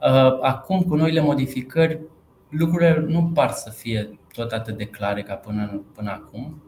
Uh, 0.02 0.38
acum, 0.40 0.82
cu 0.82 0.94
noile 0.94 1.20
modificări, 1.20 2.00
lucrurile 2.48 3.04
nu 3.08 3.30
par 3.34 3.50
să 3.50 3.70
fie 3.70 4.18
tot 4.32 4.52
atât 4.52 4.76
de 4.76 4.84
clare 4.84 5.22
ca 5.22 5.34
până, 5.34 5.84
până 5.94 6.10
acum, 6.10 6.62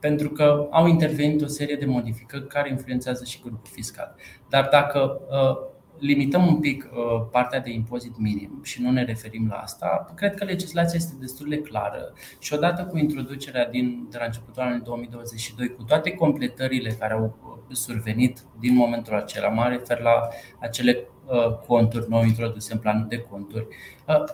pentru 0.00 0.30
că 0.30 0.66
au 0.70 0.86
intervenit 0.86 1.42
o 1.42 1.46
serie 1.46 1.76
de 1.76 1.86
modificări 1.86 2.46
care 2.46 2.70
influențează 2.70 3.24
și 3.24 3.40
grupul 3.40 3.70
fiscal. 3.72 4.14
Dar 4.48 4.68
dacă 4.70 5.20
uh, 5.28 5.74
limităm 5.98 6.46
un 6.46 6.60
pic 6.60 6.84
uh, 6.92 7.26
partea 7.30 7.60
de 7.60 7.70
impozit 7.70 8.18
minim 8.18 8.60
și 8.62 8.82
nu 8.82 8.90
ne 8.90 9.04
referim 9.04 9.48
la 9.48 9.56
asta, 9.56 10.12
cred 10.14 10.34
că 10.34 10.44
legislația 10.44 10.98
este 10.98 11.14
destul 11.20 11.48
de 11.48 11.58
clară 11.58 12.12
și 12.38 12.54
odată 12.54 12.84
cu 12.84 12.98
introducerea 12.98 13.68
din, 13.68 14.06
de 14.10 14.16
la 14.18 14.24
începutul 14.24 14.62
anului 14.62 14.82
2022, 14.84 15.68
cu 15.68 15.82
toate 15.82 16.10
completările 16.10 16.90
care 16.90 17.12
au 17.12 17.24
uh, 17.24 17.76
survenit 17.76 18.44
din 18.60 18.74
momentul 18.74 19.14
acela, 19.14 19.48
mă 19.48 19.68
refer 19.68 20.00
la 20.00 20.28
acele 20.60 21.08
uh, 21.26 21.54
conturi 21.66 22.08
nou 22.08 22.22
introduse 22.22 22.72
în 22.72 22.78
planul 22.78 23.06
de 23.08 23.18
conturi, 23.18 23.66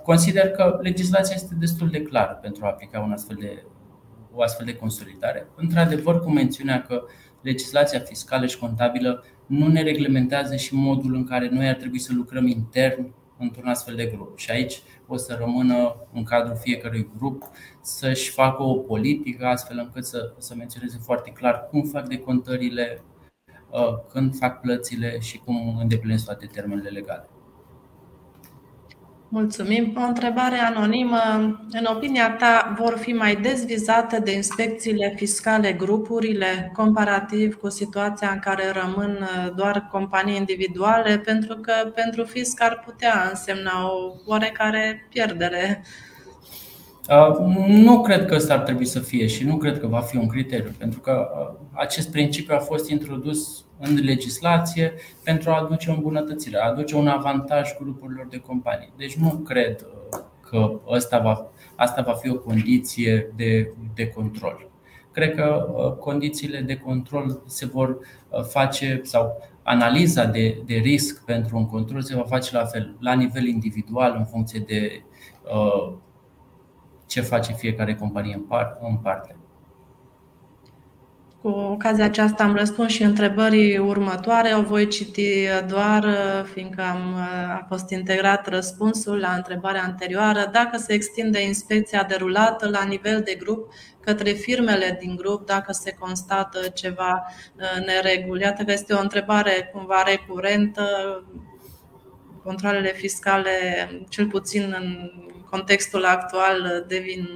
consider 0.04 0.50
că 0.50 0.78
legislația 0.82 1.34
este 1.34 1.54
destul 1.54 1.88
de 1.88 2.02
clară 2.02 2.38
pentru 2.42 2.64
a 2.64 2.68
aplica 2.68 3.00
un 3.00 3.12
astfel 3.12 3.36
de, 3.40 3.64
o 4.34 4.42
astfel 4.42 4.66
de 4.66 4.76
consolidare. 4.76 5.46
Într-adevăr, 5.54 6.20
cu 6.20 6.30
mențiunea 6.30 6.82
că 6.82 7.02
legislația 7.40 8.00
fiscală 8.00 8.46
și 8.46 8.58
contabilă 8.58 9.24
nu 9.46 9.68
ne 9.68 9.82
reglementează 9.82 10.56
și 10.56 10.74
modul 10.74 11.14
în 11.14 11.24
care 11.24 11.48
noi 11.48 11.68
ar 11.68 11.74
trebui 11.74 11.98
să 11.98 12.12
lucrăm 12.14 12.46
intern 12.46 13.14
într-un 13.38 13.66
astfel 13.66 13.94
de 13.94 14.06
grup. 14.06 14.38
Și 14.38 14.50
aici 14.50 14.82
o 15.06 15.16
să 15.16 15.36
rămână 15.40 15.96
în 16.12 16.24
cadrul 16.24 16.56
fiecărui 16.56 17.10
grup 17.16 17.50
să-și 17.80 18.30
facă 18.30 18.62
o 18.62 18.74
politică 18.74 19.46
astfel 19.46 19.78
încât 19.78 20.04
să, 20.04 20.32
să 20.38 20.54
menționeze 20.54 20.98
foarte 21.02 21.30
clar 21.30 21.66
cum 21.70 21.82
fac 21.82 22.08
decontările, 22.08 23.02
uh, 23.70 23.98
când 24.12 24.36
fac 24.36 24.60
plățile 24.60 25.18
și 25.20 25.38
cum 25.38 25.76
îndeplinesc 25.80 26.24
toate 26.24 26.46
termenele 26.46 26.88
legale. 26.88 27.28
Mulțumim. 29.34 29.92
O 29.96 30.00
întrebare 30.00 30.56
anonimă. 30.56 31.18
În 31.70 31.84
opinia 31.94 32.36
ta, 32.38 32.74
vor 32.78 32.98
fi 32.98 33.12
mai 33.12 33.36
dezvizate 33.36 34.18
de 34.18 34.32
inspecțiile 34.34 35.12
fiscale 35.16 35.72
grupurile 35.72 36.70
comparativ 36.74 37.54
cu 37.54 37.68
situația 37.68 38.30
în 38.30 38.38
care 38.38 38.62
rămân 38.72 39.18
uh, 39.20 39.52
doar 39.56 39.88
companii 39.90 40.36
individuale? 40.36 41.18
Pentru 41.18 41.56
că 41.56 41.72
pentru 41.94 42.24
fisc 42.24 42.62
ar 42.62 42.82
putea 42.86 43.26
însemna 43.30 43.92
o 43.92 44.14
oarecare 44.26 45.06
pierdere 45.10 45.82
nu 47.66 48.00
cred 48.00 48.26
că 48.26 48.34
ăsta 48.34 48.54
ar 48.54 48.60
trebui 48.60 48.84
să 48.84 49.00
fie 49.00 49.26
și 49.26 49.44
nu 49.44 49.56
cred 49.56 49.80
că 49.80 49.86
va 49.86 50.00
fi 50.00 50.16
un 50.16 50.26
criteriu, 50.26 50.74
pentru 50.78 51.00
că 51.00 51.28
acest 51.72 52.10
principiu 52.10 52.54
a 52.54 52.58
fost 52.58 52.90
introdus 52.90 53.64
în 53.82 54.04
legislație 54.04 54.92
pentru 55.24 55.50
a 55.50 55.60
aduce 55.60 55.90
o 55.90 55.94
îmbunătățire, 55.94 56.58
a 56.58 56.68
aduce 56.68 56.96
un 56.96 57.08
avantaj 57.08 57.76
grupurilor 57.80 58.26
de 58.26 58.38
companii. 58.38 58.92
Deci 58.96 59.14
nu 59.14 59.28
cred 59.30 59.86
că 60.50 60.80
asta 60.94 61.18
va, 61.18 61.50
asta 61.76 62.02
va 62.02 62.12
fi 62.12 62.30
o 62.30 62.38
condiție 62.38 63.32
de, 63.36 63.72
de 63.94 64.08
control. 64.08 64.70
Cred 65.12 65.34
că 65.34 65.66
condițiile 66.00 66.60
de 66.60 66.76
control 66.76 67.42
se 67.46 67.66
vor 67.66 67.98
face 68.48 69.00
sau 69.04 69.50
analiza 69.62 70.24
de, 70.24 70.62
de 70.66 70.74
risc 70.74 71.24
pentru 71.24 71.56
un 71.56 71.66
control 71.66 72.02
se 72.02 72.16
va 72.16 72.24
face 72.24 72.56
la 72.56 72.64
fel, 72.64 72.96
la 73.00 73.12
nivel 73.12 73.46
individual, 73.46 74.14
în 74.18 74.24
funcție 74.24 74.60
de 74.60 75.02
uh, 75.54 75.94
ce 77.06 77.20
face 77.20 77.52
fiecare 77.52 77.94
companie 77.94 78.42
în 78.80 78.96
parte. 78.96 79.36
Cu 81.42 81.48
ocazia 81.48 82.04
aceasta 82.04 82.44
am 82.44 82.56
răspuns 82.56 82.92
și 82.92 83.02
întrebării 83.02 83.78
următoare. 83.78 84.54
O 84.54 84.62
voi 84.62 84.88
citi 84.88 85.46
doar 85.68 86.06
fiindcă 86.52 86.82
am, 86.82 87.14
a 87.48 87.64
fost 87.68 87.90
integrat 87.90 88.48
răspunsul 88.48 89.18
la 89.18 89.32
întrebarea 89.32 89.82
anterioară. 89.82 90.48
Dacă 90.52 90.76
se 90.76 90.92
extinde 90.92 91.42
inspecția 91.42 92.04
derulată 92.04 92.68
la 92.68 92.82
nivel 92.82 93.22
de 93.24 93.34
grup 93.34 93.72
către 94.00 94.30
firmele 94.30 94.96
din 95.00 95.16
grup, 95.16 95.46
dacă 95.46 95.72
se 95.72 95.96
constată 95.98 96.58
ceva 96.68 97.24
uh, 97.56 97.84
nereguli. 97.86 98.42
Iată 98.42 98.62
că 98.64 98.72
este 98.72 98.94
o 98.94 99.00
întrebare 99.00 99.70
cumva 99.72 100.02
recurentă. 100.02 100.86
Controlele 102.44 102.92
fiscale, 102.92 103.50
cel 104.08 104.26
puțin 104.26 104.74
în 104.80 105.10
contextul 105.50 106.04
actual 106.04 106.84
devin 106.88 107.28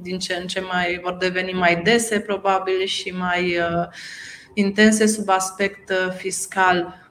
din 0.00 0.18
ce 0.18 0.34
în 0.34 0.46
ce 0.46 0.60
mai 0.60 1.00
vor 1.02 1.16
deveni 1.16 1.52
mai 1.52 1.80
dese, 1.82 2.20
probabil, 2.20 2.84
și 2.84 3.10
mai 3.10 3.56
uh, 3.56 3.86
intense 4.54 5.06
sub 5.06 5.28
aspect 5.28 5.90
uh, 5.90 6.12
fiscal. 6.16 7.08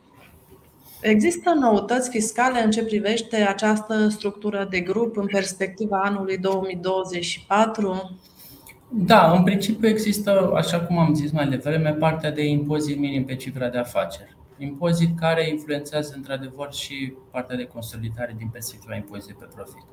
Există 1.01 1.53
noutăți 1.53 2.09
fiscale 2.09 2.63
în 2.63 2.71
ce 2.71 2.83
privește 2.83 3.35
această 3.35 4.07
structură 4.07 4.67
de 4.69 4.79
grup 4.79 5.17
în 5.17 5.25
perspectiva 5.25 6.01
anului 6.03 6.37
2024? 6.37 8.19
Da, 8.89 9.31
în 9.31 9.43
principiu 9.43 9.87
există, 9.87 10.51
așa 10.55 10.79
cum 10.79 10.97
am 10.97 11.13
zis 11.13 11.31
mai 11.31 11.47
devreme, 11.47 11.93
partea 11.93 12.31
de 12.31 12.45
impozit 12.45 12.97
minim 12.97 13.25
pe 13.25 13.35
cifra 13.35 13.69
de 13.69 13.77
afaceri. 13.77 14.35
Impozit 14.57 15.19
care 15.19 15.49
influențează 15.49 16.13
într-adevăr 16.15 16.73
și 16.73 17.13
partea 17.31 17.55
de 17.55 17.63
consolidare 17.65 18.35
din 18.37 18.47
perspectiva 18.47 18.95
impozitului 18.95 19.39
pe 19.39 19.53
profit. 19.55 19.85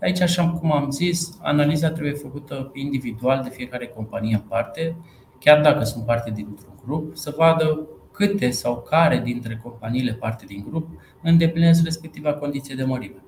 Aici, 0.00 0.20
așa 0.20 0.48
cum 0.48 0.72
am 0.72 0.90
zis, 0.90 1.38
analiza 1.42 1.90
trebuie 1.90 2.12
făcută 2.12 2.70
individual 2.74 3.42
de 3.42 3.50
fiecare 3.50 3.86
companie 3.86 4.34
în 4.34 4.40
parte, 4.40 4.96
chiar 5.38 5.60
dacă 5.60 5.84
sunt 5.84 6.04
parte 6.04 6.30
dintr-un 6.30 6.74
grup, 6.84 7.16
să 7.16 7.34
vadă 7.36 7.88
câte 8.12 8.50
sau 8.50 8.82
care 8.82 9.18
dintre 9.18 9.60
companiile 9.62 10.12
parte 10.12 10.44
din 10.46 10.64
grup 10.68 10.88
îndeplinesc 11.22 11.84
respectiva 11.84 12.32
condiție 12.32 12.74
de 12.74 12.84
mărime. 12.84 13.22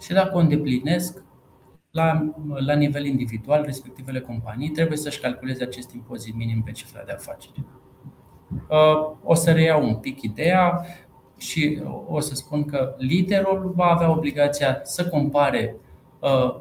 Și 0.00 0.12
dacă 0.12 0.36
o 0.36 0.38
îndeplinesc, 0.38 1.22
la, 1.90 2.34
la 2.66 2.74
nivel 2.74 3.04
individual, 3.04 3.62
respectivele 3.64 4.20
companii 4.20 4.70
trebuie 4.70 4.98
să-și 4.98 5.20
calculeze 5.20 5.62
acest 5.62 5.92
impozit 5.92 6.34
minim 6.34 6.62
pe 6.62 6.70
cifra 6.70 7.02
de 7.06 7.12
afaceri. 7.12 7.64
Uh, 8.68 9.16
o 9.22 9.34
să 9.34 9.52
reiau 9.52 9.86
un 9.88 9.94
pic 9.94 10.22
ideea 10.22 10.86
și 11.36 11.82
o 12.06 12.20
să 12.20 12.34
spun 12.34 12.64
că 12.64 12.94
liderul 12.98 13.72
va 13.76 13.84
avea 13.84 14.10
obligația 14.10 14.80
să 14.82 15.08
compare 15.08 15.76
uh, 15.76 15.83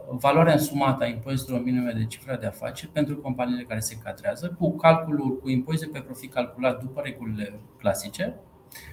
valoarea 0.09 0.53
însumată 0.53 1.03
a 1.03 1.07
impozitelor 1.07 1.64
minime 1.64 1.91
de 1.91 2.05
cifra 2.05 2.36
de 2.36 2.45
afaceri 2.45 2.91
pentru 2.91 3.18
companiile 3.18 3.64
care 3.64 3.80
se 3.80 3.97
cadrează 4.03 4.55
cu 4.59 4.76
calculul 4.76 5.39
cu 5.39 5.49
impozit 5.49 5.91
pe 5.91 5.99
profit 5.99 6.34
calculat 6.34 6.80
după 6.80 7.01
regulile 7.03 7.59
clasice 7.80 8.36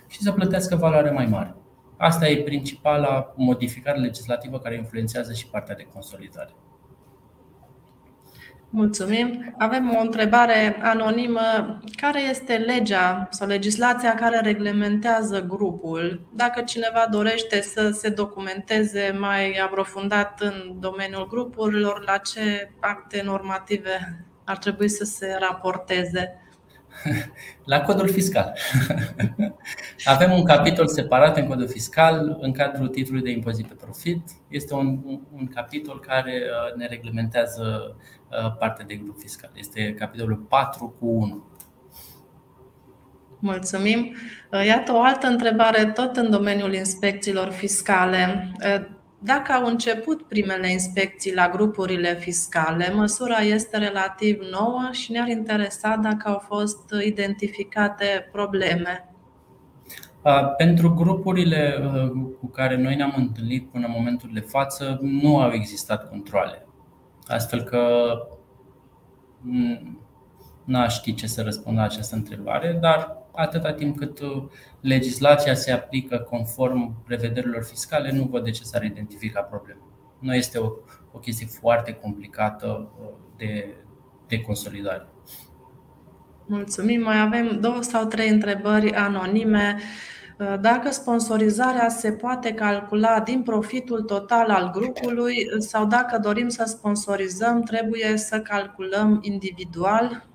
și 0.06 0.22
să 0.22 0.32
plătească 0.32 0.76
valoare 0.76 1.10
mai 1.10 1.26
mare. 1.26 1.54
Asta 1.96 2.28
e 2.28 2.42
principala 2.42 3.32
modificare 3.36 3.98
legislativă 3.98 4.58
care 4.58 4.74
influențează 4.74 5.32
și 5.32 5.46
partea 5.46 5.74
de 5.74 5.88
consolidare. 5.92 6.50
Mulțumim. 8.72 9.54
Avem 9.58 9.94
o 9.96 10.00
întrebare 10.00 10.76
anonimă. 10.82 11.78
Care 11.96 12.22
este 12.22 12.56
legea 12.56 13.28
sau 13.30 13.48
legislația 13.48 14.14
care 14.14 14.40
reglementează 14.40 15.40
grupul? 15.42 16.20
Dacă 16.32 16.60
cineva 16.62 17.06
dorește 17.10 17.60
să 17.60 17.90
se 17.90 18.08
documenteze 18.08 19.16
mai 19.18 19.52
aprofundat 19.52 20.40
în 20.40 20.76
domeniul 20.80 21.26
grupurilor, 21.26 22.04
la 22.06 22.16
ce 22.16 22.72
acte 22.80 23.22
normative 23.24 24.26
ar 24.44 24.58
trebui 24.58 24.88
să 24.88 25.04
se 25.04 25.36
raporteze? 25.40 26.39
La 27.64 27.80
codul 27.80 28.09
fiscal. 28.09 28.57
Avem 30.05 30.32
un 30.32 30.45
capitol 30.45 30.86
separat 30.86 31.36
în 31.36 31.47
codul 31.47 31.68
fiscal 31.68 32.38
în 32.41 32.53
cadrul 32.53 32.88
titlului 32.88 33.22
de 33.22 33.30
impozit 33.30 33.66
pe 33.66 33.74
profit. 33.74 34.30
Este 34.49 34.74
un, 34.74 34.99
un 35.32 35.47
capitol 35.55 36.01
care 36.01 36.43
uh, 36.43 36.76
ne 36.76 36.86
reglementează 36.86 37.97
uh, 38.30 38.57
partea 38.59 38.84
de 38.84 38.95
grup 38.95 39.18
fiscal. 39.18 39.51
Este 39.55 39.95
capitolul 39.99 40.36
4 40.36 40.95
cu 40.99 41.07
1. 41.07 41.45
Mulțumim. 43.38 44.16
Uh, 44.53 44.64
iată 44.66 44.93
o 44.93 45.03
altă 45.03 45.26
întrebare, 45.26 45.84
tot 45.84 46.16
în 46.16 46.30
domeniul 46.30 46.74
inspecțiilor 46.74 47.51
fiscale. 47.51 48.53
Dacă 49.22 49.52
au 49.52 49.66
început 49.66 50.22
primele 50.22 50.70
inspecții 50.70 51.34
la 51.34 51.48
grupurile 51.48 52.14
fiscale, 52.14 52.92
măsura 52.94 53.36
este 53.36 53.78
relativ 53.78 54.40
nouă 54.50 54.88
și 54.90 55.12
ne-ar 55.12 55.28
interesa 55.28 55.96
dacă 55.96 56.28
au 56.28 56.38
fost 56.38 56.94
identificate 57.04 58.28
probleme. 58.32 59.04
Pentru 60.56 60.94
grupurile 60.94 61.90
cu 62.40 62.46
care 62.46 62.76
noi 62.76 62.96
ne-am 62.96 63.14
întâlnit 63.16 63.70
până 63.70 63.86
în 63.86 63.92
momentul 63.96 64.30
de 64.32 64.40
față, 64.40 64.98
nu 65.00 65.40
au 65.40 65.52
existat 65.52 66.08
controle. 66.08 66.66
Astfel 67.26 67.62
că 67.62 68.12
n-aș 70.64 70.94
ști 70.94 71.14
ce 71.14 71.26
să 71.26 71.42
răspund 71.42 71.76
la 71.76 71.82
această 71.82 72.16
întrebare, 72.16 72.78
dar 72.80 73.16
atâta 73.33 73.72
timp 73.72 73.97
cât 73.97 74.20
uh, 74.20 74.43
legislația 74.81 75.55
se 75.55 75.72
aplică 75.72 76.18
conform 76.18 77.03
prevederilor 77.05 77.62
fiscale, 77.64 78.12
nu 78.12 78.24
văd 78.24 78.45
de 78.45 78.51
ce 78.51 78.62
s-ar 78.62 78.85
identifica 78.85 79.41
probleme. 79.41 79.81
Nu 80.18 80.35
este 80.35 80.59
o, 80.59 80.66
o 81.12 81.18
chestie 81.18 81.47
foarte 81.47 81.93
complicată 81.93 82.91
uh, 83.01 83.09
de, 83.37 83.74
de 84.26 84.41
consolidare. 84.41 85.07
Mulțumim. 86.47 87.03
Mai 87.03 87.20
avem 87.20 87.61
două 87.61 87.83
sau 87.83 88.05
trei 88.05 88.28
întrebări 88.28 88.95
anonime. 88.95 89.78
Uh, 90.39 90.55
dacă 90.61 90.91
sponsorizarea 90.91 91.89
se 91.89 92.12
poate 92.12 92.53
calcula 92.53 93.20
din 93.20 93.43
profitul 93.43 94.03
total 94.03 94.51
al 94.51 94.70
grupului 94.70 95.37
sau 95.59 95.87
dacă 95.87 96.18
dorim 96.18 96.49
să 96.49 96.64
sponsorizăm, 96.66 97.62
trebuie 97.62 98.16
să 98.16 98.41
calculăm 98.41 99.18
individual 99.22 100.24
Uh, 100.24 100.30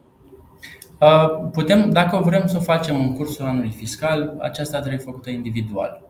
putem, 1.52 1.90
dacă 1.90 2.18
vrem 2.18 2.48
să 2.48 2.58
o 2.58 2.62
facem 2.62 2.96
în 2.96 3.16
cursul 3.16 3.46
anului 3.46 3.72
fiscal, 3.72 4.38
aceasta 4.40 4.80
trebuie 4.80 5.00
făcută 5.00 5.30
individual 5.30 6.02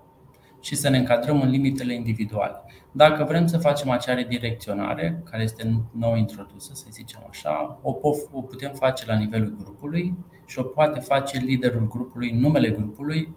și 0.61 0.75
să 0.75 0.89
ne 0.89 0.97
încadrăm 0.97 1.41
în 1.41 1.49
limitele 1.49 1.93
individuale. 1.93 2.63
Dacă 2.91 3.23
vrem 3.23 3.47
să 3.47 3.57
facem 3.57 3.89
acea 3.89 4.13
redirecționare, 4.13 5.21
care 5.29 5.43
este 5.43 5.81
nou 5.91 6.15
introdusă, 6.15 6.71
să 6.73 6.85
zicem 6.91 7.25
așa, 7.29 7.79
o 7.81 8.41
putem 8.41 8.71
face 8.73 9.05
la 9.05 9.15
nivelul 9.15 9.55
grupului 9.63 10.17
și 10.45 10.59
o 10.59 10.63
poate 10.63 10.99
face 10.99 11.37
liderul 11.37 11.87
grupului, 11.87 12.31
numele 12.31 12.69
grupului, 12.69 13.35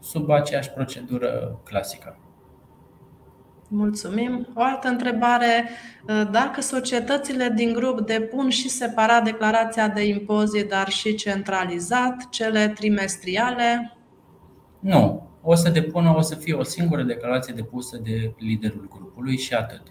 sub 0.00 0.30
aceeași 0.30 0.70
procedură 0.70 1.60
clasică. 1.64 2.18
Mulțumim. 3.76 4.48
O 4.54 4.62
altă 4.62 4.88
întrebare. 4.88 5.68
Dacă 6.30 6.60
societățile 6.60 7.52
din 7.54 7.72
grup 7.72 8.00
depun 8.00 8.48
și 8.48 8.68
separat 8.68 9.24
declarația 9.24 9.88
de 9.88 10.06
impozit, 10.06 10.68
dar 10.68 10.88
și 10.88 11.14
centralizat, 11.14 12.28
cele 12.30 12.68
trimestriale? 12.68 13.96
Nu. 14.80 15.28
O 15.42 15.54
să 15.54 15.70
depună, 15.70 16.14
o 16.16 16.20
să 16.20 16.34
fie 16.34 16.54
o 16.54 16.62
singură 16.62 17.02
declarație 17.02 17.54
depusă 17.56 18.00
de 18.02 18.34
liderul 18.38 18.88
grupului 18.90 19.38
și 19.38 19.54
atât. 19.54 19.82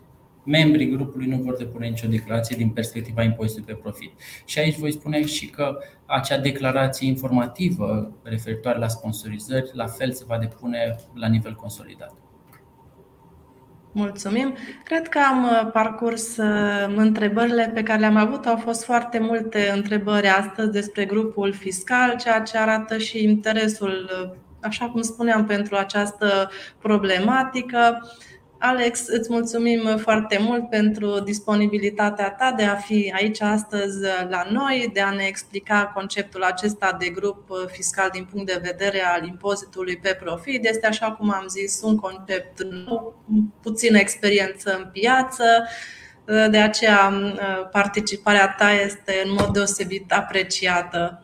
Membrii 0.45 0.89
grupului 0.89 1.27
nu 1.27 1.38
vor 1.38 1.57
depune 1.57 1.88
nicio 1.88 2.07
declarație 2.07 2.55
din 2.57 2.69
perspectiva 2.69 3.23
impozitului 3.23 3.73
pe 3.73 3.79
profit. 3.81 4.11
Și 4.45 4.59
aici 4.59 4.77
voi 4.77 4.91
spune 4.91 5.25
și 5.25 5.49
că 5.49 5.77
acea 6.05 6.38
declarație 6.38 7.07
informativă 7.07 8.11
referitoare 8.23 8.79
la 8.79 8.88
sponsorizări, 8.88 9.69
la 9.73 9.88
fel 9.88 10.11
se 10.11 10.23
va 10.27 10.38
depune 10.38 10.95
la 11.13 11.27
nivel 11.27 11.55
consolidat. 11.55 12.13
Mulțumim. 13.95 14.55
Cred 14.83 15.07
că 15.07 15.19
am 15.29 15.43
uh, 15.43 15.71
parcurs 15.71 16.37
uh, 16.37 16.93
întrebările 16.95 17.71
pe 17.73 17.83
care 17.83 17.99
le-am 17.99 18.15
avut. 18.15 18.45
Au 18.45 18.57
fost 18.57 18.83
foarte 18.83 19.19
multe 19.19 19.71
întrebări 19.75 20.27
astăzi 20.27 20.71
despre 20.71 21.05
grupul 21.05 21.53
fiscal, 21.53 22.15
ceea 22.15 22.41
ce 22.41 22.57
arată 22.57 22.97
și 22.97 23.23
interesul, 23.23 24.09
uh, 24.23 24.35
așa 24.61 24.85
cum 24.89 25.01
spuneam, 25.01 25.45
pentru 25.45 25.75
această 25.75 26.49
problematică. 26.79 28.09
Alex, 28.66 29.07
îți 29.07 29.32
mulțumim 29.32 29.97
foarte 29.97 30.38
mult 30.41 30.70
pentru 30.70 31.20
disponibilitatea 31.20 32.32
ta 32.32 32.53
de 32.57 32.64
a 32.64 32.76
fi 32.76 33.14
aici 33.16 33.41
astăzi 33.41 34.01
la 34.30 34.47
noi, 34.51 34.89
de 34.93 35.01
a 35.01 35.11
ne 35.11 35.24
explica 35.24 35.91
conceptul 35.93 36.43
acesta 36.43 36.95
de 36.99 37.09
grup 37.09 37.49
fiscal 37.68 38.09
din 38.11 38.28
punct 38.32 38.45
de 38.45 38.61
vedere 38.64 39.01
al 39.16 39.28
impozitului 39.28 39.97
pe 39.97 40.18
profit. 40.24 40.66
Este, 40.66 40.88
așa 40.88 41.11
cum 41.11 41.32
am 41.32 41.45
zis, 41.47 41.82
un 41.84 41.97
concept 41.97 42.64
nou, 42.64 43.24
puțină 43.61 43.97
experiență 43.97 44.76
în 44.78 44.89
piață. 44.91 45.43
De 46.51 46.57
aceea, 46.57 47.14
participarea 47.72 48.55
ta 48.57 48.72
este 48.72 49.14
în 49.26 49.32
mod 49.38 49.47
deosebit 49.47 50.11
apreciată. 50.11 51.24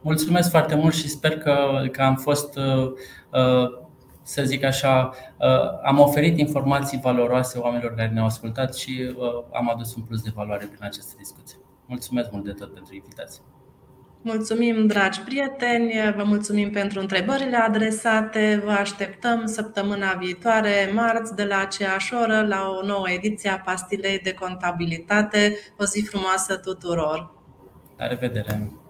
Mulțumesc 0.00 0.50
foarte 0.50 0.74
mult 0.74 0.94
și 0.94 1.08
sper 1.08 1.38
că, 1.38 1.82
că 1.92 2.02
am 2.02 2.16
fost 2.16 2.56
uh, 2.56 2.92
să 4.22 4.42
zic 4.44 4.64
așa, 4.64 5.14
uh, 5.38 5.48
am 5.82 5.98
oferit 5.98 6.38
informații 6.38 7.00
valoroase 7.02 7.58
oamenilor 7.58 7.94
care 7.94 8.08
ne-au 8.08 8.26
ascultat 8.26 8.74
și 8.74 9.14
uh, 9.16 9.24
am 9.52 9.70
adus 9.70 9.94
un 9.94 10.02
plus 10.02 10.22
de 10.22 10.30
valoare 10.34 10.64
prin 10.64 10.84
această 10.84 11.14
discuție. 11.18 11.58
Mulțumesc 11.86 12.30
mult 12.30 12.44
de 12.44 12.52
tot 12.52 12.74
pentru 12.74 12.94
invitație. 12.94 13.42
Mulțumim, 14.24 14.86
dragi 14.86 15.20
prieteni, 15.20 15.92
vă 16.16 16.22
mulțumim 16.24 16.70
pentru 16.70 17.00
întrebările 17.00 17.56
adresate. 17.56 18.62
Vă 18.64 18.70
așteptăm 18.70 19.46
săptămâna 19.46 20.12
viitoare, 20.12 20.90
marți, 20.94 21.34
de 21.34 21.44
la 21.44 21.58
aceeași 21.58 22.14
oră, 22.14 22.46
la 22.46 22.76
o 22.80 22.86
nouă 22.86 23.10
ediție 23.10 23.50
a 23.50 23.58
Pastilei 23.58 24.18
de 24.18 24.32
Contabilitate. 24.32 25.56
O 25.78 25.84
zi 25.84 26.00
frumoasă 26.00 26.56
tuturor! 26.56 27.34
La 27.96 28.06
revedere! 28.06 28.81